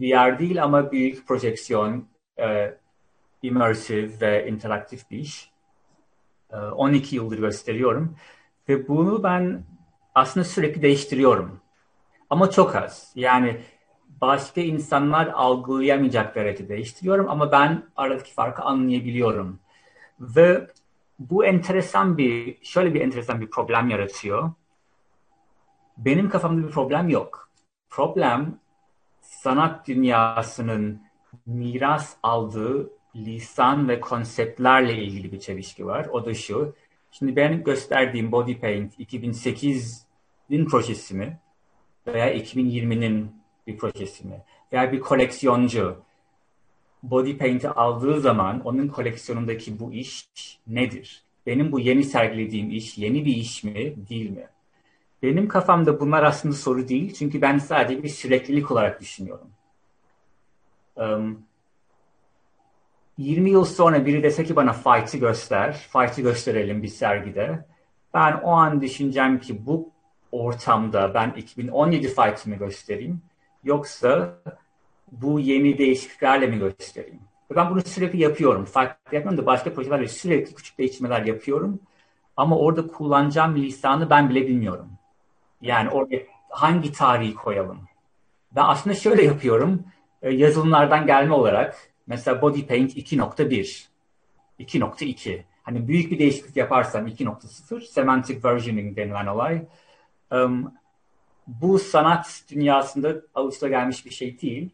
[0.00, 2.04] VR değil ama büyük projeksiyon,
[3.42, 5.52] immersive ve interaktif bir iş.
[6.52, 8.16] 12 yıldır gösteriyorum.
[8.68, 9.64] Ve bunu ben
[10.14, 11.60] aslında sürekli değiştiriyorum.
[12.30, 13.12] Ama çok az.
[13.14, 13.60] Yani
[14.20, 19.60] başka insanlar algılayamayacak derecede değiştiriyorum ama ben aradaki farkı anlayabiliyorum.
[20.20, 20.66] Ve
[21.18, 24.52] bu enteresan bir, şöyle bir enteresan bir problem yaratıyor.
[25.96, 27.48] Benim kafamda bir problem yok.
[27.90, 28.58] Problem
[29.20, 31.02] sanat dünyasının
[31.46, 36.06] miras aldığı lisan ve konseptlerle ilgili bir çelişki var.
[36.12, 36.74] O da şu.
[37.10, 41.38] Şimdi ben gösterdiğim Body Paint 2008'in projesi mi?
[42.06, 43.36] Veya 2020'nin
[43.66, 44.42] bir projesi mi?
[44.72, 46.02] Veya bir koleksiyoncu
[47.02, 50.28] Body Paint'i aldığı zaman onun koleksiyonundaki bu iş
[50.66, 51.22] nedir?
[51.46, 54.46] Benim bu yeni sergilediğim iş yeni bir iş mi, değil mi?
[55.22, 57.14] Benim kafamda bunlar aslında soru değil.
[57.14, 59.50] Çünkü ben sadece bir süreklilik olarak düşünüyorum.
[60.96, 61.42] Um,
[63.18, 67.66] 20 yıl sonra biri dese ki bana fight'ı göster, fight'ı gösterelim bir sergide.
[68.14, 69.90] Ben o an düşüneceğim ki bu
[70.32, 73.22] ortamda ben 2017 fight'ımı göstereyim
[73.64, 74.38] yoksa
[75.12, 77.20] bu yeni değişikliklerle mi göstereyim?
[77.56, 78.64] Ben bunu sürekli yapıyorum.
[78.64, 81.80] Farklı yapmıyorum da başka projelerde sürekli küçük değiştirmeler yapıyorum.
[82.36, 84.88] Ama orada kullanacağım lisanı ben bile bilmiyorum.
[85.60, 86.16] Yani orada
[86.50, 87.80] hangi tarihi koyalım?
[88.52, 89.84] Ben aslında şöyle yapıyorum.
[90.22, 93.86] E, yazılımlardan gelme olarak mesela Body Paint 2.1,
[94.60, 95.42] 2.2.
[95.62, 99.66] Hani büyük bir değişiklik yaparsam 2.0, semantic versioning denilen olay.
[100.30, 100.74] Um,
[101.46, 104.70] bu sanat dünyasında alışılagelmiş bir şey değil.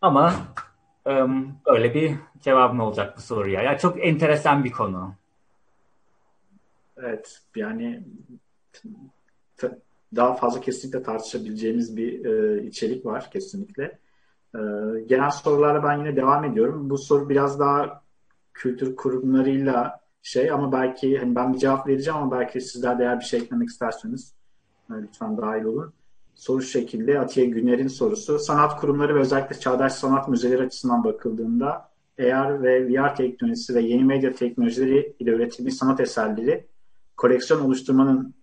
[0.00, 0.34] Ama
[1.04, 3.62] um, öyle bir cevabım olacak bu soruya.
[3.62, 5.14] Yani çok enteresan bir konu.
[6.96, 8.02] Evet, yani
[10.16, 13.98] daha fazla kesinlikle tartışabileceğimiz bir e, içerik var kesinlikle.
[14.54, 14.60] E,
[15.06, 16.90] genel sorularla ben yine devam ediyorum.
[16.90, 18.02] Bu soru biraz daha
[18.54, 23.20] kültür kurumlarıyla şey ama belki hani ben bir cevap vereceğim ama belki sizler de eğer
[23.20, 24.34] bir şey eklemek isterseniz
[24.90, 25.92] e, lütfen dahil olun.
[26.34, 28.38] Soru şekilde Atiye Güner'in sorusu.
[28.38, 31.88] Sanat kurumları ve özellikle çağdaş sanat müzeleri açısından bakıldığında
[32.20, 36.66] AR ve VR teknolojisi ve yeni medya teknolojileri ile üretilmiş sanat eserleri
[37.16, 38.34] koleksiyon oluşturmanın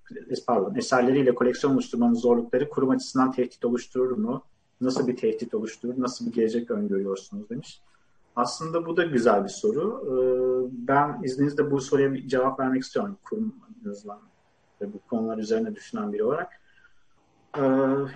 [0.48, 4.44] pardon eserleriyle koleksiyon oluşturmanın zorlukları kurum açısından tehdit oluşturur mu?
[4.84, 5.94] Nasıl bir tehdit oluşturur?
[5.98, 7.82] Nasıl bir gelecek öngörüyorsunuz demiş.
[8.36, 10.04] Aslında bu da güzel bir soru.
[10.06, 14.20] Ee, ben izninizle bu soruya bir cevap vermek istiyorum kurumunuzla
[14.82, 16.60] ve bu konular üzerine düşünen biri olarak.
[17.58, 17.62] Ee,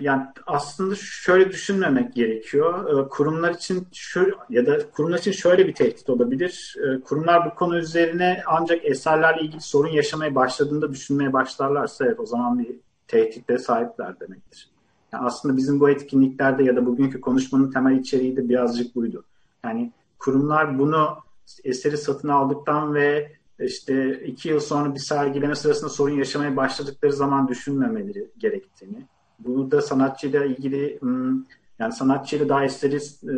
[0.00, 3.04] yani aslında şöyle düşünmemek gerekiyor.
[3.04, 6.76] Ee, kurumlar için şu ya da kurumlar için şöyle bir tehdit olabilir.
[7.04, 12.58] Kurumlar bu konu üzerine ancak eserlerle ilgili sorun yaşamaya başladığında düşünmeye başlarlarsa evet o zaman
[12.58, 12.76] bir
[13.08, 14.77] tehditle sahipler demektir.
[15.12, 19.24] Yani aslında bizim bu etkinliklerde ya da bugünkü konuşmanın temel içeriği de birazcık buydu.
[19.64, 21.18] Yani kurumlar bunu
[21.64, 27.48] eseri satın aldıktan ve işte iki yıl sonra bir sergileme sırasında sorun yaşamaya başladıkları zaman
[27.48, 29.06] düşünmemeleri gerektiğini,
[29.38, 31.44] burada sanatçıyla ilgili hmm,
[31.78, 33.34] yani sanatçıyla daha eseri e,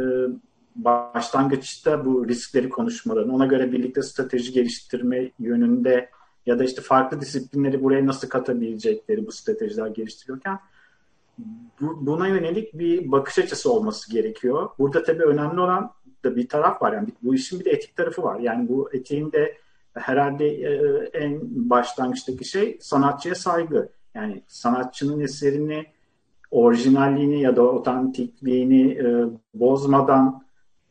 [0.77, 6.11] başlangıçta bu riskleri konuşmalarını, ona göre birlikte strateji geliştirme yönünde
[6.47, 10.59] ya da işte farklı disiplinleri buraya nasıl katabilecekleri bu stratejiler geliştiriyorken
[11.81, 14.69] bu, buna yönelik bir bakış açısı olması gerekiyor.
[14.79, 15.93] Burada tabii önemli olan
[16.25, 16.93] da bir taraf var.
[16.93, 18.41] Yani bu işin bir de etik tarafı var.
[18.41, 19.57] Yani bu etiğin de
[19.95, 20.73] herhalde e,
[21.13, 23.93] en başlangıçtaki şey sanatçıya saygı.
[24.15, 25.87] Yani sanatçının eserini
[26.51, 30.45] orijinalliğini ya da otantikliğini e, bozmadan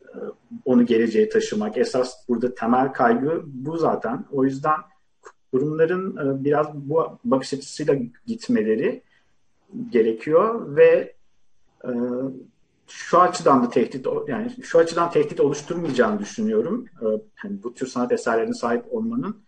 [0.04, 0.18] e,
[0.66, 1.78] onu geleceğe taşımak.
[1.78, 4.26] Esas burada temel kaygı bu zaten.
[4.32, 4.78] O yüzden
[5.52, 7.96] kurumların biraz bu bakış açısıyla
[8.26, 9.04] gitmeleri
[9.90, 11.16] gerekiyor ve
[11.86, 11.90] e,
[12.88, 16.86] şu açıdan da tehdit yani şu açıdan tehdit oluşturmayacağını düşünüyorum.
[17.02, 17.06] E,
[17.44, 19.44] yani bu tür sanat eserlerine sahip olmanın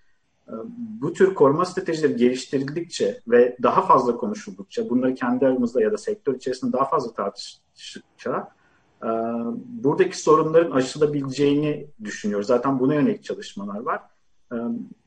[0.52, 5.98] ee, bu tür koruma stratejileri geliştirildikçe ve daha fazla konuşuldukça, bunları kendi aramızda ya da
[5.98, 8.52] sektör içerisinde daha fazla tartıştıkça
[9.04, 9.10] e,
[9.66, 12.48] buradaki sorunların aşılabileceğini düşünüyoruz.
[12.48, 14.02] Zaten buna yönelik çalışmalar var.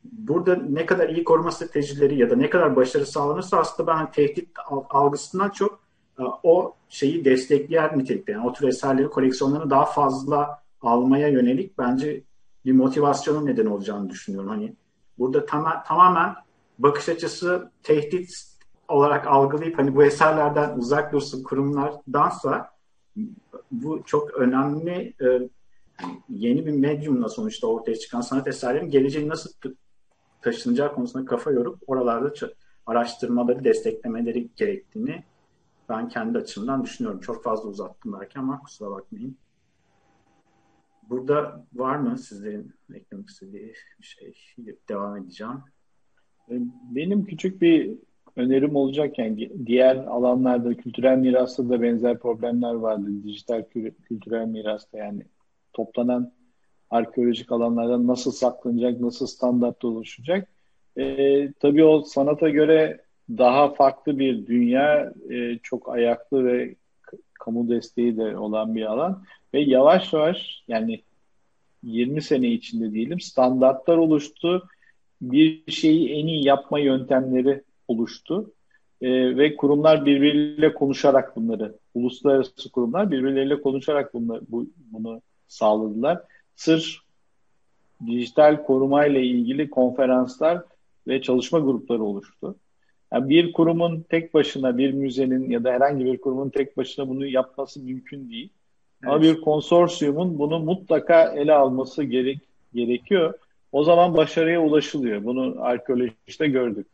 [0.04, 4.48] Burada ne kadar iyi koruma stratejileri ya da ne kadar başarı sağlanırsa aslında ben tehdit
[4.90, 5.80] algısından çok
[6.18, 8.32] e, o şeyi destekleyen nitelikte.
[8.32, 12.22] Yani o tür eserleri koleksiyonlarını daha fazla almaya yönelik bence
[12.64, 14.48] bir motivasyonun neden olacağını düşünüyorum.
[14.48, 14.74] Hani
[15.18, 16.34] Burada tam, tamamen
[16.78, 18.30] bakış açısı tehdit
[18.88, 22.70] olarak algılayıp hani bu eserlerden uzak dursun kurumlardansa
[23.70, 25.48] bu çok önemli e,
[26.28, 29.50] yeni bir medyumla sonuçta ortaya çıkan sanat eserlerin geleceği nasıl
[30.42, 32.32] taşınacağı konusunda kafa yorup oralarda
[32.86, 35.24] araştırmaları desteklemeleri gerektiğini
[35.88, 37.20] ben kendi açımdan düşünüyorum.
[37.20, 39.36] Çok fazla uzattım belki ama kusura bakmayın.
[41.10, 44.34] Burada var mı sizlerin eklemek istediği bir şey?
[44.88, 45.60] Devam edeceğim.
[46.94, 47.98] Benim küçük bir
[48.36, 53.24] önerim olacak yani diğer alanlarda kültürel mirasta da benzer problemler vardı.
[53.24, 53.64] Dijital
[54.08, 55.22] kültürel mirasta yani
[55.74, 56.32] toplanan
[56.90, 60.48] arkeolojik alanlardan nasıl saklanacak, nasıl standart oluşacak.
[60.98, 66.74] E, tabii o sanata göre daha farklı bir dünya, e, çok ayaklı ve
[67.34, 69.24] kamu desteği de olan bir alan
[69.54, 71.02] ve yavaş yavaş yani
[71.82, 74.68] 20 sene içinde diyelim standartlar oluştu.
[75.22, 78.52] Bir şeyi en iyi yapma yöntemleri oluştu.
[79.00, 85.20] E, ve kurumlar birbiriyle konuşarak bunları, uluslararası kurumlar birbirleriyle konuşarak bunları, bu, bunu
[85.54, 86.22] sağladılar.
[86.56, 87.04] Sır
[88.06, 90.62] dijital koruma ile ilgili konferanslar
[91.08, 92.56] ve çalışma grupları oluştu.
[93.12, 97.26] Yani bir kurumun tek başına, bir müzenin ya da herhangi bir kurumun tek başına bunu
[97.26, 98.50] yapması mümkün değil.
[99.02, 99.12] Evet.
[99.12, 102.38] Ama bir konsorsiyumun bunu mutlaka ele alması gerek,
[102.74, 103.34] gerekiyor.
[103.72, 105.24] O zaman başarıya ulaşılıyor.
[105.24, 106.86] Bunu arkeolojide gördük.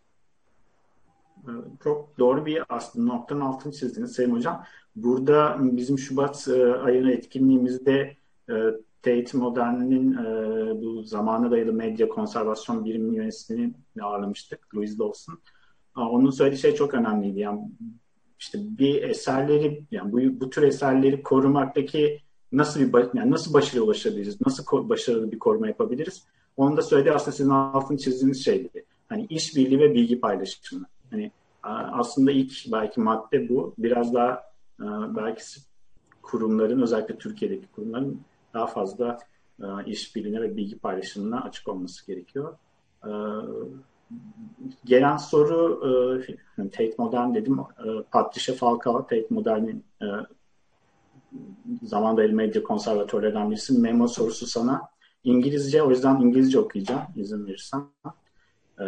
[1.84, 4.64] Çok doğru bir aslında noktanın altını çizdiniz Sayın Hocam.
[4.96, 8.16] Burada bizim Şubat e, ayına etkinliğimizde
[8.50, 10.24] e, Tate Modern'in e,
[10.82, 14.74] bu zamana dayalı medya konservasyon birimi yöneticisini ağırlamıştık.
[14.74, 15.38] Louis Lawson.
[15.96, 17.40] Onun söylediği şey çok önemliydi.
[17.40, 17.60] Yani
[18.38, 22.20] işte bir eserleri yani bu, bu tür eserleri korumaktaki
[22.52, 24.40] nasıl bir yani nasıl başarıya ulaşabiliriz?
[24.46, 26.24] Nasıl başarılı bir koruma yapabiliriz?
[26.56, 28.84] Onu da söyledi aslında sizin altını çizdiğiniz şeydi.
[29.08, 30.86] Hani işbirliği ve bilgi paylaşımı.
[31.10, 31.30] Hani
[31.92, 33.74] aslında ilk belki madde bu.
[33.78, 34.42] Biraz daha
[35.16, 35.42] belki
[36.22, 38.20] kurumların özellikle Türkiye'deki kurumların
[38.54, 39.18] daha fazla
[39.86, 42.56] işbirliğine ve bilgi paylaşımına açık olması gerekiyor.
[44.84, 45.80] Gelen soru
[46.58, 47.60] e, Tate Modern dedim.
[47.60, 50.06] E, Patricia Tate Modern'in e,
[51.82, 53.78] zamanda el medya konservatörlerden birisi.
[53.78, 54.82] Memo sorusu sana.
[55.24, 57.82] İngilizce, o yüzden İngilizce okuyacağım izin verirsen.
[58.80, 58.84] E,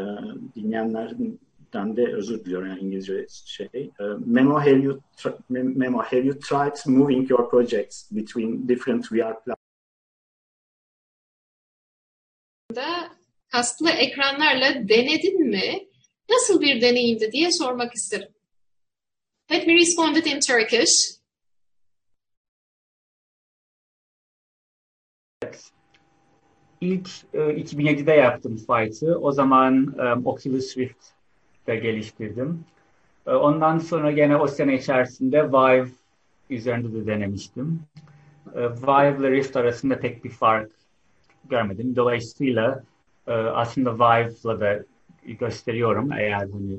[1.72, 3.66] dinleyenlerden de özür diliyorum yani İngilizce şey.
[3.74, 5.00] E, Memo, have you
[5.48, 9.56] Memo, have you tried moving your projects between different VR platforms?
[13.48, 15.88] kaslı ekranlarla denedin mi?
[16.30, 18.28] Nasıl bir deneyimdi diye sormak isterim.
[19.50, 21.22] Let me respond it in Turkish.
[26.80, 29.18] İlk e, 2007'de yaptım fight'ı.
[29.18, 30.76] O zaman e, Oculus
[31.62, 32.64] Rift'te geliştirdim.
[33.26, 35.88] E, ondan sonra gene o sene içerisinde Vive
[36.50, 37.80] üzerinde de denemiştim.
[38.54, 40.70] E, Vive ile Rift arasında pek bir fark
[41.50, 41.96] görmedim.
[41.96, 42.82] Dolayısıyla
[43.26, 44.84] e, aslında Vive'la da
[45.24, 46.78] gösteriyorum eğer hani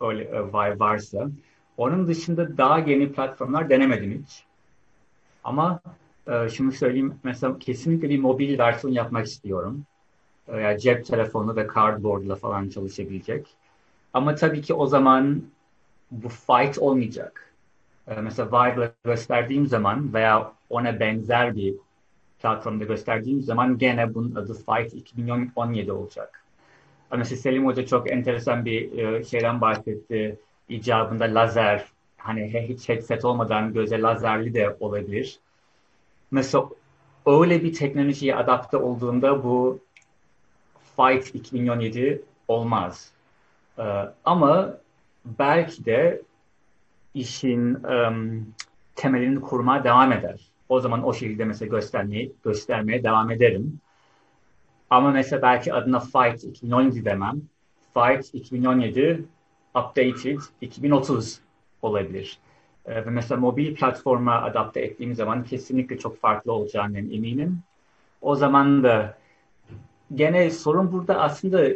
[0.00, 1.30] öyle e, Vive varsa.
[1.76, 4.44] Onun dışında daha yeni platformlar denemedim hiç.
[5.44, 5.80] Ama
[6.26, 9.84] e, şunu söyleyeyim mesela kesinlikle bir mobil versiyon yapmak istiyorum.
[10.48, 13.59] Yani cep telefonu ve cardboardla falan çalışabilecek.
[14.14, 15.42] Ama tabii ki o zaman
[16.10, 17.54] bu fight olmayacak.
[18.08, 21.74] E, mesela Vive'la gösterdiğim zaman veya ona benzer bir
[22.42, 26.44] platformda gösterdiğim zaman gene bunun adı Fight 2017 olacak.
[27.16, 30.38] Mesela Selim Hoca çok enteresan bir e, şeyden bahsetti.
[30.68, 31.84] İcabında lazer,
[32.16, 35.38] hani hiç headset olmadan göze lazerli de olabilir.
[36.30, 36.68] Mesela
[37.26, 39.78] öyle bir teknolojiye adapte olduğunda bu
[40.96, 43.12] Fight 2017 olmaz.
[43.78, 43.82] Ee,
[44.24, 44.76] ama
[45.24, 46.22] belki de
[47.14, 48.46] işin um,
[48.96, 50.40] temelini kurmaya devam eder.
[50.68, 53.80] O zaman o şekilde mesela göstermeyi, göstermeye devam ederim.
[54.90, 57.40] Ama mesela belki adına Fight 2017 demem.
[57.94, 59.24] Fight 2017
[59.74, 61.40] Updated 2030
[61.82, 62.38] olabilir.
[62.86, 67.62] Ee, ve mesela mobil platforma adapte ettiğim zaman kesinlikle çok farklı olacağını eminim.
[68.20, 69.18] O zaman da
[70.14, 71.68] gene sorun burada aslında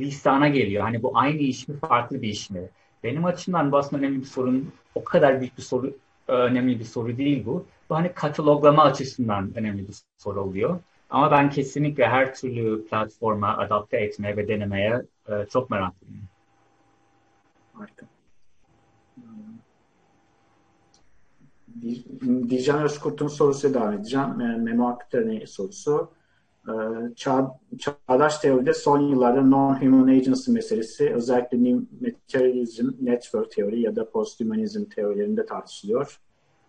[0.00, 0.82] lisana geliyor.
[0.82, 2.68] Hani bu aynı iş mi, farklı bir iş mi?
[3.04, 4.72] Benim açımdan bu aslında önemli bir sorun.
[4.94, 5.96] O kadar büyük bir soru,
[6.28, 7.66] önemli bir soru değil bu.
[7.90, 10.80] Bu hani kataloglama açısından önemli bir soru oluyor.
[11.10, 16.22] Ama ben kesinlikle her türlü platforma adapte etmeye ve denemeye e, çok meraklıyım.
[17.72, 18.06] Harika.
[22.48, 24.36] Dijan Özkurt'un sorusuyla devam edeceğim.
[24.36, 26.10] Memo Aküter'in sorusu.
[26.68, 26.74] E,
[27.16, 34.10] çağ, çağdaş teoride son yıllarda non-human agency meselesi özellikle new materialism, network teori ya da
[34.10, 36.20] posthumanizm teorilerinde tartışılıyor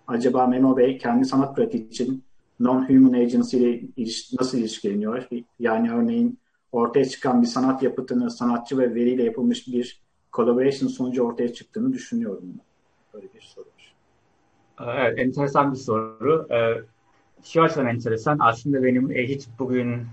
[0.07, 2.23] acaba Memo Bey kendi sanat pratiği için
[2.59, 5.27] non-human agency ile iliş, nasıl ilişkileniyor?
[5.59, 6.39] Yani örneğin
[6.71, 10.01] ortaya çıkan bir sanat yapıtını sanatçı ve veriyle yapılmış bir
[10.33, 12.43] collaboration sonucu ortaya çıktığını düşünüyorum.
[13.13, 13.65] Böyle bir soru
[14.79, 16.47] Evet, enteresan bir soru.
[16.51, 16.83] Ee,
[17.45, 18.37] şu açıdan enteresan.
[18.39, 20.07] Aslında benim e, hiç bugün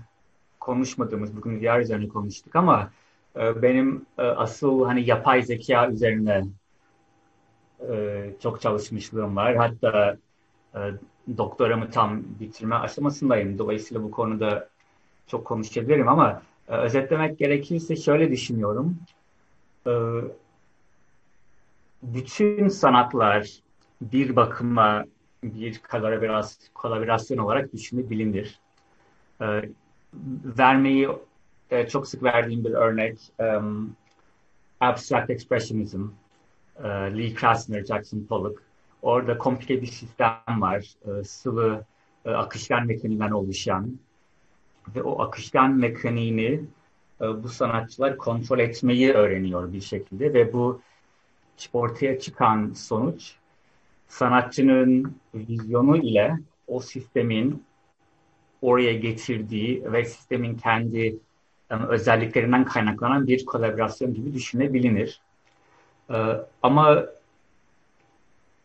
[0.59, 2.91] konuşmadığımız, bugün diğer üzerine konuştuk ama
[3.35, 6.43] e, benim e, asıl hani yapay zeka üzerine
[7.89, 9.55] e, çok çalışmışlığım var.
[9.55, 10.17] Hatta
[10.75, 10.79] e,
[11.37, 13.57] doktoramı tam bitirme aşamasındayım.
[13.57, 14.69] Dolayısıyla bu konuda
[15.27, 18.97] çok konuşabilirim ama e, özetlemek gerekirse şöyle düşünüyorum.
[19.87, 19.91] E,
[22.03, 23.49] bütün sanatlar
[24.01, 25.05] bir bakıma
[25.43, 28.59] bir kolaborasyon, kolaborasyon olarak düşünebilir.
[29.41, 29.45] E,
[30.43, 31.09] vermeyi
[31.71, 33.95] e, çok sık verdiğim bir örnek um,
[34.79, 36.07] Abstract Expressionism,
[36.83, 38.61] e, Lee Krasner, Jackson Pollock.
[39.01, 40.85] Orada komplike bir sistem var.
[41.05, 41.85] E, sıvı
[42.25, 43.99] e, akışkan mekaniğinden oluşan
[44.95, 46.61] ve o akışkan mekaniğini
[47.21, 50.81] e, bu sanatçılar kontrol etmeyi öğreniyor bir şekilde ve bu
[51.73, 53.35] ortaya çıkan sonuç
[54.13, 56.37] sanatçının vizyonu ile
[56.67, 57.63] o sistemin
[58.61, 61.15] oraya getirdiği ve sistemin kendi
[61.71, 65.21] um, özelliklerinden kaynaklanan bir kolaborasyon gibi düşünebilir.
[66.09, 66.15] E,
[66.61, 67.05] ama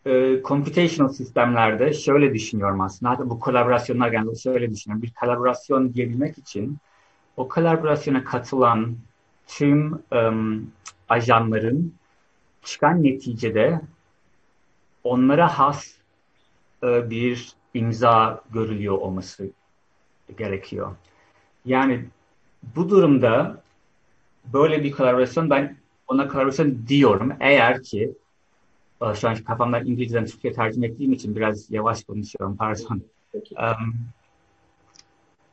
[0.06, 3.30] e, computational sistemlerde şöyle düşünüyorum aslında.
[3.30, 5.02] Bu kolaborasyonlar genelde şöyle düşünüyorum.
[5.02, 6.78] Bir kolaborasyon diyebilmek için
[7.36, 8.96] o kolaborasyona katılan
[9.46, 10.70] tüm um,
[11.08, 11.94] ajanların
[12.62, 13.80] çıkan neticede
[15.08, 15.94] onlara has
[16.82, 19.50] e, bir imza görülüyor olması
[20.38, 20.96] gerekiyor.
[21.64, 22.04] Yani
[22.76, 23.62] bu durumda
[24.52, 25.76] böyle bir kolaborasyon ben
[26.08, 27.32] ona kolaborasyon diyorum.
[27.40, 28.12] Eğer ki
[29.02, 33.02] e, şu an kafamda İngilizceden Türkçe tercüme ettiğim için biraz yavaş konuşuyorum pardon.
[33.34, 33.96] Um,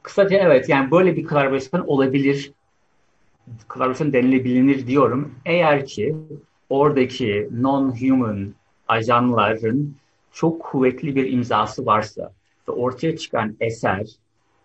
[0.02, 2.52] kısaca evet yani böyle bir kolaborasyon olabilir.
[3.68, 5.36] Kolaborasyon denilebilir diyorum.
[5.45, 6.15] Eğer ki
[6.69, 8.52] oradaki non-human
[8.87, 9.95] ajanların
[10.31, 12.33] çok kuvvetli bir imzası varsa
[12.67, 14.07] ve ortaya çıkan eser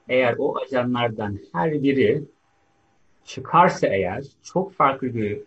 [0.09, 2.23] eğer o ajanlardan her biri
[3.25, 5.41] çıkarsa eğer çok farklı bir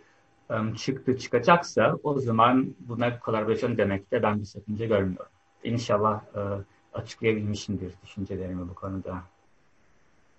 [0.49, 5.31] um, çıktı çıkacaksa o zaman buna kolaborasyon demekte ben bir sakınca görmüyorum.
[5.63, 6.63] İnşallah uh,
[6.93, 9.23] açıklayabilmişimdir düşüncelerimi bu konuda.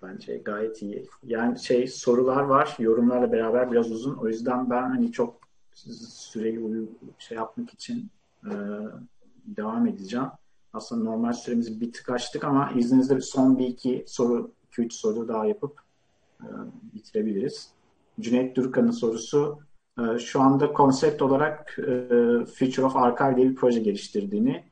[0.03, 1.05] Bence gayet iyi.
[1.23, 4.15] Yani şey sorular var yorumlarla beraber biraz uzun.
[4.15, 5.35] O yüzden ben hani çok
[5.73, 6.59] süreyi
[7.19, 8.09] şey yapmak için
[8.45, 8.53] e,
[9.45, 10.27] devam edeceğim.
[10.73, 15.27] Aslında normal süremizi bir tık açtık ama izninizle son bir iki soru, iki üç soru
[15.27, 15.79] daha yapıp
[16.41, 16.47] e,
[16.93, 17.69] bitirebiliriz.
[18.19, 19.59] Cüneyt Durkan'ın sorusu
[19.99, 21.85] e, şu anda konsept olarak e,
[22.45, 24.63] Future of Archive diye bir proje geliştirdiğini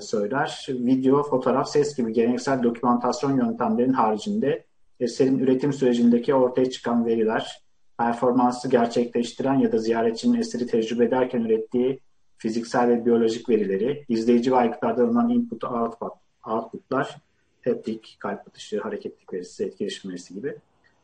[0.00, 0.66] söyler.
[0.68, 4.64] Video, fotoğraf, ses gibi geleneksel dokümantasyon yöntemlerinin haricinde
[5.00, 7.62] eserin üretim sürecindeki ortaya çıkan veriler,
[7.98, 12.00] performansı gerçekleştiren ya da ziyaretçinin eseri tecrübe ederken ürettiği
[12.42, 16.12] fiziksel ve biyolojik verileri, izleyici ve aygıtlardan alınan input, output,
[16.46, 17.16] outputlar,
[17.60, 20.56] heptik, kalp atışı, hareketlik verisi, etkileşim verisi gibi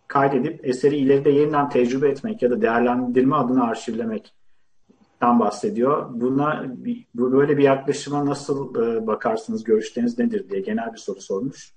[0.09, 6.07] kaydedip eseri ileride yeniden tecrübe etmek ya da değerlendirme adına arşivlemekten bahsediyor.
[6.11, 6.67] Buna
[7.15, 11.73] bu böyle bir yaklaşıma nasıl e, bakarsınız, görüşleriniz nedir diye genel bir soru sormuş.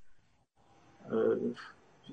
[1.06, 1.16] E,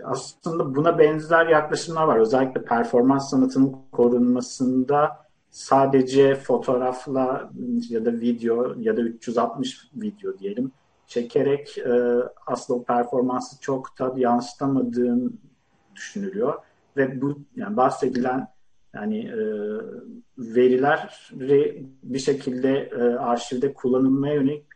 [0.05, 2.19] aslında buna benzer yaklaşımlar var.
[2.19, 7.51] Özellikle performans sanatının korunmasında sadece fotoğrafla
[7.89, 10.73] ya da video ya da 360 video diyelim
[11.09, 15.41] çekerek e, aslında o performansı çok da yansıtamadığın
[15.95, 16.55] düşünülüyor.
[16.97, 18.49] Ve bu yani bahsedilen
[18.95, 19.41] yani e,
[20.39, 24.67] verileri bir şekilde e, arşivde kullanılmaya yönelik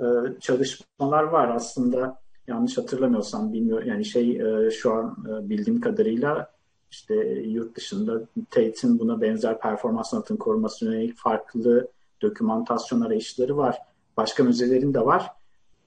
[0.00, 0.04] e,
[0.40, 1.48] çalışmalar var.
[1.48, 6.53] Aslında yanlış hatırlamıyorsam bilmiyorum yani şey e, şu an e, bildiğim kadarıyla
[6.94, 7.14] işte
[7.46, 11.88] yurt dışında Tate'in buna benzer performans sanatının korunmasına yönelik farklı
[12.22, 13.78] dokümantasyon arayışları var.
[14.16, 15.30] Başka müzelerin de var.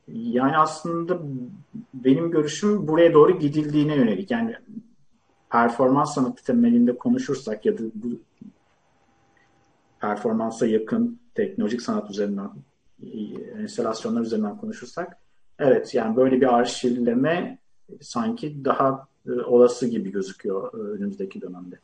[0.08, 1.20] Yani aslında
[1.94, 4.32] benim görüşüm buraya doğru gidildiğine yönelik.
[4.32, 4.56] Yani
[5.50, 8.08] performans sanatı temelinde konuşursak ya da bu
[10.00, 12.50] performansa yakın teknolojik sanat üzerinden
[13.58, 15.18] enstalasyonlar üzerinden konuşursak
[15.60, 17.58] evet yani böyle bir arşivleme
[18.02, 21.80] sanki daha e, olası gibi gözüküyor e, önümüzdeki dönemde.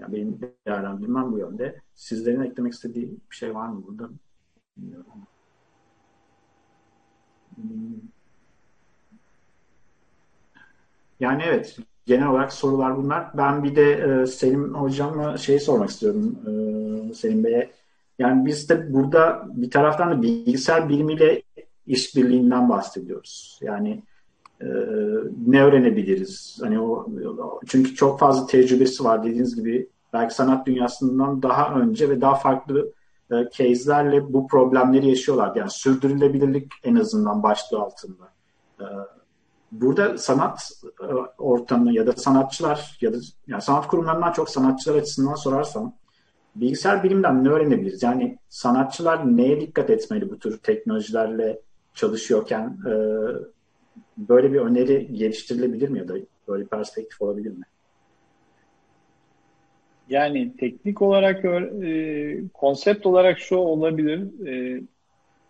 [0.00, 1.80] Yani benim değerlendirmem bu yönde.
[1.94, 4.10] Sizlerin eklemek istediği bir şey var mı burada?
[4.76, 5.06] Bilmiyorum.
[7.54, 7.62] Hmm.
[11.20, 13.30] Yani evet genel olarak sorular bunlar.
[13.36, 16.38] Ben bir de e, Selim hocama şey sormak istiyorum.
[17.14, 17.72] Selim Bey'e
[18.18, 21.42] Yani biz de burada bir taraftan da bilgisayar bilimiyle
[21.86, 23.58] işbirliğinden bahsediyoruz.
[23.62, 24.02] Yani
[24.62, 24.68] e,
[25.46, 26.58] ne öğrenebiliriz?
[26.62, 27.06] Hani o
[27.66, 32.92] çünkü çok fazla tecrübesi var dediğiniz gibi belki sanat dünyasından daha önce ve daha farklı
[33.30, 35.56] e, case'lerle bu problemleri yaşıyorlar.
[35.56, 38.32] Yani sürdürülebilirlik en azından başlığı altında.
[38.80, 38.86] E,
[39.72, 40.72] burada sanat
[41.02, 41.06] e,
[41.38, 43.16] ortamı ya da sanatçılar ya da
[43.46, 45.94] yani sanat kurumlarından çok sanatçılar açısından sorarsam
[46.54, 48.02] bilgisayar bilimden ne öğrenebiliriz?
[48.02, 51.60] Yani sanatçılar neye dikkat etmeli bu tür teknolojilerle
[51.94, 52.92] çalışıyorken e,
[54.16, 56.14] böyle bir öneri geliştirilebilir mi ya da
[56.48, 57.64] böyle perspektif olabilir mi?
[60.08, 64.46] Yani teknik olarak e, konsept olarak şu olabilir.
[64.46, 64.82] E,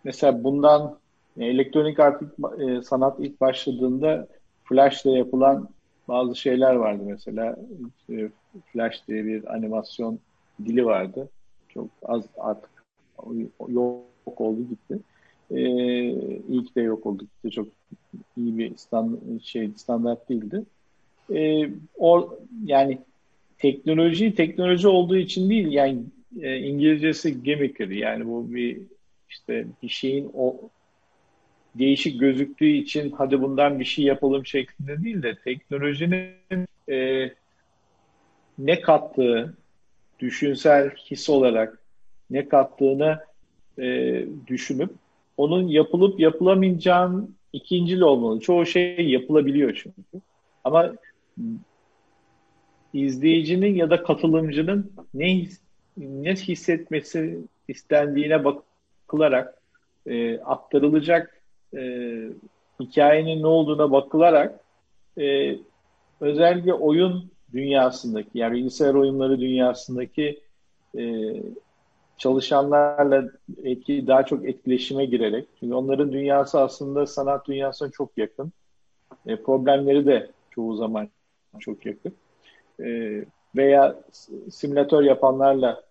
[0.03, 0.99] mesela bundan
[1.37, 4.27] elektronik artık e, sanat ilk başladığında
[4.63, 5.69] Flash ile yapılan
[6.07, 7.55] bazı şeyler vardı mesela.
[8.09, 8.29] E,
[8.73, 10.19] Flash diye bir animasyon
[10.65, 11.29] dili vardı.
[11.69, 12.69] Çok az artık
[13.67, 14.99] yok oldu gitti.
[15.53, 15.61] E,
[16.49, 17.51] ilk de yok oldu gitti.
[17.51, 17.67] Çok
[18.37, 20.63] iyi bir stand, şey standart değildi.
[21.33, 22.97] E, o yani
[23.57, 25.99] teknoloji teknoloji olduğu için değil yani
[26.41, 28.77] e, İngilizcesi gimmickry yani bu bir
[29.29, 30.69] işte bir şeyin o
[31.75, 37.29] değişik gözüktüğü için hadi bundan bir şey yapalım şeklinde değil de teknolojinin e,
[38.57, 39.57] ne kattığı
[40.19, 41.79] düşünsel his olarak
[42.29, 43.19] ne kattığını
[43.79, 44.91] e, düşünüp
[45.37, 48.39] onun yapılıp yapılamayacağın ikincil olmalı.
[48.39, 50.25] Çoğu şey yapılabiliyor çünkü.
[50.63, 50.93] Ama
[52.93, 55.45] izleyicinin ya da katılımcının ne
[55.97, 59.61] ne hissetmesi istendiğine bakılarak
[60.07, 61.41] e, aktarılacak
[61.77, 61.81] e,
[62.79, 64.59] hikayenin ne olduğuna bakılarak
[65.19, 65.57] e,
[66.21, 70.39] özellikle oyun dünyasındaki yani bilgisayar oyunları dünyasındaki
[70.97, 71.33] e,
[72.23, 73.29] çalışanlarla
[73.63, 78.51] etki, daha çok etkileşime girerek çünkü onların dünyası aslında sanat dünyasına çok yakın.
[79.25, 81.09] E, problemleri de çoğu zaman
[81.59, 82.13] çok yakın.
[82.83, 83.25] E,
[83.55, 83.95] veya
[84.51, 85.83] simülatör yapanlarla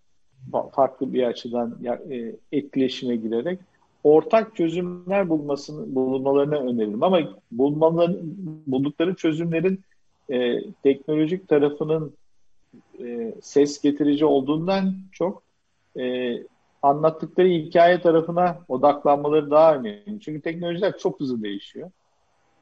[0.73, 1.79] farklı bir açıdan
[2.11, 3.59] e, etkileşime girerek
[4.05, 7.03] ortak çözümler bulmasını bulunmalarını öneririm.
[7.03, 8.19] Ama bulmaların,
[8.67, 9.81] buldukları çözümlerin
[10.31, 12.15] e, teknolojik tarafının
[13.01, 15.52] e, ses getirici olduğundan çok
[15.99, 16.37] e,
[16.83, 20.21] anlattıkları hikaye tarafına odaklanmaları daha önemli.
[20.21, 21.91] Çünkü teknolojiler çok hızlı değişiyor.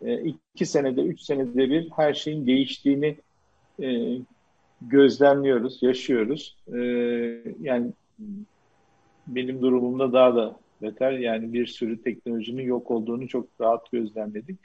[0.02, 3.16] E, iki senede, üç senede bir her şeyin değiştiğini
[3.82, 4.19] e,
[4.82, 6.57] gözlemliyoruz, yaşıyoruz.
[6.74, 6.78] E,
[7.61, 7.93] yani
[9.27, 11.12] benim durumumda daha da beter.
[11.12, 14.59] Yani bir sürü teknolojinin yok olduğunu çok rahat gözlemledik.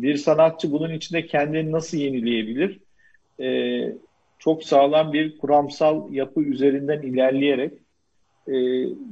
[0.00, 2.80] Bir sanatçı bunun içinde kendini nasıl yenileyebilir?
[3.40, 3.92] Ee,
[4.38, 7.72] çok sağlam bir kuramsal yapı üzerinden ilerleyerek
[8.48, 8.54] e,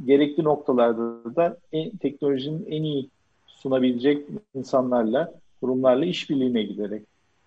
[0.06, 3.10] gerekli noktalarda da en, teknolojinin en iyi
[3.46, 7.02] sunabilecek insanlarla, kurumlarla işbirliğine giderek.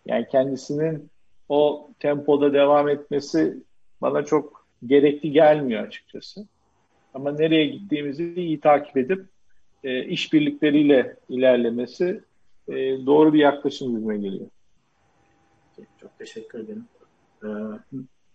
[0.05, 1.09] Yani kendisinin
[1.49, 3.57] o tempoda devam etmesi
[4.01, 6.47] bana çok gerekli gelmiyor açıkçası.
[7.13, 9.25] Ama nereye gittiğimizi iyi takip edip
[9.83, 12.21] e, işbirlikleriyle ilerlemesi
[12.67, 12.73] e,
[13.05, 14.47] doğru bir yaklaşım yüzüme geliyor.
[16.01, 16.85] Çok teşekkür ederim.
[17.43, 17.47] Ee,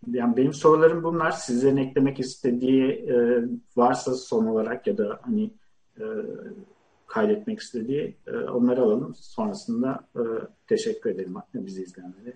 [0.06, 1.30] yani benim sorularım bunlar.
[1.30, 3.44] Sizlerin eklemek istediği e,
[3.76, 5.50] varsa son olarak ya da hani
[6.00, 6.04] e,
[7.06, 9.14] kaydetmek istediği e, onları alalım.
[9.14, 10.22] Sonrasında e,
[10.68, 12.34] teşekkür ederim bizi izleyenlere.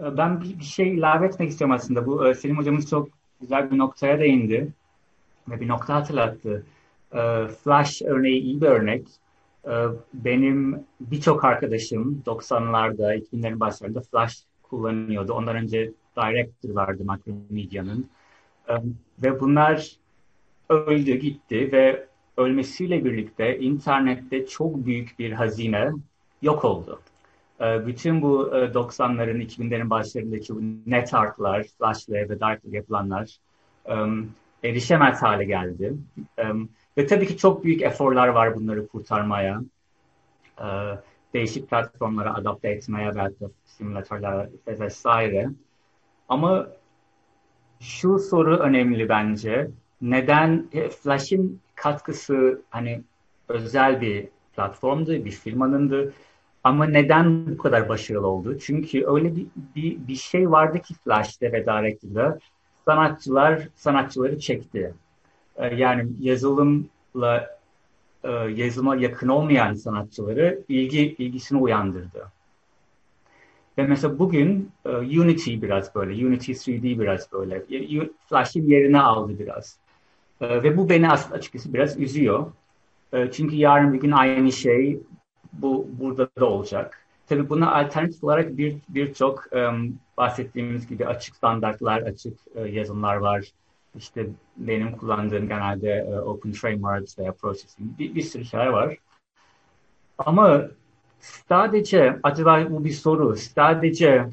[0.00, 2.06] Ben bir, bir şey ilave etmek istiyorum aslında.
[2.06, 3.08] Bu e, Selim hocamız çok
[3.40, 4.72] güzel bir noktaya değindi
[5.48, 6.66] ve bir nokta hatırlattı.
[7.12, 9.08] E, Flash örneği iyi bir örnek.
[9.64, 9.72] E,
[10.14, 15.32] benim birçok arkadaşım 90'larda, 2000'lerin başlarında Flash kullanıyordu.
[15.32, 18.10] Ondan önce Director vardı Macromedia'nın.
[18.68, 18.74] E,
[19.22, 19.90] ve bunlar
[20.68, 22.06] öldü gitti ve
[22.36, 25.90] ölmesiyle birlikte internette çok büyük bir hazine
[26.42, 27.00] yok oldu.
[27.60, 33.38] Bütün bu 90'ların, 2000'lerin başlarındaki bu net artlar, Flash'la ve Dark'la yapılanlar
[34.64, 35.94] erişemez hale geldi.
[36.98, 39.60] Ve tabii ki çok büyük eforlar var bunları kurtarmaya.
[41.34, 45.50] Değişik platformlara adapte etmeye belki simülatörler vesaire.
[46.32, 46.68] Ama
[47.80, 49.70] şu soru önemli bence.
[50.02, 53.02] Neden e, Flash'in katkısı hani
[53.48, 56.12] özel bir platformdu, bir firmanındı.
[56.64, 58.58] Ama neden bu kadar başarılı oldu?
[58.58, 59.46] Çünkü öyle bir,
[59.76, 62.38] bir, bir şey vardı ki Flash'te ve Direct'de
[62.84, 64.94] sanatçılar sanatçıları çekti.
[65.56, 67.58] Ee, yani yazılımla
[68.24, 72.32] e, yazılıma yakın olmayan sanatçıları ilgi ilgisini uyandırdı.
[73.78, 77.62] Ve mesela bugün e, Unity biraz böyle, Unity 3D biraz böyle,
[78.28, 79.78] Flash'in yerini aldı biraz.
[80.40, 82.52] E, ve bu beni aslında açıkçası biraz üzüyor.
[83.12, 85.00] E, çünkü yarın bir gün aynı şey
[85.52, 86.98] bu burada da olacak.
[87.26, 93.52] Tabii buna alternatif olarak bir birçok um, bahsettiğimiz gibi açık standartlar, açık uh, yazılımlar var.
[93.96, 94.26] İşte
[94.56, 98.96] benim kullandığım genelde uh, Open Frameworks veya Processing bir, bir sürü şeyler var.
[100.18, 100.62] Ama
[101.22, 103.36] sadece acaba bu bir soru.
[103.36, 104.26] Sadece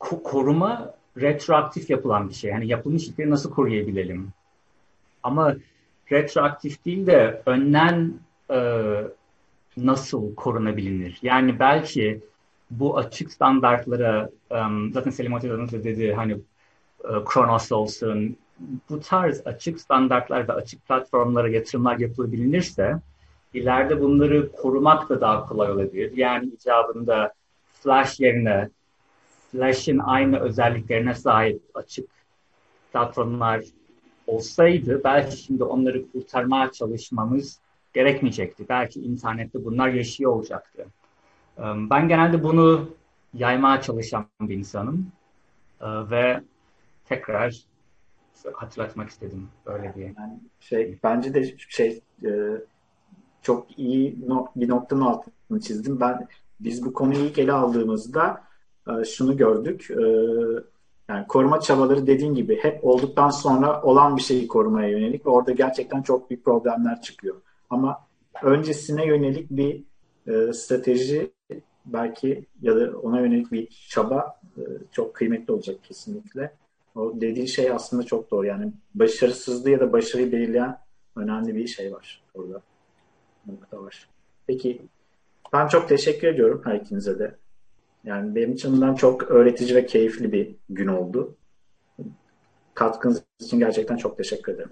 [0.00, 2.50] ko- koruma retroaktif yapılan bir şey.
[2.50, 4.32] Yani yapılmış işleri nasıl koruyabilelim?
[5.22, 5.56] Ama
[6.12, 8.14] retroaktif değil de önden
[8.50, 8.58] e,
[9.76, 11.18] nasıl korunabilir?
[11.22, 12.20] Yani belki
[12.70, 16.34] bu açık standartlara um, zaten Selim Hoca'nın da dedi hani
[17.04, 18.36] uh, Kronos olsun
[18.90, 23.00] bu tarz açık standartlar ve açık platformlara yatırımlar yapılabilirse
[23.56, 26.16] ileride bunları korumak da daha kolay olabilir.
[26.16, 27.32] Yani icabında
[27.72, 28.68] Flash yerine
[29.52, 32.08] Flash'in aynı özelliklerine sahip açık
[32.92, 33.64] platformlar
[34.26, 37.60] olsaydı belki şimdi onları kurtarmaya çalışmamız
[37.94, 38.68] gerekmeyecekti.
[38.68, 40.86] Belki internette bunlar yaşıyor olacaktı.
[41.58, 42.88] Ben genelde bunu
[43.34, 45.12] yaymaya çalışan bir insanım
[45.82, 46.40] ve
[47.04, 47.56] tekrar
[48.54, 50.02] hatırlatmak istedim böyle bir.
[50.02, 52.00] Yani şey bence de şey
[53.46, 54.16] çok iyi
[54.56, 56.00] bir noktanın altını çizdim.
[56.00, 56.28] Ben
[56.60, 58.42] biz bu konuyu ilk ele aldığımızda
[59.04, 59.90] şunu gördük.
[61.08, 65.52] Yani koruma çabaları dediğin gibi hep olduktan sonra olan bir şeyi korumaya yönelik ve orada
[65.52, 67.36] gerçekten çok büyük problemler çıkıyor.
[67.70, 68.06] Ama
[68.42, 69.84] öncesine yönelik bir
[70.26, 71.32] e, strateji
[71.84, 74.62] belki ya da ona yönelik bir çaba e,
[74.92, 76.52] çok kıymetli olacak kesinlikle.
[76.94, 78.46] O dediği şey aslında çok doğru.
[78.46, 80.78] Yani başarısızlığı ya da başarıyı belirleyen
[81.16, 82.60] önemli bir şey var orada.
[83.46, 84.08] Nokta var.
[84.46, 84.82] Peki
[85.52, 87.36] ben çok teşekkür ediyorum her ikinize de.
[88.04, 91.36] Yani benim açımdan çok öğretici ve keyifli bir gün oldu.
[92.74, 94.70] Katkınız için gerçekten çok teşekkür ederim.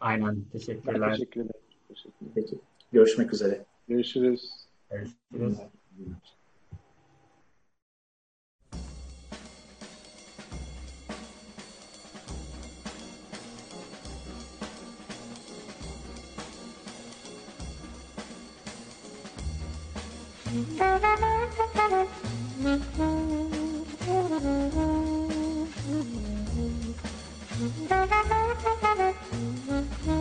[0.00, 0.44] Aynen.
[0.52, 1.00] Teşekkürler.
[1.00, 1.60] Ben teşekkür ederim.
[1.88, 2.58] Teşekkür Peki.
[2.92, 3.64] Görüşmek üzere.
[3.88, 4.50] Görüşürüz.
[4.90, 5.58] Görüşürüz.
[20.48, 20.80] Thank
[30.06, 30.15] you.